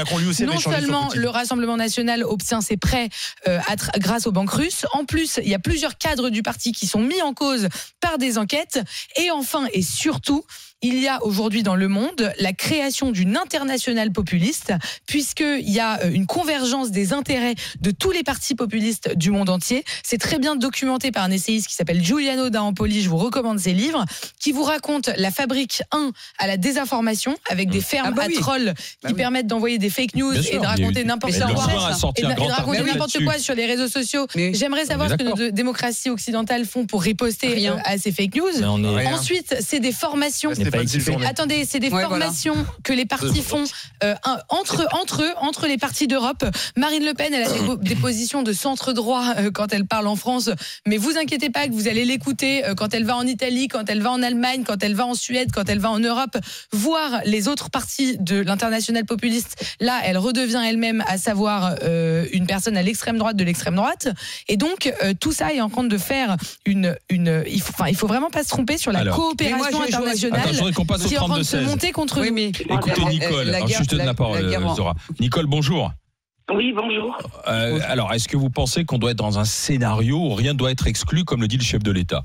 Non 0.46 0.58
seulement 0.58 1.08
le 1.14 1.28
Rassemblement 1.28 1.76
national 1.76 2.22
obtient 2.24 2.60
ses 2.60 2.76
prêts 2.76 3.08
grâce 3.98 4.26
aux 4.26 4.32
banques 4.32 4.50
russes, 4.50 4.86
en 4.92 5.04
plus 5.04 5.38
il 5.42 5.48
y 5.48 5.54
a 5.54 5.58
plusieurs 5.58 5.96
cadres 5.98 6.30
du 6.30 6.42
parti 6.42 6.72
qui 6.72 6.86
sont 6.86 7.00
mis 7.00 7.20
en 7.22 7.32
cause 7.34 7.68
par 8.00 8.18
des 8.18 8.38
enquêtes. 8.38 8.43
Et 9.16 9.30
enfin 9.30 9.66
et 9.72 9.82
surtout, 9.82 10.44
il 10.82 10.98
y 11.00 11.08
a 11.08 11.22
aujourd'hui 11.24 11.62
dans 11.62 11.76
le 11.76 11.88
monde 11.88 12.32
la 12.38 12.52
création 12.52 13.10
d'une 13.10 13.36
internationale 13.36 14.12
populiste, 14.12 14.72
puisqu'il 15.06 15.70
y 15.70 15.80
a 15.80 16.00
euh, 16.02 16.10
une 16.12 16.26
convergence 16.26 16.90
des 16.90 17.12
intérêts 17.12 17.54
de 17.80 17.90
tous 17.90 18.10
les 18.10 18.22
partis 18.22 18.54
populistes 18.54 19.16
du 19.16 19.30
monde 19.30 19.48
entier. 19.48 19.84
C'est 20.02 20.18
très 20.18 20.38
bien 20.38 20.56
documenté 20.56 21.10
par 21.10 21.24
un 21.24 21.30
essayiste 21.30 21.68
qui 21.68 21.74
s'appelle 21.74 22.04
Giuliano 22.04 22.50
D'Ampoli, 22.50 23.02
je 23.02 23.08
vous 23.08 23.16
recommande 23.16 23.58
ses 23.58 23.72
livres, 23.72 24.04
qui 24.38 24.52
vous 24.52 24.62
raconte 24.62 25.10
la 25.16 25.30
fabrique 25.30 25.82
1 25.92 26.10
à 26.38 26.46
la 26.46 26.56
désinformation, 26.56 27.34
avec 27.48 27.70
des 27.70 27.80
fermes 27.80 28.08
Ah 28.08 28.10
bah 28.10 28.24
à 28.24 28.40
trolls 28.40 28.64
Bah 28.66 29.08
qui 29.08 29.14
oui. 29.14 29.14
permettent 29.14 29.46
d'envoyer 29.46 29.78
des 29.78 29.90
fake 29.90 30.14
news 30.16 30.32
Bien 30.32 30.40
et 30.40 30.44
sûr, 30.44 30.60
de 30.60 30.66
raconter 30.66 31.04
n'importe 31.04 31.32
quoi. 31.38 31.42
Et 32.16 32.22
de, 32.22 32.26
de 32.28 32.50
raconter 32.52 32.82
n'importe 32.82 33.16
sur 33.38 33.54
les 33.54 33.66
réseaux 33.66 33.88
sociaux. 33.88 34.26
J'aimerais 34.34 34.84
savoir 34.86 35.08
ce 35.10 35.14
que 35.14 35.22
nos 35.22 35.50
démocraties 35.50 36.10
occidentales 36.10 36.66
font 36.66 36.86
pour 36.86 37.02
riposter 37.02 37.48
Rien. 37.48 37.76
euh, 37.76 37.80
à 37.84 37.96
ces 37.98 38.12
fake 38.12 38.34
news. 38.36 38.62
Ensuite, 39.14 39.56
c'est 39.60 39.80
des 39.80 39.92
formations. 39.92 40.50
N'est 40.64 40.70
pas 40.70 40.82
équipé. 40.82 41.16
Attendez, 41.26 41.64
c'est 41.68 41.78
des 41.80 41.86
Ouais, 41.88 42.04
voilà. 42.04 42.08
formations 42.26 42.56
que 42.82 42.92
les 42.92 43.04
partis 43.06 43.42
font 43.42 43.64
euh, 44.02 44.14
un- 44.24 44.38
entre 44.48 44.86
entre 44.92 45.22
eux, 45.22 45.30
entre 45.40 45.66
les 45.66 45.78
partis 45.78 46.06
d'Europe. 46.06 46.44
Marine 46.76 47.04
Le 47.04 47.14
Pen, 47.14 47.32
elle 47.32 47.44
a 47.44 47.50
des, 47.52 47.58
po- 47.60 47.76
des 47.76 47.94
positions 47.96 48.42
de 48.42 48.52
centre 48.52 48.92
droit 48.92 49.24
euh, 49.38 49.50
quand 49.50 49.72
elle 49.72 49.86
parle 49.86 50.06
en 50.06 50.16
France, 50.16 50.50
mais 50.86 50.96
vous 50.96 51.16
inquiétez 51.16 51.50
pas 51.50 51.66
que 51.68 51.72
vous 51.72 51.88
allez 51.88 52.04
l'écouter 52.04 52.64
euh, 52.64 52.74
quand 52.74 52.94
elle 52.94 53.04
va 53.04 53.16
en 53.16 53.26
Italie, 53.26 53.68
quand 53.68 53.88
elle 53.88 54.02
va 54.02 54.10
en 54.10 54.22
Allemagne, 54.22 54.64
quand 54.66 54.82
elle 54.82 54.94
va 54.94 55.06
en 55.06 55.14
Suède, 55.14 55.50
quand 55.52 55.68
elle 55.68 55.78
va 55.78 55.90
en 55.90 55.98
Europe, 56.00 56.36
voir 56.72 57.20
les 57.24 57.48
autres 57.48 57.70
partis 57.70 58.16
de 58.18 58.40
l'international 58.40 59.04
populiste. 59.04 59.56
Là, 59.80 60.00
elle 60.04 60.18
redevient 60.18 60.62
elle-même, 60.66 61.04
à 61.06 61.18
savoir 61.18 61.76
euh, 61.82 62.26
une 62.32 62.46
personne 62.46 62.76
à 62.76 62.82
l'extrême 62.82 63.18
droite 63.18 63.36
de 63.36 63.44
l'extrême 63.44 63.74
droite, 63.76 64.08
et 64.48 64.56
donc 64.56 64.92
euh, 65.02 65.12
tout 65.18 65.32
ça 65.32 65.52
est 65.52 65.60
en 65.60 65.68
train 65.70 65.84
de 65.84 65.98
faire 65.98 66.36
une 66.66 66.96
une. 67.10 67.42
Il 67.46 67.60
faut, 67.60 67.72
enfin, 67.74 67.88
il 67.88 67.96
faut 67.96 68.06
vraiment 68.06 68.30
pas 68.30 68.42
se 68.42 68.48
tromper 68.48 68.78
sur 68.78 68.92
la 68.92 69.00
Alors. 69.00 69.16
coopération 69.16 69.76
moi, 69.78 69.86
internationale 69.86 70.53
Voudrais 70.58 70.72
qu'on 70.72 70.84
passe 70.86 71.04
au 71.04 71.08
qui 71.08 71.14
est 71.14 71.18
en 71.18 71.26
train 71.28 71.38
de 71.38 71.42
se 71.42 71.56
32-16. 71.56 71.66
monter 71.66 71.92
contre 71.92 72.20
Oui, 72.20 72.30
mais 72.32 72.48
Écoutez 72.48 72.68
la- 73.02 73.08
Nicole, 73.10 73.46
la 73.46 73.56
alors, 73.56 73.68
guerre- 73.68 73.82
je 73.82 73.88
te 73.88 73.96
donne 73.96 74.06
la, 74.06 74.14
parole, 74.14 74.54
en- 74.64 74.74
Zora. 74.74 74.94
Nicole, 75.20 75.46
bonjour. 75.46 75.92
Oui, 76.52 76.72
bonjour. 76.72 77.16
Euh, 77.48 77.78
alors, 77.88 78.12
est-ce 78.12 78.28
que 78.28 78.36
vous 78.36 78.50
pensez 78.50 78.84
qu'on 78.84 78.98
doit 78.98 79.12
être 79.12 79.16
dans 79.18 79.38
un 79.38 79.44
scénario 79.44 80.16
où 80.16 80.34
rien 80.34 80.52
ne 80.52 80.58
doit 80.58 80.70
être 80.70 80.86
exclu, 80.86 81.24
comme 81.24 81.40
le 81.40 81.48
dit 81.48 81.56
le 81.56 81.62
chef 81.64 81.82
de 81.82 81.90
l'État? 81.90 82.22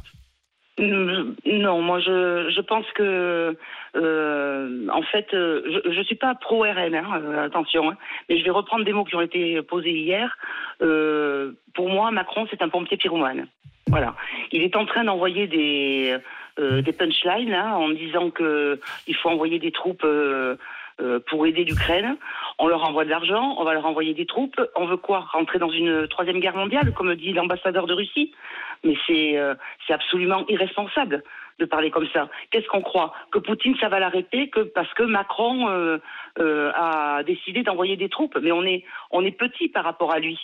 Mm, 0.77 1.35
Non, 1.45 1.81
moi 1.81 1.99
je, 1.99 2.49
je 2.55 2.61
pense 2.61 2.85
que 2.95 3.57
euh, 3.95 4.87
en 4.93 5.01
fait 5.03 5.27
euh, 5.33 5.61
je, 5.85 5.91
je 5.93 6.01
suis 6.03 6.15
pas 6.15 6.35
pro 6.35 6.61
RN, 6.61 6.95
hein, 6.95 7.03
euh, 7.21 7.45
attention, 7.45 7.89
hein, 7.91 7.97
mais 8.29 8.39
je 8.39 8.43
vais 8.45 8.49
reprendre 8.49 8.85
des 8.85 8.93
mots 8.93 9.03
qui 9.03 9.15
ont 9.15 9.21
été 9.21 9.61
posés 9.61 9.91
hier. 9.97 10.37
Euh, 10.81 11.51
pour 11.73 11.89
moi, 11.89 12.11
Macron 12.11 12.45
c'est 12.49 12.61
un 12.61 12.69
pompier 12.69 12.95
pyromane. 12.97 13.47
Voilà, 13.87 14.15
il 14.51 14.61
est 14.61 14.75
en 14.75 14.85
train 14.85 15.03
d'envoyer 15.03 15.47
des 15.47 16.15
euh, 16.59 16.81
des 16.81 16.93
punchlines 16.93 17.53
hein, 17.53 17.73
en 17.73 17.89
disant 17.89 18.29
que 18.29 18.79
il 19.07 19.15
faut 19.15 19.29
envoyer 19.29 19.59
des 19.59 19.71
troupes. 19.71 20.03
euh, 20.03 20.55
euh, 21.01 21.17
pour 21.29 21.47
aider 21.47 21.63
l'Ukraine, 21.63 22.17
on 22.57 22.67
leur 22.67 22.83
envoie 22.83 23.05
de 23.05 23.09
l'argent, 23.09 23.55
on 23.57 23.63
va 23.63 23.73
leur 23.73 23.85
envoyer 23.85 24.13
des 24.13 24.25
troupes. 24.25 24.59
On 24.75 24.85
veut 24.85 24.97
quoi? 24.97 25.21
Rentrer 25.31 25.57
dans 25.57 25.69
une 25.69 26.09
troisième 26.09 26.41
guerre 26.41 26.57
mondiale, 26.57 26.91
comme 26.93 27.15
dit 27.15 27.31
l'ambassadeur 27.31 27.87
de 27.87 27.93
Russie? 27.93 28.33
Mais 28.83 28.95
c'est 29.07 29.93
absolument 29.93 30.43
irresponsable 30.49 31.23
de 31.57 31.63
parler 31.63 31.89
comme 31.89 32.09
ça. 32.09 32.27
Qu'est-ce 32.51 32.67
qu'on 32.67 32.81
croit? 32.81 33.13
Que 33.31 33.39
Poutine, 33.39 33.77
ça 33.79 33.87
va 33.87 34.01
l'arrêter 34.01 34.49
que 34.49 34.59
parce 34.59 34.93
que 34.93 35.03
Macron 35.03 35.69
a 36.37 37.23
décidé 37.23 37.63
d'envoyer 37.63 37.95
des 37.95 38.09
troupes. 38.09 38.37
Mais 38.41 38.51
on 38.51 38.63
est, 38.63 38.83
on 39.11 39.23
est 39.23 39.31
petit 39.31 39.69
par 39.69 39.85
rapport 39.85 40.11
à 40.11 40.19
lui. 40.19 40.37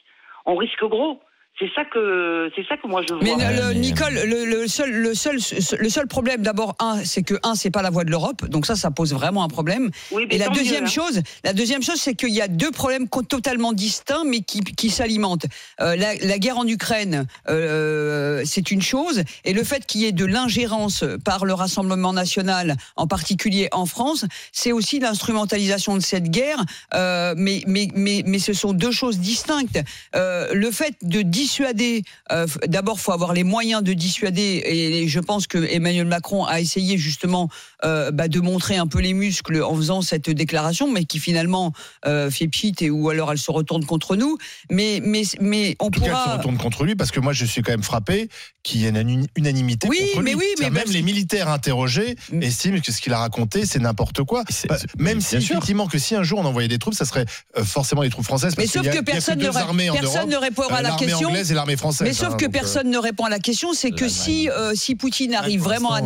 On 0.46 0.56
risque 0.56 0.86
gros. 0.86 1.20
C'est 1.58 1.70
ça 1.74 1.86
que, 1.86 2.50
c'est 2.54 2.66
ça 2.68 2.76
que 2.76 2.86
moi 2.86 3.02
je 3.08 3.14
vois. 3.14 3.24
Mais, 3.24 3.32
le- 3.56 3.70
mais- 3.70 3.76
Nicole, 3.76 4.14
le, 4.26 4.44
le 4.44 4.68
seul, 4.68 4.92
le 4.92 5.14
seul, 5.16 5.38
le 5.80 5.90
seul 5.90 6.06
problème, 6.08 6.42
d'abord, 6.42 6.76
un, 6.80 7.04
c'est 7.06 7.24
que 7.24 7.36
un, 7.44 7.56
c'est 7.56 7.72
pas 7.72 7.82
la 7.82 7.90
voix 7.92 8.04
de 8.04 8.12
l'Europe, 8.12 8.46
donc 8.50 8.66
ça, 8.66 8.76
ça 8.76 8.92
pose 8.92 9.14
vraiment 9.14 9.42
un 9.44 9.48
problème. 9.48 9.90
Oui, 10.12 10.26
mais 10.30 10.36
Et 10.36 10.38
la 10.38 10.50
mieux, 10.50 10.56
deuxième 10.56 10.84
hein. 10.84 10.88
chose, 10.88 11.22
la 11.46 11.54
deuxième 11.54 11.82
chose, 11.82 11.96
c'est 11.96 12.14
qu'il 12.14 12.32
y 12.34 12.42
a 12.42 12.50
deux 12.50 12.72
problèmes 12.72 13.08
totalement 13.30 13.72
distincts, 13.72 14.24
mais 14.26 14.42
qui, 14.42 14.60
qui 14.60 14.90
s'alimentent. 14.90 15.46
Euh, 15.80 15.96
la, 15.96 16.16
la 16.16 16.40
guerre 16.40 16.58
en 16.58 16.68
Ukraine, 16.68 17.26
euh, 17.48 18.42
c'est 18.46 18.72
une 18.72 18.82
chose, 18.82 19.24
et 19.46 19.54
le 19.54 19.64
fait 19.64 19.86
qu'il 19.86 20.02
y 20.02 20.06
ait 20.06 20.12
de 20.12 20.26
l'ingérence 20.26 21.06
par 21.24 21.46
le 21.46 21.54
Rassemblement 21.54 22.12
national, 22.12 22.76
en 22.98 23.08
particulier 23.08 23.70
en 23.72 23.86
France, 23.86 24.26
c'est 24.52 24.72
aussi 24.74 25.00
l'instrumentalisation 25.00 25.96
de 25.96 26.02
cette 26.02 26.30
guerre. 26.30 26.64
Euh, 26.94 27.34
mais, 27.38 27.64
mais, 27.68 27.88
mais, 27.96 28.24
mais 28.26 28.40
ce 28.40 28.52
sont 28.54 28.74
deux 28.74 28.92
choses 28.92 29.20
distinctes. 29.20 29.80
Euh, 30.16 30.50
le 30.54 30.70
fait 30.72 30.96
de 31.02 31.22
dissuader, 31.46 32.02
euh, 32.32 32.48
d'abord, 32.68 33.00
faut 33.00 33.12
avoir 33.12 33.34
les 33.34 33.44
moyens 33.44 33.84
de 33.84 33.94
dissuader. 33.94 34.64
Et 34.66 35.08
je 35.08 35.20
pense 35.20 35.46
que 35.48 35.60
Emmanuel 35.72 36.06
Macron 36.08 36.44
a 36.46 36.60
essayé 36.60 36.98
justement 36.98 37.50
euh, 37.84 38.10
bah, 38.12 38.28
de 38.28 38.40
montrer 38.40 38.78
un 38.78 38.88
peu 38.88 39.00
les 39.00 39.14
muscles 39.14 39.62
en 39.62 39.76
faisant 39.76 40.02
cette 40.02 40.30
déclaration, 40.30 40.92
mais 40.92 41.06
qui 41.06 41.20
finalement 41.20 41.72
euh, 42.08 42.32
fait 42.32 42.48
pchit 42.48 42.74
et 42.82 42.90
ou 42.90 43.10
alors 43.10 43.32
elle 43.32 43.38
se 43.38 43.52
retourne 43.52 43.86
contre 43.86 44.16
nous. 44.16 44.38
Mais 44.72 45.02
mais 45.04 45.22
mais 45.40 45.76
on 45.80 45.88
En 45.88 45.92
tout 45.92 46.00
cas, 46.02 46.06
elle 46.08 46.12
se 46.16 46.24
pourra. 46.24 46.38
retourne 46.38 46.58
contre 46.58 46.84
lui 46.84 46.96
parce 46.96 47.12
que 47.12 47.20
moi, 47.20 47.32
je 47.34 47.46
suis 47.46 47.62
quand 47.62 47.72
même 47.72 47.84
frappé 47.84 48.28
qu'il 48.64 48.82
y 48.82 48.86
ait 48.88 48.90
une 48.90 49.28
unanimité 49.36 49.88
Oui, 49.88 50.00
contre 50.00 50.22
lui. 50.22 50.32
mais 50.32 50.36
oui, 50.36 50.46
mais 50.60 50.72
même 50.72 50.90
les 50.90 51.04
militaires 51.04 51.50
interrogés 51.50 52.16
estiment 52.42 52.80
que 52.80 52.92
ce 52.92 53.00
qu'il 53.00 53.14
a 53.14 53.20
raconté, 53.20 53.66
c'est 53.68 53.78
n'importe 53.80 54.24
quoi. 54.24 54.44
Bah, 54.68 54.78
même 54.98 55.22
si 55.22 55.36
effectivement 55.36 55.86
que 55.88 56.00
si 56.00 56.16
un 56.16 56.24
jour 56.24 56.40
on 56.40 56.46
envoyait 56.46 56.68
des 56.68 56.80
troupes, 56.80 56.96
ça 56.96 57.06
serait 57.06 57.26
euh, 57.58 57.64
forcément 57.64 58.02
les 58.02 58.10
troupes 58.10 58.26
françaises. 58.26 58.56
Mais 58.58 58.64
parce 58.64 58.74
sauf 58.74 58.82
qu'il 58.82 58.94
y 58.94 58.98
a- 58.98 59.02
que 59.02 59.06
il 59.06 59.08
y 59.08 59.12
a 59.12 59.14
personne 59.14 59.40
ne, 59.40 60.00
personne 60.00 60.34
répondra 60.36 60.78
à 60.78 60.82
la 60.82 60.92
question. 60.96 61.30
Anglaise 61.36 61.52
et 61.52 61.56
l'armée 61.56 61.78
française. 61.78 62.08
Mais 62.08 62.14
sauf 62.14 62.34
hein, 62.34 62.38
que 62.38 62.46
euh, 62.46 62.50
personne 62.50 62.90
ne 62.90 62.98
répond 62.98 63.26
à 63.26 63.30
la 63.30 63.40
question, 63.40 63.74
c'est 63.74 63.92
que 63.92 64.08
si 64.10 64.50
euh, 64.50 64.74
si 64.76 64.96
Poutine 64.96 65.34
arrive 65.36 65.62
vraiment 65.62 65.92
à 65.94 65.98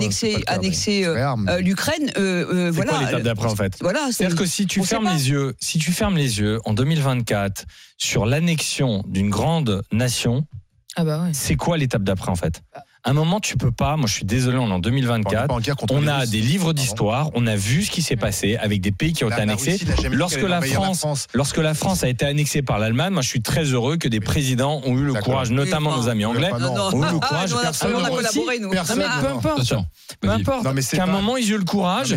annexer 0.48 1.06
euh, 1.06 1.60
l'Ukraine, 1.60 2.12
euh, 2.18 2.46
euh, 2.52 2.66
C'est 2.68 2.72
voilà. 2.72 2.92
quoi 2.92 3.02
l'étape 3.06 3.22
d'après 3.24 3.48
en 3.48 3.56
fait 3.56 3.74
Voilà, 3.82 4.08
c'est- 4.08 4.14
C'est-à-dire 4.14 4.38
que 4.38 4.46
si 4.46 4.66
tu 4.68 4.84
fermes 4.84 5.10
les 5.12 5.30
yeux, 5.30 5.56
si 5.60 5.78
tu 5.80 5.92
fermes 5.92 6.18
les 6.18 6.40
yeux 6.40 6.60
en 6.66 6.74
2024 6.74 7.66
sur 7.98 8.26
l'annexion 8.26 9.04
d'une 9.08 9.30
grande 9.30 9.84
nation, 9.92 10.46
Ah 10.96 11.04
bah 11.04 11.24
ouais. 11.24 11.30
c'est 11.34 11.56
quoi 11.56 11.78
l'étape 11.78 12.04
d'après 12.04 12.32
en 12.32 12.36
fait? 12.36 12.62
À 13.10 13.12
un 13.12 13.16
moment, 13.16 13.40
tu 13.40 13.58
peux 13.58 13.72
pas. 13.72 13.98
Moi, 13.98 14.06
je 14.06 14.14
suis 14.14 14.24
désolé, 14.24 14.60
on 14.60 14.68
est 14.68 14.72
en 14.72 14.76
on 14.76 14.78
est 14.78 14.82
2024. 14.82 15.48
pas 15.48 15.54
en 15.56 15.60
guerre 15.60 15.76
contre 15.76 15.96
On 15.96 16.06
a 16.06 16.28
des 16.28 16.42
livres 16.42 16.74
d'histoire, 16.74 17.32
on 17.34 17.48
a 17.48 17.56
vu 17.56 17.84
ce 17.84 17.90
qui 17.90 18.04
s'est 18.04 18.16
passé 18.16 18.56
avec 18.58 18.82
des 18.82 18.92
pays 18.92 19.14
qui 19.14 19.24
ont 19.24 19.30
La- 19.30 19.38
été 19.38 19.42
annexés. 19.42 19.80
Lorsque 20.12 20.44
la 20.44 20.62
France, 20.62 21.26
lorsque 21.34 21.58
la 21.58 21.74
France 21.74 22.04
a 22.04 22.08
été 22.08 22.26
annexée 22.28 22.62
par 22.62 22.78
l'Allemagne, 22.78 23.12
moi 23.12 23.24
je 23.24 23.28
suis 23.28 23.42
très 23.42 23.64
heureux 23.64 23.98
que 23.98 24.08
des 24.08 24.20
présidents 24.20 24.80
ont 24.86 24.96
eu 24.96 25.06
le 25.06 25.16
courage, 25.16 25.50
notamment 25.50 25.98
nos 25.98 26.08
amis 26.08 26.26
anglais, 26.26 26.52
ont 26.54 26.58
eu 27.04 27.12
le 27.14 27.20
courage. 27.20 27.52
on 27.52 27.58
a- 27.58 28.10
collaboré, 28.12 28.60
nous. 28.60 28.70
Peu 28.70 28.78
importe. 29.28 29.74
Peu 30.22 30.30
importe. 30.30 30.68
Qu'à 30.92 31.04
un 31.04 31.08
moment, 31.08 31.36
ils 31.36 31.52
ont 31.52 31.56
eu 31.56 31.58
le 31.58 31.66
courage. 31.66 32.14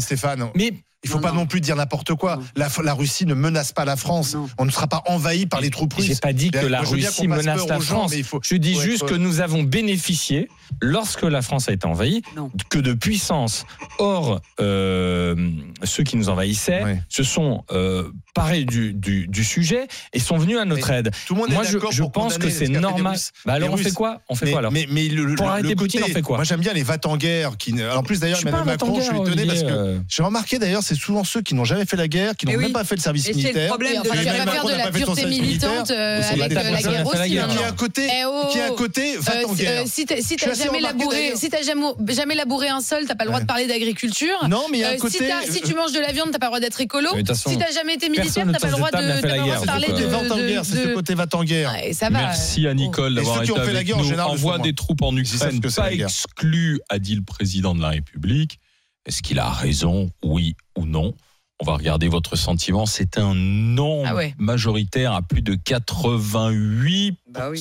mais 0.55 0.75
Il 1.05 1.11
faut 1.11 1.17
Non, 1.17 1.23
pas 1.23 1.29
non. 1.31 1.41
non 1.41 1.47
plus 1.47 1.61
dire 1.61 1.75
n'importe 1.75 2.15
quoi. 2.15 2.39
La, 2.55 2.69
la 2.85 2.95
Russie 2.95 3.27
ne 3.27 3.35
menace 3.35 3.73
pas 3.73 3.85
la 3.85 3.97
France. 3.97 4.35
Non. 4.35 4.49
On 4.59 4.65
ne 4.65 4.71
sera 4.71 4.87
pas 4.87 5.03
envahi 5.07 5.47
par 5.47 5.61
les 5.61 5.71
troupes 5.71 5.93
russes. 5.95 6.07
J'ai 6.07 6.15
pas 6.15 6.33
dit 6.33 6.51
que 6.53 6.65
la 6.65 6.81
Russie 6.83 7.27
menace 7.27 7.67
la 7.67 7.79
gens, 7.81 7.81
France. 8.09 8.15
faut- 8.23 8.41
Je 8.43 8.55
dis 8.55 8.75
faut 8.75 8.81
juste 8.83 9.03
être- 9.03 9.09
que 9.11 9.15
nous 9.17 9.41
avons 9.41 9.65
bénéficié, 9.65 10.49
lorsque 10.81 11.23
la 11.25 11.43
France 11.43 11.69
a 11.69 11.73
été 11.73 11.87
envahie, 11.87 12.23
Non. 12.37 12.51
que 12.69 12.79
de 12.79 12.93
puissances 12.93 13.65
hors 13.99 14.41
euh, 14.61 15.51
ceux 15.83 16.05
qui 16.05 16.17
nous 16.17 16.29
envahissaient 16.29 16.85
Ouais. 16.85 17.03
se 17.09 17.25
sont 17.25 17.65
euh, 17.73 18.09
parés 18.35 18.65
du, 18.65 18.93
du, 18.95 19.27
du 19.29 19.45
sujet 19.45 19.87
et 20.13 20.19
sont 20.19 20.37
venus 20.39 20.59
à 20.59 20.65
notre 20.65 20.89
Mais 20.91 20.99
aide. 21.01 21.11
Tout 21.27 21.35
le 21.35 21.41
monde 21.41 21.51
Moi, 21.51 21.65
est 21.65 21.67
je, 21.67 21.79
je 21.91 22.01
pour 22.03 22.13
pense 22.13 22.39
que 22.39 22.49
c'est 22.51 22.69
normal. 22.69 23.17
Bah 23.45 23.53
alors, 23.55 23.71
on 23.73 23.77
fait 23.77 23.91
quoi? 23.93 24.21
On 24.29 24.35
fait 24.35 24.47
mais, 24.47 24.51
quoi 24.53 24.61
alors? 24.61 24.73
mais, 24.73 24.87
mais 24.91 25.09
le, 25.09 25.35
Pour 25.35 25.47
le- 25.47 25.53
arrêter 25.53 25.69
le 25.69 25.77
Poutine, 25.77 26.01
côté- 26.01 26.13
on 26.13 26.15
fait 26.15 26.23
quoi? 26.23 26.37
Moi 26.37 26.45
j'aime 26.45 26.61
bien 26.61 26.73
les 26.73 26.83
va-t-en-guerre. 26.83 27.57
Qui, 27.59 27.75
en 27.95 28.03
plus 28.03 28.21
d'ailleurs, 28.21 28.41
Emmanuel 28.41 28.65
Macron, 28.65 28.95
je 28.99 29.03
suis 29.05 29.17
étonné 29.17 29.47
parce 29.47 29.63
que 29.63 29.69
euh. 29.69 29.99
j'ai 30.09 30.23
remarqué 30.23 30.59
d'ailleurs, 30.59 30.83
c'est 30.83 30.95
souvent 30.95 31.25
ceux 31.25 31.43
qui 31.43 31.55
n'ont 31.55 31.65
jamais 31.65 31.85
fait 31.85 31.97
la 31.97 32.09
guerre, 32.09 32.35
qui 32.37 32.47
n'ont 32.47 32.53
Mais 32.53 32.57
oui. 32.59 32.65
même 32.65 32.73
pas 32.73 32.85
fait 32.85 32.97
le 32.97 33.01
service 33.01 33.25
Et 33.29 33.33
c'est 33.33 33.39
le 33.39 33.39
militaire. 33.45 33.69
problème 33.69 34.03
de 34.03 34.77
la 34.79 34.91
pureté 34.91 35.27
militante 35.27 35.91
militaire. 35.91 35.99
euh, 35.99 36.23
avec 36.31 36.53
la 36.53 36.83
guerre 36.83 37.07
aussi 37.07 37.31
guerre. 37.31 37.49
Qui 37.49 37.59
a 37.63 37.67
un 37.69 37.73
côté, 37.73 38.07
Eh 38.07 38.53
qui 38.53 38.61
a 38.61 38.67
un 38.67 38.75
côté 38.75 39.17
va-t-en-guerre. 39.19 39.85
si 39.87 40.07
t'as 40.07 40.55
jamais 40.55 40.81
labouré, 40.81 41.17
d'ailleurs. 41.17 41.37
si 41.37 41.51
t'as 41.51 41.63
jamais, 41.63 41.87
jamais 42.11 42.35
labouré 42.35 42.69
un 42.69 42.81
sol, 42.81 43.05
t'as 43.07 43.15
pas 43.15 43.25
le 43.25 43.29
droit 43.29 43.39
Ouais. 43.39 43.43
de 43.43 43.47
parler 43.49 43.67
d'agriculture. 43.67 44.37
Non, 44.49 44.65
mais 44.71 44.79
il 44.79 44.81
y 44.81 44.85
a 44.85 44.91
un 44.91 44.95
Euh, 44.95 44.99
côté. 44.99 45.19
si, 45.51 45.61
tu 45.63 45.75
manges 45.75 45.93
de 45.93 46.01
la 46.01 46.13
viande, 46.13 46.31
t'as 46.33 46.39
pas 46.39 46.47
le 46.47 46.51
droit 46.51 46.61
d'être 46.61 46.81
écolo. 46.81 47.09
Si 47.35 47.57
t'as 47.59 47.71
jamais 47.73 47.95
été 47.95 48.09
militaire, 48.09 48.22
personne 48.23 48.53
t'as 48.53 48.59
pas 48.59 48.67
le 48.67 48.73
de 48.73 48.77
droit 48.79 48.91
de, 48.91 48.97
la 49.27 49.39
guerre, 49.45 49.55
de 49.57 49.61
c'est 49.61 49.67
parler 49.67 49.87
ce 49.87 49.91
côté 49.93 50.03
de. 50.05 50.09
va-t-en-guerre, 50.09 50.65
c'est 50.65 50.83
ce 50.83 50.89
de- 50.89 50.95
côté 50.95 51.15
va-t-en-guerre. 51.15 51.73
Ouais, 51.73 51.93
ça 51.93 52.11
va. 52.11 52.19
Merci 52.21 52.67
à 52.67 52.75
Nicole 52.75 53.15
d'avoir 53.15 53.43
été 53.43 53.53
ont 53.53 53.57
fait 53.57 53.67
la 53.67 53.71
avec 53.79 53.87
guerre, 53.87 53.97
en 53.97 54.01
nous. 54.03 54.05
général, 54.09 54.27
le 54.29 54.33
Envoi 54.35 54.53
font 54.53 54.59
moins. 54.59 54.65
des 54.67 54.75
troupes 54.75 55.03
en 55.03 55.17
Ukraine, 55.17 55.61
pas 55.61 55.91
guerre. 55.95 56.07
exclu, 56.07 56.81
a 56.89 56.99
dit 56.99 57.15
le 57.15 57.23
président 57.23 57.75
de 57.75 57.81
la 57.83 57.89
République. 57.91 58.59
Est-ce 59.07 59.23
qu'il 59.23 59.39
a 59.39 59.51
raison, 59.51 60.11
oui 60.25 60.55
ou 60.79 60.87
non? 60.87 61.15
On 61.61 61.65
va 61.65 61.75
regarder 61.77 62.09
votre 62.09 62.35
sentiment. 62.37 62.87
C'est 62.87 63.19
un 63.19 63.35
non 63.35 64.03
Ah 64.05 64.15
ouais. 64.17 64.35
majoritaire 64.39 65.13
à 65.13 65.23
plus 65.23 65.43
de 65.43 65.55
88%. 65.55 67.15
Bah 67.29 67.51
oui. 67.51 67.61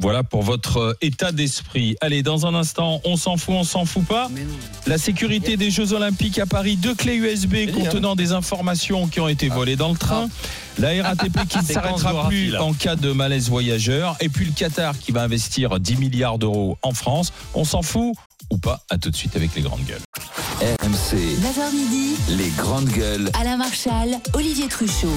Voilà 0.00 0.24
pour 0.24 0.42
votre 0.42 0.78
euh, 0.78 0.98
état 1.00 1.30
d'esprit. 1.30 1.96
Allez, 2.00 2.22
dans 2.22 2.46
un 2.46 2.54
instant, 2.54 3.00
on 3.04 3.16
s'en 3.16 3.36
fout, 3.36 3.54
on 3.54 3.64
s'en 3.64 3.84
fout 3.84 4.04
pas. 4.04 4.28
La 4.86 4.98
sécurité 4.98 5.56
des 5.56 5.70
Jeux 5.70 5.92
Olympiques 5.92 6.38
à 6.38 6.46
Paris, 6.46 6.76
deux 6.76 6.94
clés 6.94 7.16
USB 7.16 7.70
contenant 7.72 8.16
des 8.16 8.32
informations 8.32 9.06
qui 9.06 9.20
ont 9.20 9.28
été 9.28 9.48
volées 9.48 9.76
dans 9.76 9.90
le 9.90 9.96
train. 9.96 10.28
La 10.78 10.90
RATP 11.02 11.46
qui 11.48 11.58
ne 11.62 11.64
s'arrêtera 11.64 12.28
plus 12.28 12.56
en 12.56 12.72
cas 12.72 12.96
de 12.96 13.12
malaise 13.12 13.48
voyageur. 13.48 14.16
Et 14.20 14.28
puis 14.28 14.44
le 14.44 14.52
Qatar 14.52 14.98
qui 14.98 15.12
va 15.12 15.22
investir 15.22 15.78
10 15.78 15.96
milliards 15.96 16.38
d'euros 16.38 16.76
en 16.82 16.92
France. 16.92 17.32
On 17.54 17.64
s'en 17.64 17.82
fout 17.82 18.14
ou 18.50 18.58
pas? 18.58 18.82
À 18.90 18.98
tout 18.98 19.10
de 19.10 19.16
suite 19.16 19.36
avec 19.36 19.54
les 19.54 19.62
grandes 19.62 19.84
gueules. 19.84 20.02
RMC, 20.60 21.16
9h 21.16 21.72
midi, 21.74 22.16
les 22.30 22.50
grandes 22.50 22.88
gueules. 22.88 23.30
Alain 23.40 23.56
Marchal, 23.56 24.18
Olivier 24.34 24.68
Truchot. 24.68 25.08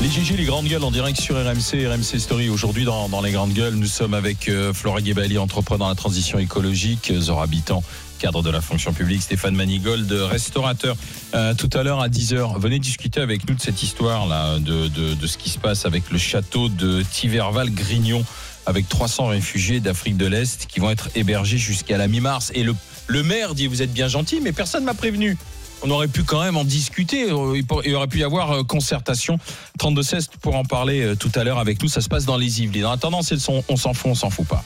Les 0.00 0.08
GG, 0.08 0.36
les 0.36 0.44
grandes 0.44 0.66
gueules 0.66 0.82
en 0.82 0.90
direct 0.90 1.20
sur 1.20 1.36
RMC, 1.36 1.86
RMC 1.86 2.18
Story. 2.18 2.48
Aujourd'hui, 2.48 2.84
dans, 2.84 3.08
dans 3.08 3.20
les 3.20 3.30
grandes 3.30 3.52
gueules, 3.52 3.74
nous 3.74 3.86
sommes 3.86 4.14
avec 4.14 4.48
euh, 4.48 4.72
Flora 4.72 5.00
Guébali, 5.00 5.38
entrepreneur 5.38 5.78
dans 5.78 5.88
la 5.88 5.94
transition 5.94 6.40
écologique, 6.40 7.12
euh, 7.12 7.20
Zora 7.20 7.44
Habitant, 7.44 7.84
cadre 8.18 8.42
de 8.42 8.50
la 8.50 8.60
fonction 8.60 8.92
publique, 8.92 9.22
Stéphane 9.22 9.54
Manigold, 9.54 10.10
restaurateur. 10.10 10.96
Euh, 11.34 11.54
tout 11.54 11.70
à 11.74 11.84
l'heure 11.84 12.00
à 12.00 12.08
10h, 12.08 12.58
venez 12.58 12.80
discuter 12.80 13.20
avec 13.20 13.48
nous 13.48 13.54
de 13.54 13.60
cette 13.60 13.82
histoire-là, 13.82 14.58
de, 14.58 14.88
de, 14.88 15.14
de 15.14 15.26
ce 15.28 15.38
qui 15.38 15.50
se 15.50 15.58
passe 15.58 15.86
avec 15.86 16.10
le 16.10 16.18
château 16.18 16.68
de 16.68 17.02
Tiverval-Grignon, 17.02 18.24
avec 18.66 18.88
300 18.88 19.28
réfugiés 19.28 19.78
d'Afrique 19.78 20.16
de 20.16 20.26
l'Est 20.26 20.66
qui 20.66 20.80
vont 20.80 20.90
être 20.90 21.10
hébergés 21.14 21.58
jusqu'à 21.58 21.96
la 21.96 22.08
mi-mars. 22.08 22.50
Et 22.54 22.64
le, 22.64 22.74
le 23.06 23.22
maire 23.22 23.54
dit, 23.54 23.68
vous 23.68 23.82
êtes 23.82 23.92
bien 23.92 24.08
gentil, 24.08 24.40
mais 24.40 24.50
personne 24.50 24.80
ne 24.80 24.86
m'a 24.86 24.94
prévenu. 24.94 25.36
On 25.84 25.90
aurait 25.90 26.08
pu 26.08 26.22
quand 26.22 26.42
même 26.42 26.56
en 26.56 26.64
discuter. 26.64 27.30
euh, 27.30 27.60
Il 27.84 27.94
aurait 27.94 28.06
pu 28.06 28.18
y 28.20 28.24
avoir 28.24 28.52
euh, 28.52 28.62
concertation. 28.62 29.38
32-16 29.80 30.28
pour 30.40 30.54
en 30.54 30.64
parler 30.64 31.02
euh, 31.02 31.16
tout 31.16 31.30
à 31.34 31.42
l'heure 31.44 31.58
avec 31.58 31.82
nous. 31.82 31.88
Ça 31.88 32.00
se 32.00 32.08
passe 32.08 32.24
dans 32.24 32.36
les 32.36 32.62
Yvelines. 32.62 32.86
En 32.86 32.92
attendant, 32.92 33.22
c'est 33.22 33.34
le 33.34 33.40
son. 33.40 33.64
On 33.68 33.76
s'en 33.76 33.92
fout, 33.94 34.10
on 34.10 34.14
s'en 34.14 34.30
fout 34.30 34.46
pas. 34.46 34.62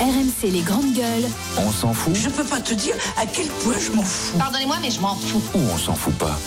RMC 0.00 0.50
les 0.52 0.60
grandes 0.60 0.94
gueules. 0.94 1.24
On 1.58 1.70
s'en 1.70 1.92
fout 1.94 2.14
Je 2.14 2.28
peux 2.28 2.44
pas 2.44 2.60
te 2.60 2.74
dire 2.74 2.94
à 3.18 3.26
quel 3.26 3.46
point 3.46 3.74
je 3.78 3.92
m'en 3.92 4.02
fous. 4.02 4.36
Pardonnez-moi, 4.38 4.76
mais 4.82 4.90
je 4.90 5.00
m'en 5.00 5.14
fous. 5.14 5.42
ou 5.54 5.58
on 5.72 5.78
s'en 5.78 5.94
fout 5.94 6.14
pas? 6.16 6.38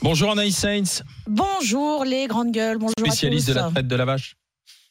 Bonjour 0.00 0.30
Anaïs 0.30 0.56
Sainz, 0.56 1.02
Bonjour 1.28 2.04
les 2.04 2.28
grandes 2.28 2.52
gueules, 2.52 2.78
bonjour 2.78 2.94
spécialiste 3.00 3.48
à 3.48 3.52
de 3.54 3.58
tous. 3.58 3.64
la 3.64 3.70
traite 3.72 3.88
de 3.88 3.96
la 3.96 4.04
vache. 4.04 4.36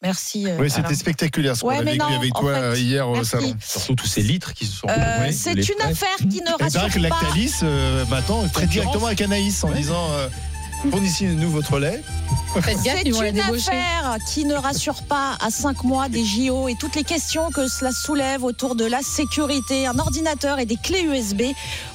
Merci. 0.03 0.47
euh, 0.47 0.57
Oui, 0.59 0.69
c'était 0.69 0.93
spectaculaire 0.95 1.55
ce 1.55 1.61
qu'on 1.61 1.69
Ouais, 1.69 1.77
a 1.79 1.81
vécu 1.83 1.97
non, 1.97 2.05
avec 2.19 2.33
toi 2.33 2.53
fait, 2.53 2.59
euh, 2.59 2.77
hier 2.77 3.09
au 3.09 3.13
merci. 3.13 3.31
salon. 3.31 3.55
Surtout 3.59 3.95
tous 3.95 4.05
ces 4.07 4.21
litres 4.21 4.53
qui 4.53 4.65
se 4.65 4.73
sont. 4.73 4.87
Euh, 4.89 5.25
Oui, 5.27 5.33
c'est 5.33 5.53
une 5.53 5.81
affaire 5.81 6.15
qui 6.17 6.25
ne 6.41 6.49
Et 6.49 6.69
c'est 6.69 6.77
vrai 6.77 6.81
rassure 6.81 6.87
que 7.01 7.07
pas. 7.09 7.21
Lactalis, 7.21 7.53
euh, 7.63 8.05
maintenant, 8.05 8.47
traite 8.49 8.69
directement 8.69 9.07
avec 9.07 9.21
Anaïs 9.21 9.63
en 9.63 9.71
disant 9.71 10.07
euh, 10.11 10.29
fournissez-nous 10.91 11.49
votre 11.49 11.79
lait. 11.79 12.03
Faites 12.61 12.81
gaffe, 12.83 12.99
C'est 13.03 13.09
une 13.09 13.39
affaire 13.39 14.17
qui 14.31 14.45
ne 14.45 14.53
rassure 14.53 15.01
pas 15.03 15.35
à 15.43 15.49
5 15.49 15.83
mois 15.83 16.09
des 16.09 16.23
JO 16.23 16.67
et 16.67 16.75
toutes 16.75 16.95
les 16.95 17.03
questions 17.03 17.49
que 17.49 17.67
cela 17.67 17.91
soulève 17.91 18.43
autour 18.43 18.75
de 18.75 18.85
la 18.85 19.01
sécurité. 19.01 19.87
Un 19.87 19.97
ordinateur 19.97 20.59
et 20.59 20.65
des 20.67 20.77
clés 20.77 21.01
USB 21.01 21.41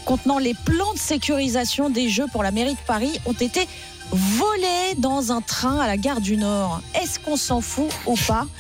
contenant 0.05 0.39
les 0.41 0.55
plans 0.55 0.93
de 0.93 0.99
sécurisation 0.99 1.89
des 1.89 2.09
Jeux 2.09 2.27
pour 2.33 2.43
la 2.43 2.51
mairie 2.51 2.75
de 2.75 2.81
Paris 2.87 3.13
ont 3.27 3.33
été 3.33 3.69
volés 4.13 4.95
dans 4.99 5.33
un 5.33 5.41
train 5.41 5.79
à 5.79 5.87
la 5.87 5.97
gare 5.97 6.21
du 6.21 6.37
Nord. 6.37 6.81
Est-ce 7.01 7.19
qu'on 7.19 7.37
s'en 7.37 7.61
fout 7.61 7.89
ou 8.07 8.15
pas 8.27 8.47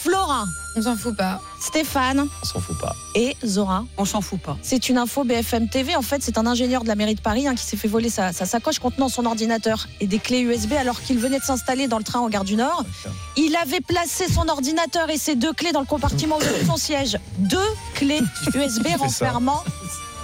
Flora, 0.00 0.44
On 0.76 0.82
s'en 0.82 0.96
fout 0.96 1.16
pas. 1.16 1.40
Stéphane 1.60 2.26
On 2.42 2.44
s'en 2.44 2.58
fout 2.58 2.76
pas. 2.80 2.96
et 3.14 3.36
Zora. 3.46 3.84
On 3.96 4.04
s'en 4.04 4.20
fout 4.20 4.40
pas. 4.40 4.56
C'est 4.60 4.88
une 4.88 4.98
info 4.98 5.22
BFM 5.22 5.68
TV. 5.68 5.94
En 5.94 6.02
fait, 6.02 6.20
c'est 6.20 6.36
un 6.36 6.46
ingénieur 6.48 6.82
de 6.82 6.88
la 6.88 6.96
mairie 6.96 7.14
de 7.14 7.20
Paris 7.20 7.46
hein, 7.46 7.54
qui 7.54 7.64
s'est 7.64 7.76
fait 7.76 7.86
voler 7.86 8.10
sa, 8.10 8.32
sa 8.32 8.44
sacoche 8.44 8.80
contenant 8.80 9.08
son 9.08 9.24
ordinateur 9.24 9.86
et 10.00 10.08
des 10.08 10.18
clés 10.18 10.40
USB 10.40 10.72
alors 10.72 11.00
qu'il 11.00 11.18
venait 11.18 11.38
de 11.38 11.44
s'installer 11.44 11.86
dans 11.86 11.98
le 11.98 12.04
train 12.04 12.18
en 12.18 12.28
gare 12.28 12.42
du 12.44 12.56
Nord. 12.56 12.84
Il 13.36 13.54
avait 13.54 13.80
placé 13.80 14.26
son 14.28 14.48
ordinateur 14.48 15.08
et 15.10 15.16
ses 15.18 15.36
deux 15.36 15.52
clés 15.52 15.70
dans 15.72 15.80
le 15.80 15.86
compartiment 15.86 16.38
de 16.38 16.66
son 16.66 16.76
siège. 16.76 17.16
Deux 17.38 17.58
clés 17.94 18.20
USB 18.54 18.88
renfermant. 18.98 19.62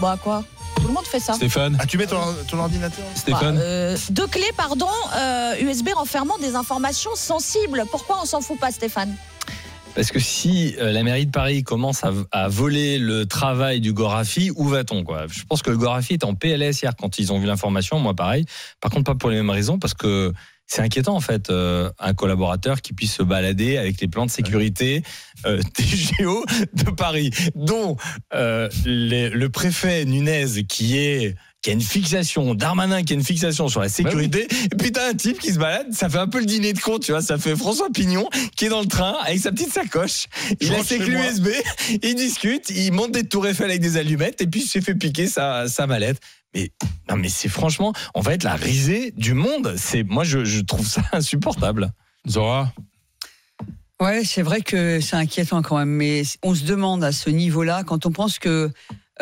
Bah 0.00 0.18
quoi? 0.20 0.42
Tout 0.76 0.88
le 0.88 0.92
monde 0.92 1.06
fait 1.06 1.20
ça. 1.20 1.34
Stéphane, 1.34 1.76
Ah, 1.80 1.86
tu 1.86 1.96
mets 1.98 2.06
ton, 2.06 2.18
ton 2.48 2.58
ordinateur? 2.58 3.04
Stéphane. 3.14 3.56
Bah, 3.56 3.60
euh, 3.62 3.96
deux 4.10 4.26
clés, 4.26 4.50
pardon, 4.56 4.88
euh, 5.16 5.54
USB 5.60 5.88
renfermant 5.94 6.38
des 6.38 6.54
informations 6.54 7.14
sensibles. 7.14 7.84
Pourquoi 7.90 8.18
on 8.22 8.26
s'en 8.26 8.40
fout 8.40 8.58
pas, 8.58 8.70
Stéphane? 8.70 9.14
Parce 9.94 10.10
que 10.10 10.18
si 10.18 10.74
euh, 10.80 10.90
la 10.90 11.04
mairie 11.04 11.26
de 11.26 11.30
Paris 11.30 11.62
commence 11.62 12.02
à, 12.02 12.10
à 12.32 12.48
voler 12.48 12.98
le 12.98 13.26
travail 13.26 13.80
du 13.80 13.92
Gorafi, 13.92 14.50
où 14.56 14.66
va-t-on 14.68 15.04
quoi? 15.04 15.26
Je 15.28 15.44
pense 15.44 15.62
que 15.62 15.70
le 15.70 15.78
Gorafi 15.78 16.14
est 16.14 16.24
en 16.24 16.34
PLS 16.34 16.82
hier 16.82 16.92
quand 16.98 17.18
ils 17.18 17.32
ont 17.32 17.38
vu 17.38 17.46
l'information, 17.46 18.00
moi 18.00 18.12
pareil. 18.14 18.44
Par 18.80 18.90
contre, 18.90 19.04
pas 19.04 19.14
pour 19.14 19.30
les 19.30 19.36
mêmes 19.36 19.50
raisons, 19.50 19.78
parce 19.78 19.94
que 19.94 20.32
c'est 20.66 20.82
inquiétant 20.82 21.14
en 21.14 21.20
fait, 21.20 21.50
euh, 21.50 21.90
un 21.98 22.14
collaborateur 22.14 22.80
qui 22.82 22.92
puisse 22.94 23.12
se 23.14 23.22
balader 23.22 23.76
avec 23.76 24.00
les 24.00 24.08
plans 24.08 24.26
de 24.26 24.30
sécurité 24.30 25.02
euh, 25.46 25.60
des 25.78 25.84
géos 25.84 26.44
de 26.72 26.90
Paris, 26.90 27.30
dont 27.54 27.96
euh, 28.34 28.68
les- 28.84 29.28
le 29.30 29.48
préfet 29.50 30.04
Nunez 30.04 30.64
qui 30.68 30.98
est 30.98 31.34
qui 31.62 31.70
a 31.70 31.72
une 31.72 31.80
fixation, 31.80 32.54
Darmanin 32.54 33.02
qui 33.04 33.14
a 33.14 33.16
une 33.16 33.24
fixation 33.24 33.68
sur 33.68 33.80
la 33.80 33.88
sécurité, 33.88 34.46
et 34.70 34.76
puis 34.76 34.92
t'as 34.92 35.08
un 35.08 35.14
type 35.14 35.38
qui 35.38 35.50
se 35.50 35.58
balade, 35.58 35.86
ça 35.94 36.10
fait 36.10 36.18
un 36.18 36.26
peu 36.26 36.38
le 36.40 36.44
dîner 36.44 36.74
de 36.74 36.78
con, 36.78 36.98
tu 36.98 37.12
vois, 37.12 37.22
ça 37.22 37.38
fait 37.38 37.56
François 37.56 37.88
Pignon 37.88 38.28
qui 38.54 38.66
est 38.66 38.68
dans 38.68 38.82
le 38.82 38.86
train 38.86 39.16
avec 39.24 39.38
sa 39.38 39.50
petite 39.50 39.72
sacoche, 39.72 40.26
il 40.60 40.66
Je 40.66 40.74
a 40.74 40.84
ses 40.84 40.98
clés. 40.98 41.14
USB, 41.14 41.48
il 42.02 42.14
discute, 42.16 42.68
il 42.68 42.92
monte 42.92 43.12
des 43.12 43.24
tours 43.24 43.46
Eiffel 43.46 43.70
avec 43.70 43.80
des 43.80 43.96
allumettes, 43.96 44.42
et 44.42 44.46
puis 44.46 44.60
il 44.60 44.66
s'est 44.66 44.82
fait 44.82 44.94
piquer 44.94 45.26
sa, 45.26 45.66
sa 45.66 45.86
mallette. 45.86 46.18
Mais 46.54 46.70
non, 47.10 47.16
mais 47.16 47.28
c'est 47.28 47.48
franchement, 47.48 47.92
on 48.14 48.20
va 48.20 48.34
être 48.34 48.44
la 48.44 48.54
risée 48.54 49.12
du 49.16 49.34
monde. 49.34 49.74
C'est 49.76 50.04
moi, 50.04 50.24
je, 50.24 50.44
je 50.44 50.60
trouve 50.60 50.86
ça 50.86 51.02
insupportable. 51.12 51.92
Zora 52.28 52.72
Ouais, 54.00 54.24
c'est 54.24 54.42
vrai 54.42 54.60
que 54.60 55.00
c'est 55.00 55.16
inquiétant 55.16 55.62
quand 55.62 55.78
même, 55.78 55.88
mais 55.88 56.22
on 56.42 56.54
se 56.54 56.64
demande 56.64 57.04
à 57.04 57.12
ce 57.12 57.30
niveau-là, 57.30 57.84
quand 57.84 58.06
on 58.06 58.10
pense 58.10 58.38
que 58.38 58.70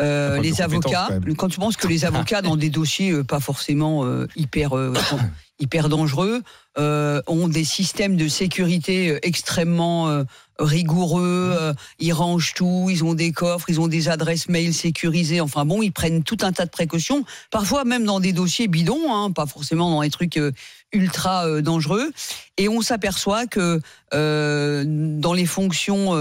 euh, 0.01 0.39
les 0.39 0.61
avocats, 0.61 1.07
quand 1.09 1.35
quand 1.35 1.47
tu 1.49 1.59
penses 1.59 1.77
que 1.77 1.87
les 1.87 2.05
avocats 2.05 2.41
dans 2.41 2.55
des 2.55 2.71
dossiers 2.71 3.11
euh, 3.11 3.23
pas 3.23 3.39
forcément 3.39 4.03
euh, 4.03 4.27
hyper 4.35 4.75
euh, 4.75 4.93
hyper 5.59 5.89
dangereux 5.89 6.41
euh, 6.79 7.21
ont 7.27 7.47
des 7.47 7.63
systèmes 7.63 8.17
de 8.17 8.27
sécurité 8.27 9.19
extrêmement 9.21 10.09
euh, 10.09 10.23
rigoureux, 10.59 11.55
euh, 11.59 11.73
ils 11.99 12.13
rangent 12.13 12.53
tout, 12.53 12.87
ils 12.89 13.03
ont 13.03 13.13
des 13.13 13.31
coffres, 13.31 13.69
ils 13.69 13.79
ont 13.79 13.87
des 13.87 14.09
adresses 14.09 14.49
mail 14.49 14.73
sécurisées. 14.73 15.41
Enfin 15.41 15.65
bon, 15.65 15.81
ils 15.81 15.91
prennent 15.91 16.23
tout 16.23 16.37
un 16.41 16.51
tas 16.51 16.65
de 16.65 16.69
précautions, 16.69 17.25
parfois 17.51 17.83
même 17.83 18.05
dans 18.05 18.19
des 18.19 18.33
dossiers 18.33 18.67
bidons, 18.67 19.13
hein, 19.13 19.31
pas 19.31 19.45
forcément 19.45 19.89
dans 19.89 20.01
des 20.01 20.09
trucs 20.09 20.37
euh, 20.37 20.51
ultra 20.93 21.47
euh, 21.47 21.61
dangereux. 21.61 22.11
Et 22.57 22.69
on 22.69 22.81
s'aperçoit 22.81 23.47
que 23.47 23.81
euh, 24.13 24.83
dans 24.87 25.33
les 25.33 25.47
fonctions, 25.47 26.13
euh, 26.13 26.17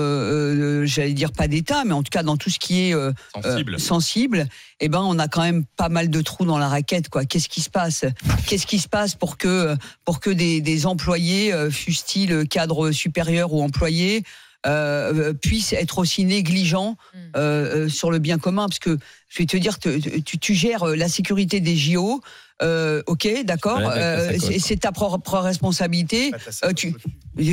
euh, 0.82 0.86
j'allais 0.86 1.12
dire 1.12 1.30
pas 1.30 1.46
d'État, 1.46 1.84
mais 1.84 1.92
en 1.92 2.02
tout 2.02 2.10
cas 2.10 2.22
dans 2.22 2.38
tout 2.38 2.48
ce 2.48 2.58
qui 2.58 2.88
est 2.88 2.94
euh, 2.94 3.12
Sensible. 3.34 3.74
euh, 3.74 3.78
sensible, 3.78 4.46
eh 4.80 4.88
ben 4.88 5.00
on 5.02 5.18
a 5.18 5.28
quand 5.28 5.42
même 5.42 5.64
pas 5.76 5.90
mal 5.90 6.08
de 6.08 6.20
trous 6.22 6.46
dans 6.46 6.56
la 6.58 6.68
raquette. 6.68 7.10
Quoi 7.10 7.26
Qu'est-ce 7.26 7.50
qui 7.50 7.60
se 7.60 7.68
passe? 7.70 8.06
Qu'est-ce 8.46 8.66
qui 8.66 8.78
se 8.78 8.88
passe 8.88 9.14
pour 9.14 9.36
que 9.36 9.76
pour 10.06 10.20
que 10.20 10.30
des, 10.30 10.62
des 10.62 10.86
employés, 10.86 11.52
fussent-ils 11.70 12.48
cadres 12.48 12.92
supérieurs 12.92 13.52
ou 13.52 13.62
employés, 13.62 14.22
euh, 14.66 15.32
puissent 15.32 15.72
être 15.72 15.98
aussi 15.98 16.24
négligents 16.24 16.96
euh, 17.36 17.84
euh, 17.84 17.88
sur 17.88 18.10
le 18.10 18.18
bien 18.18 18.38
commun 18.38 18.66
Parce 18.68 18.78
que 18.78 18.98
je 19.28 19.38
vais 19.38 19.46
te 19.46 19.56
dire, 19.56 19.78
te- 19.78 19.98
tu, 20.20 20.38
tu 20.38 20.54
gères 20.54 20.84
euh, 20.88 20.94
la 20.96 21.08
sécurité 21.08 21.60
des 21.60 21.76
JO. 21.76 22.20
Euh, 22.62 23.02
ok, 23.08 23.26
d'accord. 23.44 23.78
Ta 23.78 23.90
euh, 23.96 24.38
c'est- 24.60 24.76
ta 24.80 24.92
propre 24.92 25.38
responsabilité. 25.38 26.30
Euh, 26.64 26.72
tu, 26.72 26.94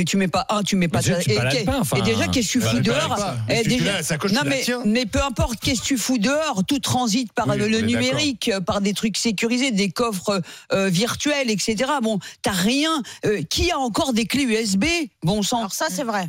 tu 0.06 0.16
mets 0.16 0.28
pas 0.28 0.46
un, 0.50 0.62
tu 0.62 0.76
mets 0.76 0.86
pas. 0.86 1.00
Mais 1.04 1.18
tu- 1.18 1.24
tu 1.24 1.30
et, 1.32 1.36
balades 1.36 1.54
et- 1.56 1.64
pas, 1.64 1.80
enfin. 1.80 1.96
et 1.96 2.02
déjà, 2.02 2.28
qu'est-ce 2.28 2.46
que 2.46 2.52
tu 2.52 2.60
fous 2.60 2.80
dehors? 2.80 3.18
Eh, 3.48 3.66
déjà- 3.66 4.02
sacoche, 4.04 4.30
Non 4.32 4.42
mais, 4.46 4.62
mais 4.86 5.06
peu 5.06 5.20
importe, 5.22 5.58
qu'est-ce 5.60 5.80
que 5.80 5.86
tu 5.86 5.98
fous 5.98 6.18
dehors? 6.18 6.62
Tout 6.68 6.78
transite 6.78 7.32
par 7.32 7.48
Oui, 7.48 7.56
le, 7.58 7.78
est 7.78 7.82
numérique, 7.82 8.50
euh, 8.54 8.60
par 8.60 8.80
des 8.80 8.92
trucs 8.92 9.16
sécurisés, 9.16 9.72
des 9.72 9.90
coffres 9.90 10.42
euh, 10.72 10.88
virtuels, 10.88 11.50
etc. 11.50 11.76
Bon, 12.02 12.20
t'as 12.42 12.52
rien. 12.52 13.02
Euh, 13.24 13.42
qui 13.50 13.72
a 13.72 13.78
encore 13.78 14.12
des 14.12 14.26
clés 14.26 14.44
USB 14.44 14.84
Bon 15.24 15.42
sang. 15.42 15.58
Alors 15.58 15.72
ça, 15.72 15.86
c'est 15.90 16.04
vrai. 16.04 16.28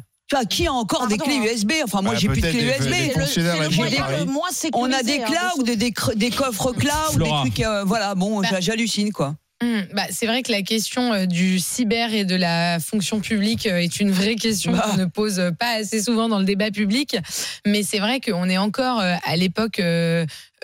Qui 0.50 0.68
a 0.68 0.74
encore 0.74 1.08
des 1.08 1.18
clés 1.18 1.36
hein. 1.38 1.46
USB 1.54 1.72
Enfin, 1.84 2.02
moi, 2.02 2.14
Bah, 2.14 2.20
j'ai 2.20 2.28
plus 2.30 2.42
de 2.42 2.48
clés 2.50 2.62
des- 2.62 2.68
USB. 2.68 2.90
des 2.90 3.26
C'est 3.28 3.42
le, 3.42 3.64
le 3.70 3.76
moyen 3.76 4.06
le 4.20 4.26
moins 4.26 4.50
sécurisé. 4.52 4.72
On 4.74 4.92
a 4.98 5.04
des 5.04 5.20
hein, 5.20 5.26
clouds, 5.26 5.64
de- 5.64 5.74
des, 5.74 5.94
des 6.16 6.30
coffres 6.32 6.72
cloud, 6.72 6.92
Flora. 7.14 7.44
des 7.44 7.50
trucs. 7.52 7.66
euh, 7.66 7.84
voilà, 7.86 8.16
bon, 8.16 8.42
Bah. 8.42 8.48
j'hallucine, 8.60 9.12
quoi. 9.12 9.36
Hum, 9.64 9.84
bah, 9.94 10.06
c'est 10.10 10.26
vrai 10.26 10.42
que 10.42 10.52
la 10.52 10.64
question 10.64 11.14
euh, 11.14 11.26
du 11.28 11.60
cyber 11.60 12.16
et 12.16 12.26
de 12.26 12.36
la 12.36 12.80
fonction 12.80 13.20
publique 13.20 13.68
euh, 13.68 13.78
est 13.78 14.00
une 14.00 14.10
vraie 14.12 14.34
question 14.36 14.72
Bah. 14.72 14.86
qu'on 14.90 14.98
ne 14.98 15.06
pose 15.06 15.40
euh, 15.40 15.52
pas 15.52 15.76
assez 15.80 16.02
souvent 16.02 16.28
dans 16.30 16.40
le 16.40 16.46
débat 16.46 16.72
public. 16.72 17.16
Mais 17.68 17.84
c'est 17.84 18.00
vrai 18.00 18.20
qu'on 18.22 18.50
est 18.50 18.58
encore 18.58 19.00
euh, 19.02 19.14
à 19.24 19.36
l'époque 19.36 19.80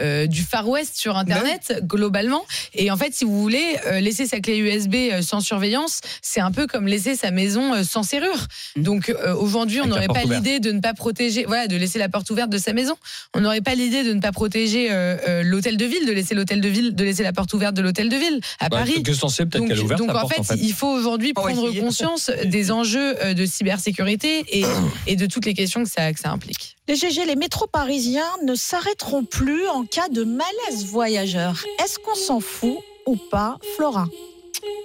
euh, 0.01 0.27
du 0.27 0.43
Far 0.43 0.67
West 0.67 0.97
sur 0.97 1.17
Internet, 1.17 1.81
globalement. 1.83 2.45
Et 2.73 2.91
en 2.91 2.97
fait, 2.97 3.13
si 3.13 3.25
vous 3.25 3.39
voulez, 3.41 3.77
euh, 3.87 3.99
laisser 3.99 4.25
sa 4.27 4.39
clé 4.39 4.57
USB 4.57 4.95
euh, 5.11 5.21
sans 5.21 5.39
surveillance, 5.39 6.01
c'est 6.21 6.39
un 6.39 6.51
peu 6.51 6.67
comme 6.67 6.87
laisser 6.87 7.15
sa 7.15 7.31
maison 7.31 7.73
euh, 7.73 7.83
sans 7.83 8.03
serrure. 8.03 8.47
Donc 8.75 9.09
euh, 9.09 9.35
aujourd'hui, 9.35 9.81
on 9.81 9.87
n'aurait 9.87 10.07
pas 10.07 10.23
l'idée 10.23 10.59
de 10.59 10.71
ne 10.71 10.79
pas 10.79 10.93
protéger, 10.93 11.45
voilà, 11.45 11.67
de 11.67 11.75
laisser 11.77 11.99
la 11.99 12.09
porte 12.09 12.29
ouverte 12.29 12.49
de 12.49 12.57
sa 12.57 12.73
maison. 12.73 12.95
On 13.33 13.41
n'aurait 13.41 13.61
pas 13.61 13.75
l'idée 13.75 14.03
de 14.03 14.13
ne 14.13 14.19
pas 14.21 14.31
protéger 14.31 14.89
euh, 14.91 15.17
euh, 15.27 15.43
l'hôtel 15.43 15.77
de 15.77 15.85
ville, 15.85 16.05
de 16.05 16.11
laisser 16.11 16.35
l'hôtel 16.35 16.61
de 16.61 16.67
ville, 16.69 16.95
de 16.95 17.03
laisser 17.03 17.23
la 17.23 17.33
porte 17.33 17.53
ouverte 17.53 17.75
de 17.75 17.81
l'hôtel 17.81 18.09
de 18.09 18.15
ville 18.17 18.39
à 18.59 18.69
Bah, 18.69 18.77
Paris. 18.77 19.03
que 19.03 19.13
censé 19.13 19.45
peut-être 19.45 19.59
Donc, 19.61 19.69
qu'elle 19.69 19.79
est 19.79 19.81
ouverte 19.81 19.99
donc 19.99 20.09
la 20.09 20.17
en, 20.17 20.21
porte, 20.21 20.33
fait, 20.33 20.39
en 20.41 20.43
fait. 20.43 20.57
il 20.61 20.73
faut 20.73 20.87
aujourd'hui 20.89 21.33
prendre 21.33 21.71
conscience 21.79 22.29
des 22.45 22.71
enjeux 22.71 23.15
de 23.33 23.45
cybersécurité 23.45 24.45
et, 24.59 24.65
et 25.07 25.15
de 25.15 25.25
toutes 25.25 25.45
les 25.45 25.53
questions 25.53 25.83
que 25.83 25.89
ça, 25.89 26.11
que 26.13 26.19
ça 26.19 26.29
implique. 26.31 26.75
Les 26.89 26.95
GG, 26.95 27.25
les 27.25 27.35
métros 27.35 27.67
parisiens 27.67 28.23
ne 28.45 28.55
s'arrêteront 28.55 29.25
plus 29.25 29.67
en 29.67 29.83
cas 29.87 30.09
de 30.09 30.23
malaise 30.23 30.85
voyageur. 30.85 31.63
Est-ce 31.83 31.97
qu'on 31.99 32.15
s'en 32.15 32.39
fout 32.39 32.77
ou 33.05 33.15
pas, 33.15 33.57
Florin 33.75 34.07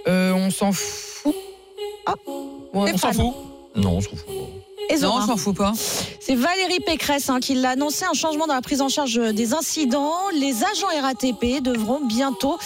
Euh, 0.07 0.33
on 0.33 0.51
s'en 0.51 0.73
fout. 0.73 1.35
Ah. 2.07 2.15
Ouais, 2.73 2.93
on 2.95 2.99
s'en 2.99 3.13
fout. 3.13 3.35
Non, 3.75 3.97
on 3.97 4.01
s'en 4.01 4.17
fout. 4.17 4.29
Et 4.89 4.99
Non, 4.99 5.15
on 5.17 5.27
s'en 5.27 5.37
fout 5.37 5.57
pas. 5.57 5.73
C'est 6.21 6.35
Valérie 6.35 6.81
Pécresse 6.81 7.31
hein, 7.31 7.41
qui 7.41 7.55
l'a 7.55 7.71
annoncé, 7.71 8.05
un 8.05 8.15
changement 8.15 8.47
dans 8.47 8.55
la 8.55 8.61
prise 8.61 8.81
en 8.81 8.89
charge 8.89 9.15
des 9.15 9.55
incidents. 9.55 10.15
Les 10.35 10.63
agents 10.65 11.03
RATP 11.03 11.63
devront 11.63 12.01
bientôt 12.05 12.59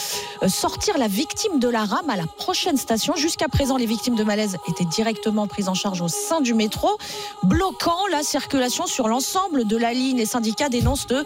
euh, 0.43 0.47
sortir 0.47 0.97
la 0.97 1.07
victime 1.07 1.59
de 1.59 1.69
la 1.69 1.85
rame 1.85 2.09
à 2.09 2.15
la 2.15 2.27
prochaine 2.27 2.77
station. 2.77 3.15
Jusqu'à 3.15 3.47
présent, 3.47 3.77
les 3.77 3.85
victimes 3.85 4.15
de 4.15 4.23
malaise 4.23 4.57
étaient 4.67 4.85
directement 4.85 5.47
prises 5.47 5.69
en 5.69 5.73
charge 5.73 6.01
au 6.01 6.07
sein 6.07 6.41
du 6.41 6.53
métro, 6.53 6.97
bloquant 7.43 8.07
la 8.11 8.23
circulation 8.23 8.85
sur 8.87 9.07
l'ensemble 9.07 9.65
de 9.65 9.77
la 9.77 9.93
ligne. 9.93 10.17
Les 10.17 10.25
syndicats 10.25 10.69
dénoncent 10.69 11.07
de, 11.07 11.23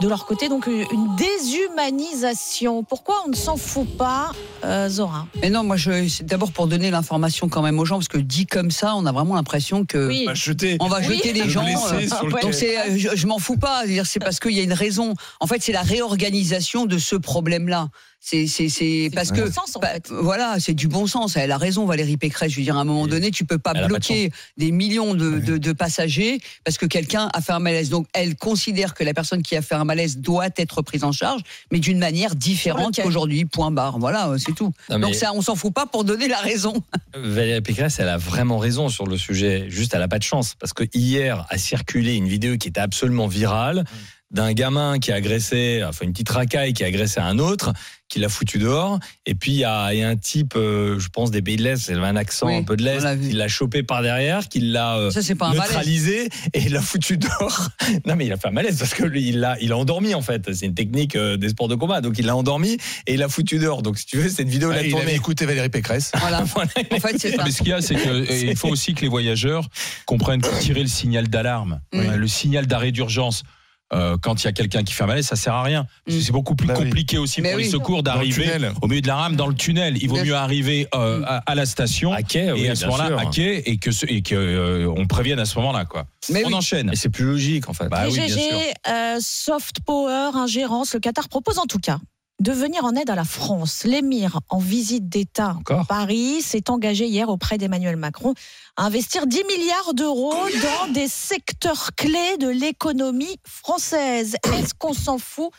de 0.00 0.08
leur 0.08 0.26
côté 0.26 0.48
donc 0.48 0.66
une 0.66 1.16
déshumanisation. 1.16 2.82
Pourquoi 2.84 3.16
on 3.26 3.30
ne 3.30 3.36
s'en 3.36 3.56
fout 3.56 3.88
pas, 3.96 4.32
euh, 4.64 4.88
Zora 4.88 5.26
Mais 5.42 5.50
non, 5.50 5.64
moi, 5.64 5.76
je, 5.76 6.08
c'est 6.08 6.24
d'abord 6.24 6.52
pour 6.52 6.66
donner 6.66 6.90
l'information 6.90 7.48
quand 7.48 7.62
même 7.62 7.78
aux 7.78 7.84
gens, 7.84 7.96
parce 7.96 8.08
que 8.08 8.18
dit 8.18 8.46
comme 8.46 8.70
ça, 8.70 8.94
on 8.96 9.06
a 9.06 9.12
vraiment 9.12 9.34
l'impression 9.34 9.84
que. 9.84 10.08
Oui. 10.08 10.27
On 10.28 10.32
va 10.32 10.34
jeter. 10.34 10.76
On 10.80 10.88
va 10.88 10.98
Oui. 10.98 11.16
jeter 11.16 11.32
les 11.32 11.44
Le 11.44 11.48
gens. 11.48 11.64
ouais. 11.64 12.06
donc 12.42 12.54
euh, 12.62 12.96
je, 12.96 13.08
je 13.16 13.26
m'en 13.26 13.38
fous 13.38 13.56
pas. 13.56 13.82
C'est 14.04 14.20
parce 14.20 14.38
qu'il 14.40 14.52
y 14.52 14.60
a 14.60 14.62
une 14.62 14.72
raison. 14.72 15.14
En 15.40 15.46
fait, 15.46 15.62
c'est 15.62 15.72
la 15.72 15.82
réorganisation 15.82 16.86
de 16.86 16.98
ce 16.98 17.16
problème-là. 17.16 17.88
C'est, 18.20 18.46
c'est, 18.46 18.68
c'est 18.68 19.10
parce 19.14 19.32
du 19.32 19.40
que 19.40 19.46
bon 19.46 19.52
sens, 19.52 19.76
en 19.76 19.80
bah, 19.80 19.88
fait. 19.94 20.10
voilà, 20.10 20.56
c'est 20.58 20.74
du 20.74 20.88
bon 20.88 21.06
sens. 21.06 21.36
Elle 21.36 21.52
a 21.52 21.56
raison, 21.56 21.86
Valérie 21.86 22.16
Pécresse. 22.16 22.52
Je 22.52 22.56
veux 22.56 22.62
dire, 22.62 22.76
à 22.76 22.80
un 22.80 22.84
moment 22.84 23.06
donné, 23.06 23.30
tu 23.30 23.44
peux 23.44 23.58
pas 23.58 23.70
elle 23.74 23.78
a 23.78 23.80
pas 23.82 23.86
de 23.86 23.92
bloquer 23.92 24.30
des 24.56 24.70
millions 24.70 25.14
de, 25.14 25.38
de, 25.38 25.56
de 25.56 25.72
passagers 25.72 26.40
parce 26.64 26.78
que 26.78 26.86
quelqu'un 26.86 27.30
a 27.32 27.40
fait 27.40 27.52
un 27.52 27.58
malaise. 27.58 27.90
Donc, 27.90 28.06
elle 28.12 28.36
considère 28.36 28.94
que 28.94 29.04
la 29.04 29.14
personne 29.14 29.42
qui 29.42 29.56
a 29.56 29.62
fait 29.62 29.76
un 29.76 29.84
malaise 29.84 30.18
doit 30.18 30.48
être 30.56 30.82
prise 30.82 31.04
en 31.04 31.12
charge, 31.12 31.42
mais 31.72 31.78
d'une 31.78 31.98
manière 31.98 32.34
différente 32.34 33.00
qu'aujourd'hui. 33.00 33.44
Point 33.44 33.70
barre. 33.70 33.98
Voilà, 33.98 34.28
euh, 34.28 34.38
c'est 34.38 34.54
tout. 34.54 34.72
Non, 34.90 34.98
Donc 34.98 35.14
ça, 35.14 35.32
on 35.34 35.40
s'en 35.40 35.54
fout 35.54 35.72
pas 35.72 35.86
pour 35.86 36.04
donner 36.04 36.28
la 36.28 36.38
raison. 36.38 36.74
Valérie 37.14 37.62
Pécresse, 37.62 37.98
elle 37.98 38.08
a 38.08 38.18
vraiment 38.18 38.58
raison 38.58 38.88
sur 38.88 39.06
le 39.06 39.16
sujet. 39.16 39.66
Juste, 39.68 39.94
elle 39.94 40.02
a 40.02 40.08
pas 40.08 40.18
de 40.18 40.24
chance. 40.24 40.54
Parce 40.58 40.72
que 40.72 40.84
hier 40.92 41.46
a 41.48 41.56
circulé 41.56 42.14
une 42.14 42.28
vidéo 42.28 42.56
qui 42.58 42.68
était 42.68 42.80
absolument 42.80 43.26
virale 43.26 43.84
d'un 44.30 44.52
gamin 44.52 44.98
qui 44.98 45.10
a 45.12 45.14
agressé, 45.14 45.82
enfin 45.86 46.04
une 46.04 46.12
petite 46.12 46.28
racaille 46.28 46.72
qui 46.74 46.84
a 46.84 46.86
agressé 46.86 47.20
un 47.20 47.38
autre, 47.38 47.72
qui 48.08 48.18
l'a 48.18 48.28
foutu 48.28 48.58
dehors. 48.58 48.98
Et 49.26 49.34
puis 49.34 49.52
il 49.52 49.58
y 49.58 49.64
a, 49.64 49.92
il 49.92 50.00
y 50.00 50.02
a 50.02 50.08
un 50.08 50.16
type, 50.16 50.54
euh, 50.56 50.98
je 50.98 51.08
pense 51.08 51.30
des 51.30 51.42
pays 51.42 51.56
de 51.56 51.62
l'Est, 51.62 51.88
il 51.88 51.96
avait 51.96 52.06
un 52.06 52.16
accent 52.16 52.46
Oui, 52.46 52.56
un 52.56 52.62
peu 52.62 52.76
de 52.76 52.82
l'Est, 52.82 53.20
qui 53.20 53.32
l'a 53.32 53.48
chopé 53.48 53.82
par 53.82 54.02
derrière, 54.02 54.48
qui 54.48 54.60
l'a 54.60 54.96
euh, 54.96 55.10
neutralisé 55.54 56.28
et 56.52 56.60
il 56.60 56.72
l'a 56.72 56.80
foutu 56.82 57.16
dehors. 57.16 57.68
non 58.06 58.16
mais 58.16 58.26
il 58.26 58.32
a 58.32 58.36
fait 58.36 58.48
un 58.48 58.52
malaise 58.52 58.78
parce 58.78 58.94
que 58.94 59.04
lui, 59.04 59.28
il 59.28 59.40
l'a, 59.40 59.56
il 59.60 59.72
a 59.72 59.76
endormi 59.76 60.14
en 60.14 60.22
fait. 60.22 60.52
C'est 60.54 60.66
une 60.66 60.74
technique 60.74 61.16
euh, 61.16 61.36
des 61.36 61.50
sports 61.50 61.68
de 61.68 61.74
combat. 61.74 62.00
Donc 62.00 62.18
il 62.18 62.26
l'a 62.26 62.36
endormi 62.36 62.76
et 63.06 63.14
il 63.14 63.20
l'a 63.20 63.28
foutu 63.28 63.58
dehors. 63.58 63.82
Donc 63.82 63.98
si 63.98 64.06
tu 64.06 64.18
veux, 64.18 64.28
cette 64.28 64.48
vidéo 64.48 64.68
Ouais, 64.68 64.76
l'a 64.76 64.82
il 64.82 64.92
avait 64.92 65.02
tournée. 65.02 65.14
écouté 65.14 65.46
Valérie 65.46 65.68
Pécresse. 65.70 66.12
Voilà. 66.18 66.44
Voilà. 66.54 66.70
En 66.90 66.98
fait, 67.00 67.18
c'est 67.18 67.36
ça. 67.36 67.44
Mais 67.44 67.50
ce 67.50 67.58
qu'il 67.58 67.68
y 67.68 67.72
a, 67.72 67.80
c'est 67.80 67.94
qu'il 67.94 68.56
faut 68.56 68.68
aussi 68.68 68.94
que 68.94 69.02
les 69.02 69.08
voyageurs 69.08 69.68
comprennent 70.06 70.40
que 70.40 70.60
tirer 70.60 70.80
le 70.82 70.88
signal 70.88 71.28
d'alarme, 71.28 71.80
euh, 71.94 72.16
le 72.16 72.26
signal 72.26 72.66
d'arrêt 72.66 72.90
d'urgence. 72.90 73.42
Euh, 73.92 74.16
quand 74.20 74.42
il 74.42 74.46
y 74.46 74.48
a 74.48 74.52
quelqu'un 74.52 74.82
qui 74.84 74.92
fait 74.92 75.04
un 75.04 75.06
malaise, 75.06 75.26
ça 75.26 75.36
sert 75.36 75.54
à 75.54 75.62
rien. 75.62 75.86
Parce 76.04 76.16
que 76.16 76.22
Mm. 76.22 76.24
C'est 76.26 76.32
beaucoup 76.32 76.54
plus 76.54 76.66
Bah 76.66 76.74
oui. 76.78 76.84
compliqué 76.84 77.16
aussi 77.18 77.40
Mais 77.40 77.50
pour 77.50 77.58
les 77.58 77.64
oui. 77.64 77.70
secours 77.70 78.02
Dans 78.02 78.12
le 78.12 78.18
d'arriver 78.18 78.50
au 78.82 78.86
milieu 78.88 79.00
de 79.00 79.06
la 79.06 79.16
rame 79.16 79.36
dans 79.36 79.46
le 79.46 79.54
tunnel. 79.54 79.96
Il 80.02 80.08
vaut 80.08 80.16
Bien 80.16 80.24
mieux 80.24 80.34
arriver 80.34 80.86
euh, 80.94 81.22
à, 81.26 81.38
à 81.50 81.54
la 81.54 81.64
station 81.66 82.12
À 82.12 82.22
quai, 82.22 82.52
et 82.56 82.68
à 82.68 82.74
ce 82.74 82.84
moment-là 82.86 83.16
à 83.18 83.26
quai 83.26 83.62
et 83.70 83.78
que 83.78 83.90
ce- 83.92 84.06
et 84.06 84.20
que 84.22 84.34
euh, 84.34 84.92
on 84.96 85.06
prévienne 85.06 85.38
à 85.38 85.44
ce 85.46 85.58
moment-là 85.58 85.84
quoi. 85.84 86.04
Mais 86.30 86.44
on 86.44 86.48
oui. 86.48 86.54
enchaîne. 86.54 86.90
Et 86.92 86.96
c'est 86.96 87.08
plus 87.08 87.24
logique 87.24 87.68
en 87.68 87.72
fait. 87.72 87.88
Bah 87.88 88.04
Les 88.06 88.10
GG, 88.12 88.28
sûr. 88.28 88.58
euh, 88.88 89.16
soft 89.20 89.76
power, 89.86 90.30
ingérence, 90.34 90.92
le 90.94 91.00
Qatar 91.00 91.28
propose 91.28 91.58
en 91.58 91.66
tout 91.66 91.78
cas 91.78 91.98
de 92.40 92.52
venir 92.52 92.84
en 92.84 92.94
aide 92.94 93.10
à 93.10 93.14
la 93.14 93.24
France. 93.24 93.84
L'émir, 93.84 94.40
en 94.48 94.58
visite 94.58 95.08
d'État 95.08 95.56
à 95.68 95.84
Paris, 95.84 96.40
s'est 96.40 96.70
engagé 96.70 97.06
hier 97.06 97.28
auprès 97.28 97.58
d'Emmanuel 97.58 97.96
Macron 97.96 98.34
à 98.76 98.84
investir 98.84 99.26
10 99.26 99.42
milliards 99.44 99.94
d'euros 99.94 100.34
dans 100.62 100.92
des 100.92 101.08
secteurs 101.08 101.90
clés 101.96 102.36
de 102.38 102.48
l'économie 102.48 103.38
française. 103.44 104.36
Est-ce 104.54 104.74
qu'on 104.74 104.94
s'en 104.94 105.18
fout 105.18 105.50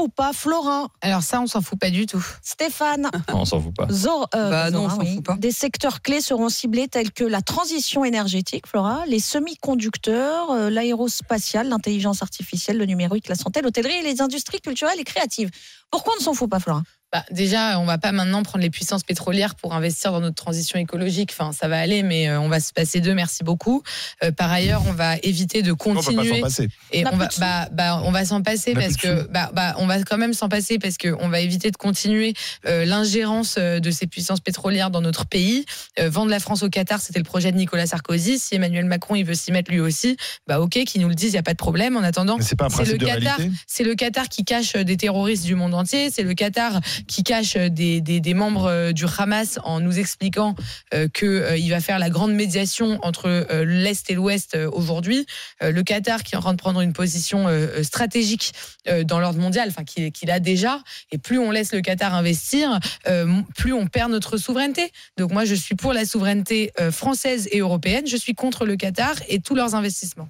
ou 0.00 0.08
pas 0.08 0.32
Florin 0.32 0.88
Alors 1.00 1.22
ça, 1.22 1.40
on 1.40 1.46
s'en 1.46 1.60
fout 1.60 1.78
pas 1.78 1.90
du 1.90 2.06
tout. 2.06 2.24
Stéphane 2.42 3.10
Non, 3.28 3.34
on 3.40 3.44
s'en 3.44 3.60
fout 3.60 3.74
pas. 3.76 3.86
Zor- 3.90 4.28
euh, 4.34 4.50
Bah 4.50 4.70
non, 4.70 4.86
on 4.86 4.90
s'en 4.90 4.98
oui. 4.98 5.14
fout 5.16 5.24
pas. 5.24 5.36
Des 5.36 5.52
secteurs 5.52 6.00
clés 6.02 6.20
seront 6.20 6.48
ciblés 6.48 6.88
tels 6.88 7.12
que 7.12 7.24
la 7.24 7.42
transition 7.42 8.04
énergétique, 8.04 8.66
Flora, 8.66 9.04
les 9.06 9.20
semi-conducteurs, 9.20 10.50
euh, 10.50 10.70
l'aérospatiale, 10.70 11.68
l'intelligence 11.68 12.22
artificielle, 12.22 12.78
le 12.78 12.86
numérique, 12.86 13.28
la 13.28 13.34
santé, 13.34 13.60
l'hôtellerie 13.62 13.94
et 13.96 14.02
les 14.02 14.20
industries 14.20 14.60
culturelles 14.60 15.00
et 15.00 15.04
créatives. 15.04 15.50
Pourquoi 15.90 16.14
on 16.16 16.20
ne 16.20 16.24
s'en 16.24 16.34
fout 16.34 16.48
pas, 16.50 16.58
Flora? 16.60 16.82
Bah, 17.12 17.24
déjà, 17.30 17.78
on 17.78 17.84
va 17.84 17.98
pas 17.98 18.10
maintenant 18.10 18.42
prendre 18.42 18.62
les 18.62 18.70
puissances 18.70 19.02
pétrolières 19.02 19.54
pour 19.54 19.74
investir 19.74 20.12
dans 20.12 20.20
notre 20.20 20.36
transition 20.36 20.78
écologique. 20.78 21.30
Enfin, 21.32 21.52
ça 21.52 21.68
va 21.68 21.78
aller, 21.78 22.02
mais 22.02 22.28
euh, 22.28 22.40
on 22.40 22.48
va 22.48 22.58
se 22.58 22.72
passer 22.72 23.00
d'eux. 23.00 23.12
Merci 23.12 23.44
beaucoup. 23.44 23.82
Euh, 24.24 24.32
par 24.32 24.50
ailleurs, 24.50 24.82
on 24.86 24.92
va 24.92 25.16
éviter 25.22 25.60
de 25.60 25.72
On 25.72 25.76
peut 25.76 25.94
pas 25.94 26.02
s'en 26.02 26.14
continuer. 26.14 26.40
passer. 26.40 26.68
Et 26.90 27.06
On 27.06 27.16
va, 27.16 27.28
bah, 27.38 27.68
bah, 27.70 28.02
on 28.06 28.12
va 28.12 28.24
s'en 28.24 28.40
passer 28.40 28.72
On 28.74 28.78
a 28.78 28.82
parce 28.82 28.96
plus 28.96 29.08
de 29.08 29.14
que, 29.22 29.28
bah, 29.28 29.50
bah, 29.52 29.74
on 29.78 29.86
va 29.86 30.02
quand 30.02 30.16
même 30.16 30.32
s'en 30.32 30.48
passer 30.48 30.78
parce 30.78 30.96
que 30.96 31.14
on 31.20 31.28
va 31.28 31.40
éviter 31.40 31.70
de 31.70 31.76
continuer 31.76 32.32
euh, 32.66 32.86
l'ingérence 32.86 33.58
de 33.58 33.90
ces 33.90 34.06
puissances 34.06 34.40
pétrolières 34.40 34.90
dans 34.90 35.02
notre 35.02 35.26
pays. 35.26 35.66
Euh, 35.98 36.08
vendre 36.08 36.30
la 36.30 36.40
France 36.40 36.62
au 36.62 36.70
Qatar, 36.70 37.00
c'était 37.00 37.18
le 37.18 37.24
projet 37.24 37.52
de 37.52 37.58
Nicolas 37.58 37.86
Sarkozy. 37.86 38.38
Si 38.38 38.54
Emmanuel 38.54 38.86
Macron 38.86 39.16
il 39.16 39.24
veut 39.24 39.34
s'y 39.34 39.52
mettre 39.52 39.70
lui 39.70 39.80
aussi, 39.80 40.16
bah 40.46 40.60
ok, 40.60 40.84
qu'il 40.84 41.02
nous 41.02 41.08
le 41.08 41.14
dise, 41.14 41.32
il 41.32 41.36
y 41.36 41.38
a 41.38 41.42
pas 41.42 41.52
de 41.52 41.58
problème. 41.58 41.96
En 41.96 42.02
attendant, 42.02 42.38
Mais 42.38 42.44
c'est 42.44 42.56
pas 42.56 42.66
un 42.66 42.70
c'est 42.70 42.84
le 42.84 42.96
Qatar, 42.96 43.38
c'est 43.66 43.84
le 43.84 43.94
Qatar 43.94 44.30
qui 44.30 44.44
cache 44.44 44.74
des 44.76 44.96
terroristes 44.96 45.44
du 45.44 45.54
monde 45.54 45.74
entier. 45.74 46.10
C'est 46.10 46.22
le 46.22 46.32
Qatar 46.32 46.80
qui 47.06 47.22
cache 47.22 47.56
euh, 47.56 47.68
des, 47.68 48.00
des, 48.00 48.20
des 48.20 48.34
membres 48.34 48.66
euh, 48.66 48.92
du 48.92 49.04
Hamas 49.18 49.58
en 49.64 49.80
nous 49.80 49.98
expliquant 49.98 50.54
euh, 50.94 51.08
que 51.12 51.26
euh, 51.26 51.56
il 51.56 51.70
va 51.70 51.80
faire 51.80 51.98
la 51.98 52.10
grande 52.10 52.32
médiation 52.32 52.98
entre 53.02 53.26
euh, 53.28 53.64
l'est 53.64 54.10
et 54.10 54.14
l'ouest 54.14 54.54
euh, 54.54 54.70
aujourd'hui. 54.72 55.26
Euh, 55.62 55.70
le 55.72 55.82
Qatar 55.82 56.22
qui 56.22 56.34
est 56.34 56.38
en 56.38 56.40
train 56.40 56.52
de 56.52 56.58
prendre 56.58 56.80
une 56.80 56.92
position 56.92 57.46
stratégique 57.82 58.52
euh, 58.88 59.04
dans 59.04 59.20
l'ordre 59.20 59.38
mondial, 59.38 59.68
enfin 59.68 59.84
qu'il 59.84 60.10
qu'il 60.12 60.30
a 60.30 60.40
déjà. 60.40 60.82
Et 61.10 61.18
plus 61.18 61.38
on 61.38 61.50
laisse 61.50 61.72
le 61.72 61.80
Qatar 61.80 62.14
investir, 62.14 62.78
euh, 63.06 63.40
plus 63.56 63.72
on 63.72 63.86
perd 63.86 64.10
notre 64.10 64.36
souveraineté. 64.36 64.92
Donc 65.16 65.32
moi, 65.32 65.44
je 65.44 65.54
suis 65.54 65.74
pour 65.74 65.92
la 65.92 66.04
souveraineté 66.04 66.72
euh, 66.80 66.90
française 66.90 67.48
et 67.52 67.58
européenne. 67.58 68.06
Je 68.06 68.16
suis 68.16 68.34
contre 68.34 68.64
le 68.66 68.76
Qatar 68.76 69.14
et 69.28 69.40
tous 69.40 69.54
leurs 69.54 69.74
investissements. 69.74 70.28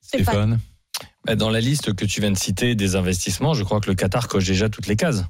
Stéphane 0.00 0.58
Bah, 1.24 1.34
Dans 1.34 1.50
la 1.50 1.60
liste 1.60 1.94
que 1.94 2.04
tu 2.04 2.20
viens 2.20 2.30
de 2.30 2.38
citer 2.38 2.74
des 2.74 2.96
investissements, 2.96 3.54
je 3.54 3.64
crois 3.64 3.80
que 3.80 3.88
le 3.88 3.94
Qatar 3.94 4.28
coche 4.28 4.46
déjà 4.46 4.68
toutes 4.68 4.86
les 4.86 4.96
cases. 4.96 5.24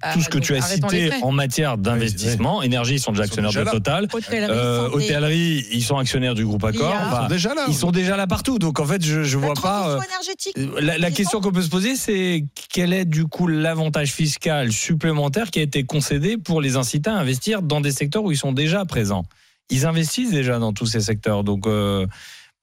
Ah, 0.00 0.12
Tout 0.14 0.20
ce 0.20 0.28
que 0.28 0.38
tu 0.38 0.54
as 0.54 0.60
cité 0.60 1.10
en 1.22 1.32
matière 1.32 1.76
d'investissement, 1.76 2.62
énergie, 2.62 2.94
ils 2.94 3.00
sont 3.00 3.10
déjà 3.10 3.24
actionnaires 3.24 3.52
de. 3.52 3.70
Total. 3.70 4.06
Hôtellerie, 4.12 4.48
Euh, 4.50 5.68
ils 5.72 5.82
sont 5.82 5.96
actionnaires 5.98 6.34
du 6.34 6.44
groupe 6.44 6.62
Accor. 6.64 6.94
Ils 6.94 7.06
Ils 7.08 7.16
sont 7.22 7.26
déjà 7.28 7.54
là. 7.54 7.64
ils 7.68 7.74
sont 7.74 7.90
déjà 7.90 8.16
là 8.16 8.26
partout. 8.28 8.58
Donc 8.58 8.78
en 8.78 8.84
fait, 8.86 9.04
je, 9.04 9.20
la 9.20 9.26
vois 9.46 9.54
pas. 9.54 9.88
euh, 9.90 10.00
énergétique. 10.00 10.56
La, 10.80 11.10
question 11.10 11.40
qu'on 11.40 11.50
peut 11.50 11.62
se 11.62 11.68
poser, 11.70 11.96
c'est 11.96 12.44
quel 12.72 12.92
est 12.92 13.04
du 13.06 13.26
coup 13.26 13.48
l'avantage 13.48 14.12
fiscal 14.12 14.70
supplémentaire 14.72 15.50
qui 15.50 15.58
a 15.58 15.62
été 15.62 15.82
concédé 15.84 16.36
pour 16.38 16.60
les 16.60 16.76
inciter 16.76 17.10
à 17.10 17.14
investir 17.16 17.62
dans 17.62 17.80
des 17.80 17.92
secteurs 17.92 18.22
où 18.22 18.30
ils 18.30 18.36
sont 18.38 18.52
déjà 18.52 18.84
présents? 18.84 19.24
Ils 19.70 19.84
investissent 19.84 20.30
déjà 20.30 20.58
dans 20.60 20.72
tous 20.72 20.86
ces 20.86 21.00
secteurs. 21.00 21.42
Donc 21.42 21.66
euh, 21.66 22.06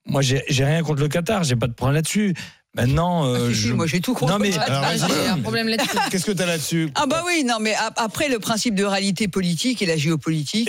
moi, 0.06 0.22
j'ai 0.22 0.42
j'ai 0.48 0.64
rien 0.64 0.82
contre 0.82 1.02
le 1.02 1.08
Qatar, 1.08 1.44
j'ai 1.44 1.56
pas 1.56 1.66
de 1.66 1.72
problème 1.74 1.96
là-dessus. 1.96 2.34
Maintenant, 2.76 3.26
euh, 3.26 3.48
Ah, 3.48 3.54
si, 3.54 3.60
si, 3.60 3.68
je- 3.68 3.72
moi 3.72 3.86
j'ai 3.86 4.00
tout. 4.00 4.16
Non, 4.22 4.38
mais- 4.38 4.56
Alors, 4.58 4.82
Ah, 4.84 4.94
vas-y. 4.96 5.08
J'ai 5.10 5.28
un 5.28 5.38
problème 5.38 5.68
là-dessus. 5.68 5.88
Qu'est-ce 6.10 6.26
que 6.26 6.32
tu 6.32 6.42
as 6.42 6.46
là-dessus 6.46 6.90
Ah 6.94 7.06
bah 7.06 7.22
oui, 7.26 7.44
non 7.44 7.56
mais 7.60 7.74
ap- 7.74 7.94
après 7.98 8.28
le 8.28 8.38
principe 8.38 8.74
de 8.74 8.84
réalité 8.84 9.28
politique 9.28 9.80
et 9.82 9.86
la 9.86 9.96
géopolitique, 9.96 10.68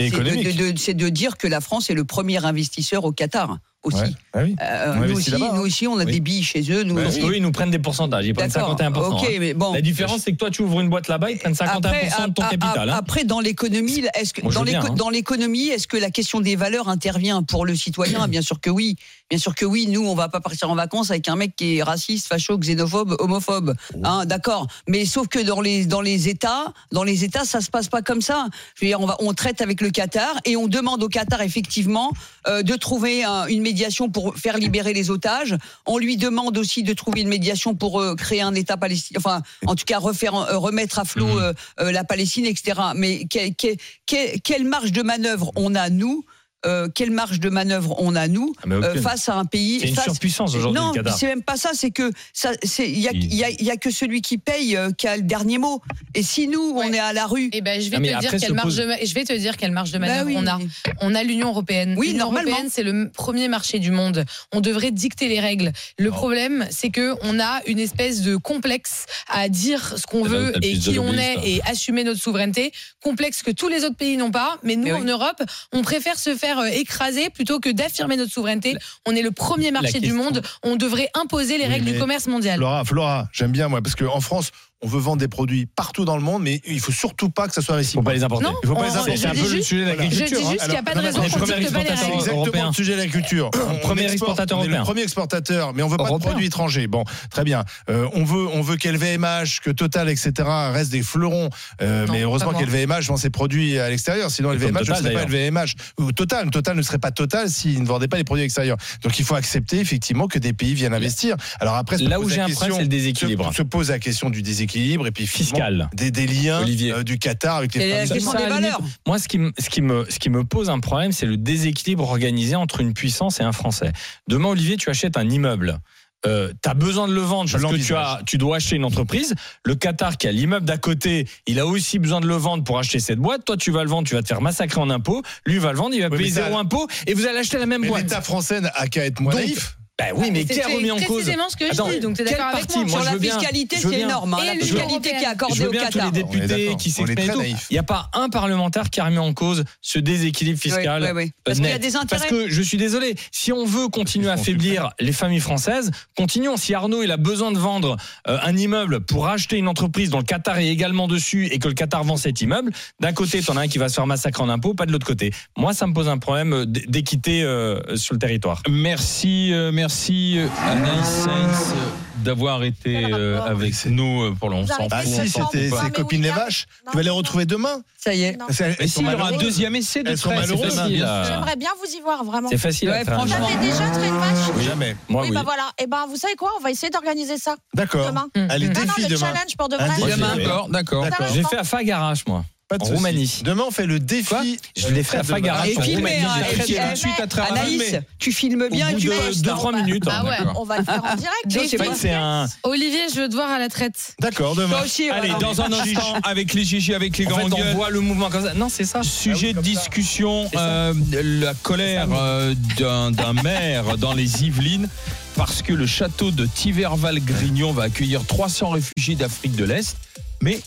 c'est 0.78 0.94
de, 0.94 1.10
dire 1.10 1.38
que 1.38 1.48
la 1.48 1.62
France 1.62 1.90
est 1.90 1.94
le 1.94 2.04
premier 2.06 2.44
investisseur 2.46 3.04
au 3.06 3.12
Qatar 3.12 3.58
aussi. 3.84 3.98
Ouais. 3.98 4.10
Ah 4.34 4.40
oui. 4.44 4.56
Euh, 4.62 4.96
nous, 5.08 5.16
aussi 5.18 5.32
là-bas, 5.32 5.52
nous 5.54 5.60
hein. 5.60 5.64
aussi, 5.64 5.88
on 5.88 5.98
a 6.00 6.04
Oui. 6.04 6.12
des 6.12 6.20
billes 6.20 6.44
chez 6.44 6.62
eux. 6.72 6.84
Nous 6.84 6.98
aussi. 6.98 7.22
qu'eux, 7.22 7.36
ils 7.38 7.42
nous 7.42 7.52
prennent 7.52 7.72
des 7.72 7.80
pourcentages, 7.80 8.26
ils 8.26 8.34
prennent 8.34 8.50
D'accord. 8.50 8.76
51%. 8.78 9.22
Ok, 9.22 9.24
hein. 9.30 9.38
mais 9.40 9.54
bon. 9.54 9.72
La 9.74 9.82
différence, 9.82 10.22
c'est 10.26 10.32
que 10.34 10.38
toi, 10.38 10.50
tu 10.52 10.62
ouvres 10.64 10.82
une 10.82 10.90
boîte 10.90 11.08
là-bas, 11.08 11.32
ils 11.32 11.38
prennent 11.38 11.54
51% 11.54 12.28
de 12.28 12.34
ton 12.34 12.42
capital. 12.44 12.90
hein. 12.90 12.96
après, 12.98 13.24
dans 13.24 13.40
l'économie, 13.40 14.04
est-ce 14.20 14.34
que 14.34 14.42
hein. 14.46 14.94
dans 14.96 15.10
l'économie, 15.10 15.68
est-ce 15.70 15.88
que 15.88 15.96
la 15.98 16.10
question 16.12 16.42
des 16.42 16.56
valeurs 16.58 16.90
intervient 16.90 17.44
pour 17.44 17.66
le 17.66 17.76
citoyen? 17.76 18.28
Bien 18.28 18.42
sûr 18.42 18.60
que 18.60 18.70
oui. 18.70 18.96
Bien 19.30 19.40
sûr 19.40 19.56
que 19.56 19.66
oui. 19.66 19.88
Nous, 19.88 20.06
on 20.08 20.16
va 20.16 20.30
pas 20.30 20.40
partir 20.40 20.70
en 20.70 20.76
vacances 20.76 21.12
avec 21.12 21.28
un 21.28 21.36
mec 21.36 21.56
qui 21.56 21.78
est 21.78 21.84
raciste, 21.84 22.28
facho, 22.28 22.58
xénophobe, 22.58 23.16
homophobe. 23.20 23.74
Hein, 24.04 24.26
d'accord. 24.26 24.68
Mais 24.88 25.06
sauf 25.06 25.28
que 25.28 25.40
dans 25.40 25.60
les 25.60 25.86
dans 25.86 26.00
les 26.02 26.30
États, 26.30 26.74
dans 26.94 27.04
les 27.04 27.26
États, 27.26 27.44
ça 27.44 27.60
se 27.60 27.70
passe 27.70 27.90
pas 27.90 28.02
comme 28.02 28.22
ça. 28.22 28.48
Je 28.76 28.86
veux 28.86 28.88
dire, 28.90 29.02
on 29.02 29.06
va 29.06 29.18
on 29.20 29.34
traite 29.34 29.62
avec 29.62 29.82
le 29.82 29.90
Qatar 29.90 30.34
et 30.46 30.56
on 30.56 30.68
demande 30.68 31.04
au 31.04 31.10
Qatar 31.10 31.42
effectivement 31.42 32.14
euh, 32.48 32.64
de 32.64 32.76
trouver 32.76 33.26
un- 33.26 33.48
une 33.48 33.62
médiation 33.62 34.10
pour 34.10 34.38
faire 34.38 34.58
libérer 34.58 34.94
les 34.94 35.10
otages. 35.10 35.58
On 35.86 35.98
lui 35.98 36.16
demande 36.16 36.58
aussi 36.58 36.84
de 36.84 36.94
trouver 36.94 37.22
une 37.22 37.28
médiation 37.28 37.76
pour 37.76 38.00
euh, 38.02 38.16
créer 38.16 38.42
un 38.42 38.56
État 38.56 38.78
palestinien. 38.78 39.20
Enfin, 39.20 39.42
en 39.66 39.76
tout 39.76 39.86
cas, 39.86 40.00
refaire, 40.00 40.36
euh, 40.36 40.58
remettre 40.58 41.00
à 41.00 41.04
flot 41.06 41.26
Mhm. 41.28 41.38
euh, 41.40 41.54
euh, 41.82 41.92
la 41.92 42.06
Palestine, 42.06 42.46
etc. 42.46 42.80
Mais 42.96 43.26
que- 43.26 43.50
que- 43.54 43.76
que- 44.06 44.38
quelle 44.40 44.64
marge 44.64 44.94
de 44.94 45.02
manœuvre 45.02 45.52
on 45.58 45.76
a 45.76 45.90
nous 45.90 46.24
euh, 46.66 46.88
quelle 46.94 47.12
marge 47.12 47.40
de 47.40 47.50
manœuvre 47.50 47.96
on 48.00 48.16
a 48.16 48.28
nous 48.28 48.54
Ah, 48.64 48.68
euh, 48.74 49.02
face 49.02 49.30
à 49.30 49.36
un 49.36 49.46
pays 49.46 49.80
C'est 49.80 49.88
une 49.90 49.96
face- 49.96 50.06
surpuissance 50.06 50.56
aujourd'hui, 50.56 50.82
Non, 50.82 50.92
c'est 51.16 51.28
même 51.28 51.44
pas 51.44 51.56
ça. 51.58 51.72
C'est 51.74 51.92
que 51.92 52.12
ça, 52.34 52.52
c'est 52.64 52.90
il 52.90 53.00
y 53.00 53.08
a, 53.08 53.12
Il- 53.12 53.24
il 53.26 53.36
y 53.36 53.44
a- 53.44 53.50
il 53.50 53.64
y 53.64 53.72
a 53.72 53.78
que 53.78 53.92
celui 53.92 54.22
qui 54.22 54.38
paye 54.38 54.76
euh, 54.76 54.92
qui 54.92 55.08
a 55.08 55.16
le 55.18 55.24
dernier 55.24 55.58
mot. 55.60 55.82
Et 56.16 56.24
si 56.24 56.48
nous 56.48 56.74
on 56.76 56.92
est 56.92 57.00
à 57.00 57.14
la 57.14 57.26
rue, 57.28 57.50
Eh 57.54 57.62
ben, 57.62 57.80
je 57.82 57.90
vais 57.90 57.98
Ah, 58.14 58.20
te 58.20 58.20
dire 58.30 58.40
quelle 58.40 58.54
marge 58.54 58.68
pose- 58.70 58.78
de 58.78 58.86
ma- 58.86 59.04
je 59.04 59.14
vais 59.14 59.24
te 59.24 59.34
dire 59.34 59.56
quelle 59.58 59.72
marge 59.72 59.92
de 59.92 59.98
bah 60.00 60.08
manœuvre 60.08 60.28
oui. 60.28 60.36
on 60.38 60.48
a. 60.48 60.60
On 61.02 61.14
a 61.16 61.24
l'Union 61.24 61.50
européenne. 61.50 61.96
Oui, 61.98 62.08
L'Union 62.08 62.26
normalement. 62.26 62.50
européenne, 62.52 62.72
c'est 62.74 62.84
le 62.84 63.10
premier 63.12 63.48
marché 63.48 63.80
du 63.80 63.92
monde. 63.92 64.26
On 64.54 64.62
devrait 64.62 64.92
dicter 64.92 65.28
les 65.28 65.40
règles. 65.40 65.72
Le 66.00 66.10
problème, 66.12 66.66
c'est 66.72 66.90
que 66.90 67.14
on 67.22 67.40
a 67.40 67.62
une 67.68 67.80
espèce 67.80 68.22
de 68.22 68.36
complexe 68.36 69.06
à 69.28 69.50
dire 69.50 69.94
ce 69.98 70.06
qu'on 70.08 70.24
là 70.24 70.30
où 70.30 70.34
veut 70.34 70.54
et 70.64 70.74
qui 70.78 70.98
on 71.00 71.14
est 71.14 71.36
hein. 71.38 71.42
et 71.44 71.62
assumer 71.70 72.04
notre 72.04 72.20
souveraineté. 72.22 72.72
Complexe 73.04 73.44
que 73.44 73.52
tous 73.52 73.68
les 73.68 73.84
autres 73.84 73.96
pays 73.96 74.18
n'ont 74.18 74.32
pas. 74.32 74.58
Mais 74.64 74.76
nous, 74.76 74.86
Mais 74.86 74.92
en. 74.94 75.04
Europe, 75.04 75.42
on 75.74 75.82
préfère 75.82 76.18
se 76.18 76.36
faire 76.36 76.47
euh, 76.60 76.66
écraser 76.68 77.30
plutôt 77.30 77.60
que 77.60 77.70
d'affirmer 77.70 78.16
notre 78.16 78.32
souveraineté. 78.32 78.78
On 79.06 79.16
est 79.16 79.22
le 79.22 79.32
premier 79.32 79.72
marché 79.72 80.00
du 80.00 80.14
monde. 80.14 80.42
On 80.64 80.76
devrait 80.76 81.10
imposer 81.14 81.58
les 81.58 81.66
Oui, 81.66 81.72
règles 81.72 81.86
du 81.92 82.00
commerce 82.00 82.28
mondial. 82.28 82.58
Flora, 82.58 82.86
Flora, 82.86 83.28
j'aime 83.34 83.52
bien 83.52 83.68
moi 83.68 83.82
parce 83.82 83.96
qu'en 83.96 84.22
France, 84.22 84.52
on 84.84 84.88
veut 84.88 85.00
vendre 85.00 85.18
des 85.18 85.28
produits 85.28 85.66
partout 85.66 86.06
dans 86.06 86.16
le 86.18 86.22
monde, 86.24 86.44
mais 86.44 86.62
il 86.68 86.80
faut 86.80 86.92
surtout 86.92 87.30
pas 87.30 87.48
que 87.48 87.54
ça 87.54 87.62
soit 87.62 87.74
Il 87.74 87.78
faut 87.78 88.02
réciproque. 88.02 88.06
pas 88.06 88.14
les 88.14 88.24
importer. 88.24 88.46
Non, 88.46 88.54
Il 88.64 88.68
faut 88.68 88.76
pas 88.76 88.82
on- 88.82 88.84
les 88.84 88.90
importer. 88.92 89.18
C'est 89.18 89.28
un 89.28 89.32
peu 89.34 89.56
le 89.56 89.62
sujet 89.64 89.82
de 89.84 89.88
l'agriculture. 89.90 90.28
Je 90.28 90.36
dis 90.36 90.46
hein. 90.46 90.50
juste 90.52 90.62
qu'il 90.64 90.70
n'y 90.72 90.78
a 90.78 90.84
pas 90.84 90.94
de 90.94 91.00
raison 91.00 91.22
qu'on 91.22 91.30
premier 91.40 91.60
dicte 91.60 91.74
pas 91.74 91.84
les 91.84 91.90
règles. 91.90 92.14
Exactement 92.14 92.38
européen. 92.42 92.68
le 92.68 92.74
sujet 92.74 92.94
de 92.94 92.98
l'agriculture. 92.98 93.50
On- 93.56 93.58
on 93.58 93.80
Premier 93.80 94.02
exporte, 94.04 94.14
exportateur 94.14 94.58
on 94.60 94.62
est 94.62 94.66
le 94.68 94.74
européen. 94.74 94.84
premier 94.86 95.02
exportateur, 95.02 95.74
mais 95.74 95.82
on 95.82 95.88
veut 95.88 95.98
pas 95.98 96.04
Européen. 96.04 96.20
de 96.20 96.32
produits 96.32 96.46
étrangers. 96.46 96.86
Bon, 96.88 97.04
très 97.32 97.44
bien. 97.44 97.64
Euh, 97.90 98.08
on 98.14 98.24
veut, 98.24 98.48
on 98.54 98.62
veut 98.62 98.78
qu'LVMH, 98.78 99.62
que 99.64 99.72
Total, 99.72 100.10
etc. 100.10 100.32
restent 100.72 100.92
des 100.92 101.02
fleurons. 101.02 101.50
Euh, 101.82 102.06
Non, 102.06 102.14
mais 102.14 102.22
heureusement 102.22 102.54
qu'LVMH 102.54 103.08
vend 103.08 103.18
ses 103.18 103.32
produits 103.32 103.80
à 103.80 103.90
l'extérieur. 103.90 104.30
Sinon, 104.30 104.52
LVMH 104.52 104.74
ne 104.82 104.86
Total, 104.86 104.98
serait 105.04 105.14
pas 105.14 105.24
LVMH. 105.26 105.74
Ou 106.00 106.12
Total, 106.12 106.50
Total 106.52 106.78
ne 106.78 106.82
serait 106.84 107.00
pas 107.00 107.10
Total 107.12 107.50
s'il 107.50 107.82
ne 107.82 107.88
vendait 107.88 108.08
pas 108.08 108.18
les 108.18 108.24
produits 108.24 108.44
extérieurs. 108.46 108.78
Donc, 109.02 109.18
il 109.18 109.26
faut 109.26 109.36
accepter 109.36 109.80
effectivement 109.80 110.28
que 110.28 110.38
des 110.38 110.54
pays 110.54 110.76
viennent 110.76 110.94
investir. 110.94 111.36
Alors 111.60 111.76
après, 111.76 111.98
Là 111.98 112.20
où 112.20 112.28
la 112.28 112.36
j'ai 112.36 112.42
un 112.42 112.50
problème, 112.50 112.76
c'est 112.76 112.82
le 112.84 112.88
déséquilibre. 112.88 113.52
Se 113.56 113.64
pose 113.64 113.90
la 113.90 113.98
question 113.98 114.30
du 114.30 114.44
déséquilibre 114.44 114.67
et 114.76 115.12
puis 115.12 115.28
Fiscal. 115.28 115.90
des, 115.94 116.12
des 116.12 116.28
liens 116.28 116.62
Olivier. 116.62 116.92
euh, 116.94 117.04
du 117.04 117.18
Qatar 117.20 117.58
avec 117.58 117.74
les 117.76 118.06
familles. 118.06 118.20
des 118.44 118.50
valeurs. 118.50 118.80
Moi, 119.06 119.20
ce 119.20 119.28
qui, 119.28 119.38
me, 119.38 119.52
ce, 119.60 119.70
qui 119.70 119.82
me, 119.82 120.06
ce 120.10 120.20
qui 120.20 120.30
me 120.30 120.44
pose 120.44 120.70
un 120.70 120.80
problème, 120.80 121.12
c'est 121.12 121.26
le 121.26 121.38
déséquilibre 121.38 122.04
organisé 122.04 122.56
entre 122.56 122.82
une 122.82 122.94
puissance 122.94 123.40
et 123.40 123.44
un 123.44 123.52
Français. 123.52 123.92
Demain, 124.28 124.50
Olivier, 124.50 124.78
tu 124.78 124.90
achètes 124.90 125.18
un 125.18 125.30
immeuble. 125.30 125.80
Euh, 126.26 126.52
tu 126.64 126.70
as 126.70 126.74
besoin 126.74 127.08
de 127.08 127.14
le 127.14 127.22
vendre 127.22 127.48
Je 127.48 127.58
parce 127.58 127.72
que 127.72 127.78
tu, 127.80 127.94
as, 127.96 128.22
tu 128.26 128.40
dois 128.40 128.56
acheter 128.58 128.76
une 128.76 128.86
entreprise. 128.86 129.36
Le 129.64 129.76
Qatar 129.76 130.18
qui 130.18 130.28
a 130.28 130.32
l'immeuble 130.32 130.66
d'à 130.66 130.78
côté, 130.78 131.28
il 131.46 131.60
a 131.60 131.68
aussi 131.68 132.00
besoin 132.00 132.20
de 132.22 132.26
le 132.28 132.36
vendre 132.36 132.64
pour 132.64 132.80
acheter 132.80 133.00
cette 133.00 133.20
boîte. 133.20 133.46
Toi, 133.46 133.56
tu 133.56 133.70
vas 133.70 133.84
le 133.84 133.90
vendre, 133.90 134.08
tu 134.08 134.16
vas 134.16 134.24
te 134.24 134.28
faire 134.28 134.42
massacrer 134.42 134.82
en 134.82 134.90
impôts. 134.90 135.22
Lui 135.46 135.60
va 135.60 135.72
le 135.72 135.78
vendre, 135.78 135.94
il 135.94 136.02
va 136.02 136.10
Oui, 136.10 136.18
payer 136.18 136.32
zéro 136.32 136.58
impôt 136.58 136.88
et 137.06 137.14
vous 137.14 137.28
allez 137.28 137.38
acheter 137.38 137.60
la 137.60 137.68
même 137.68 137.82
Mais 137.82 137.90
boîte. 137.90 138.02
l'État 138.04 138.22
français 138.22 138.62
n'a 138.62 138.72
qu'à 138.88 139.06
être 139.06 139.20
moins 139.22 139.32
Donc, 139.34 139.42
naïf. 139.42 139.77
Ben 140.00 140.14
oui, 140.16 140.30
mais 140.32 140.46
qui 140.46 140.62
a 140.62 140.68
remis 140.68 140.92
en 140.92 140.98
cause 140.98 141.24
précisément 141.24 141.50
ce 141.50 141.56
que 141.56 141.66
je 141.66 141.72
dis, 141.94 142.00
donc 142.00 142.18
t'es 142.18 142.24
d'accord 142.24 142.46
avec 142.54 142.70
moi 142.76 142.84
Moi, 142.86 143.02
Sur 143.02 143.12
la 143.14 143.20
fiscalité, 143.20 143.78
c'est 143.80 144.00
énorme. 144.00 144.34
hein, 144.36 144.38
Et 144.44 144.46
la 144.46 144.54
fiscalité 144.64 145.10
qui 145.10 145.24
est 145.24 145.26
accordée 145.26 145.66
au 145.66 145.72
Qatar. 145.72 146.06
les 146.06 146.12
députés 146.24 146.76
qui 146.78 146.92
s'expriment. 146.92 147.44
Il 147.44 147.74
n'y 147.74 147.80
a 147.80 147.84
pas 147.84 148.10
un 148.14 148.30
parlementaire 148.30 148.92
qui 148.92 149.00
a 149.00 149.06
remis 149.06 149.18
en 149.18 149.34
cause 149.34 149.64
ce 149.82 149.98
déséquilibre 149.98 150.60
fiscal. 150.60 151.02
Oui, 151.02 151.10
oui, 151.10 151.14
oui. 151.16 151.24
euh, 151.26 151.42
Parce 151.44 151.58
qu'il 151.58 151.68
y 151.68 151.72
a 151.72 151.80
des 151.80 151.96
intérêts. 151.96 152.20
Parce 152.28 152.30
que 152.30 152.48
je 152.48 152.62
suis 152.62 152.78
désolé, 152.78 153.16
si 153.32 153.52
on 153.52 153.66
veut 153.66 153.88
continuer 153.88 154.30
à 154.30 154.34
affaiblir 154.34 154.92
les 155.00 155.12
familles 155.14 155.40
françaises, 155.40 155.90
continuons. 156.16 156.58
Si 156.58 156.76
Arnaud 156.76 157.02
il 157.02 157.12
a 157.12 157.18
besoin 157.18 157.52
de 157.52 157.58
vendre 157.58 157.98
euh, 158.28 158.38
un 158.44 158.56
immeuble 158.56 159.00
pour 159.00 159.28
acheter 159.28 159.58
une 159.58 159.68
entreprise 159.68 160.12
dont 160.12 160.20
le 160.20 160.24
Qatar 160.26 160.60
est 160.60 160.68
également 160.68 161.08
dessus 161.08 161.48
et 161.48 161.58
que 161.58 161.68
le 161.68 161.74
Qatar 161.74 162.04
vend 162.04 162.18
cet 162.18 162.40
immeuble, 162.42 162.72
d'un 163.00 163.14
côté 163.14 163.42
t'en 163.42 163.58
as 163.58 163.62
un 163.62 163.68
qui 163.68 163.80
va 163.80 163.90
se 163.90 163.96
faire 163.96 164.06
massacrer 164.06 164.44
en 164.44 164.50
impôts, 164.50 164.76
pas 164.76 164.86
de 164.86 164.92
l'autre 164.92 165.08
côté. 165.08 165.32
Moi 165.58 165.74
ça 165.74 165.88
me 165.88 165.94
pose 165.94 166.08
un 166.08 166.20
problème 166.20 166.54
euh, 166.54 166.66
d'équité 166.68 167.42
euh, 167.42 167.96
sur 167.96 168.14
le 168.14 168.20
territoire. 168.20 168.62
Merci, 168.70 169.52
euh, 169.54 169.72
merci. 169.72 169.87
Merci 169.88 170.38
euh, 170.40 170.48
Anaïs 170.70 171.06
Sainz 171.06 171.72
euh, 171.72 171.76
d'avoir 172.18 172.64
été 172.64 173.06
euh, 173.14 173.42
avec 173.42 173.74
nous 173.86 174.36
pour 174.36 174.50
le 174.50 174.56
on 174.58 174.62
Vous 174.64 174.68
s'en 174.68 174.76
avez 174.76 174.88
Ah 174.92 175.04
si, 175.06 175.30
c'était 175.30 175.70
ses 175.70 175.92
copines 175.92 176.22
les 176.24 176.30
vaches. 176.32 176.66
Non, 176.86 176.92
Tu 176.92 176.98
vas 176.98 177.04
les 177.04 177.10
retrouver 177.10 177.46
demain 177.46 177.82
Ça 177.98 178.14
y 178.14 178.24
est. 178.24 178.38
Parce 178.38 178.58
qu'elles- 178.58 178.70
Mais 178.72 178.76
elles 178.80 178.88
si, 178.90 178.96
sont 178.96 179.02
il 179.04 179.12
y 179.12 179.14
aura 179.14 179.30
un 179.30 179.38
deuxième 179.38 179.76
essai 179.78 180.04
de 180.04 180.10
Elles 180.10 180.18
sont 180.18 180.30
presse, 180.30 180.48
c'est 180.48 180.56
malheureuses. 180.56 180.76
facile. 180.76 181.08
J'aimerais 181.28 181.56
bien 181.56 181.70
vous 181.82 181.96
y 181.98 182.02
voir, 182.02 182.24
vraiment. 182.26 182.50
C'est 182.50 182.58
facile 182.58 182.90
Ouais, 182.90 182.98
à 183.00 183.06
faire. 183.06 183.20
Vous 183.22 183.28
franchement. 183.28 183.48
avez 183.48 183.66
déjà 183.66 183.90
traité 183.90 184.08
une 184.08 184.18
vache 184.18 184.64
Jamais. 184.66 184.96
Moi, 185.08 185.22
oui, 185.22 185.28
oui. 185.30 185.36
bah 185.36 185.44
voilà. 185.46 185.72
Et 185.82 185.88
ben, 185.88 186.06
vous 186.10 186.18
savez 186.18 186.36
quoi 186.36 186.52
On 186.60 186.62
va 186.62 186.70
essayer 186.72 186.90
d'organiser 186.90 187.38
ça 187.38 187.56
D'accord. 187.74 188.08
demain. 188.08 188.28
Allez, 188.50 188.68
Non, 188.68 188.74
non, 188.74 188.82
défi 188.82 189.02
le 189.04 189.08
demain. 189.08 189.20
challenge 189.20 189.56
pour 189.58 189.70
de 189.70 189.76
Un 189.76 189.86
vrai. 189.88 189.96
défi. 189.96 190.12
Demain, 190.20 190.36
D'accord, 190.36 190.70
d'accord. 190.70 191.04
D'accord. 191.04 191.28
J'ai 191.34 191.44
fait 191.44 191.58
à 191.58 191.64
Fagarache, 191.64 192.26
moi. 192.28 192.44
Pas 192.68 192.78
de 192.78 192.84
En. 192.84 192.88
Roumanie. 192.88 193.42
Demain, 193.44 193.64
on 193.68 193.72
fait 193.72 193.86
le 193.86 194.00
défi. 194.00 194.26
Quoi 194.28 194.44
Je 194.76 194.88
l'ai 194.90 195.04
fait 195.04 195.18
à 195.18 195.22
de 195.22 195.28
Fagarache. 195.28 195.70
Et 195.70 195.78
en 195.78 195.82
filmer, 195.82 196.18
Roumanie, 196.18 196.34
j'ai 196.36 196.52
et 196.52 196.56
très 196.56 196.64
puis, 196.66 196.74
bien. 196.74 196.94
eh, 196.94 197.18
de 197.18 197.22
à 197.22 197.28
travers 197.28 197.52
Anaïs, 197.54 197.96
tu 198.20 198.32
filmes 198.34 198.68
bien 198.70 198.90
et 198.90 198.96
tu 198.96 199.08
de 199.08 199.14
postes. 199.14 199.46
2-3 199.46 199.76
minutes. 199.84 200.04
Ah 200.08 200.20
hein, 200.20 200.24
ouais. 200.26 200.38
d'accord. 200.38 200.62
On 200.62 200.64
va 200.66 200.78
le 200.80 200.84
faire 200.84 201.02
en 201.04 201.16
direct. 201.16 201.96
C'est 201.96 202.14
un. 202.14 202.46
Olivier, 202.64 203.04
je 203.14 203.22
veux 203.22 203.30
te 203.30 203.36
voir 203.36 203.50
à 203.50 203.60
la 203.60 203.70
traite. 203.70 204.16
D'accord, 204.20 204.56
demain. 204.56 204.78
Allez, 205.14 205.34
dans 205.40 205.62
un 205.62 205.72
instant, 205.72 206.16
avec 206.24 206.54
les 206.54 206.66
Gigi, 206.66 206.94
avec 206.94 207.18
les 207.18 207.26
fait, 207.26 207.32
on 207.32 207.74
voit 207.76 207.90
le 207.90 208.02
mouvement 208.02 208.30
comme 208.30 208.44
ça. 208.46 208.54
Non, 208.54 208.68
c'est 208.70 208.86
ça. 208.86 209.02
Sujet 209.04 209.54
de 209.54 209.62
discussion, 209.62 210.48
C'est 210.52 210.58
ça. 210.58 210.64
euh, 210.64 210.94
la 211.14 211.54
colère 211.54 212.08
euh, 212.12 212.54
d'un 212.78 213.12
d'un 213.12 213.34
maire 213.34 213.98
dans 213.98 214.14
les 214.14 214.44
Yvelines 214.44 214.90
parce 215.36 215.62
que 215.62 215.72
le 215.72 215.86
château 215.86 216.32
de 216.32 216.46
Tiverval-Grignon 216.46 217.72
va 217.72 217.84
accueillir 217.84 218.26
300 218.26 218.70
réfugiés 218.72 219.16
d'Afrique 219.16 219.56
de 219.56 219.66
l'Est, 219.66 219.96
mais 220.42 220.60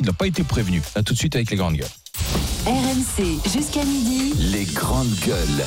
il 0.00 0.06
n'a 0.06 0.12
pas 0.12 0.26
été 0.26 0.42
prévenu. 0.42 0.82
A 0.94 1.02
tout 1.02 1.14
de 1.14 1.18
suite 1.18 1.36
avec 1.36 1.50
les 1.50 1.56
grandes 1.56 1.76
gueules. 1.76 1.86
RMC 2.66 3.40
jusqu'à 3.52 3.84
midi. 3.84 4.32
Les 4.38 4.64
grandes 4.64 5.14
gueules. 5.26 5.64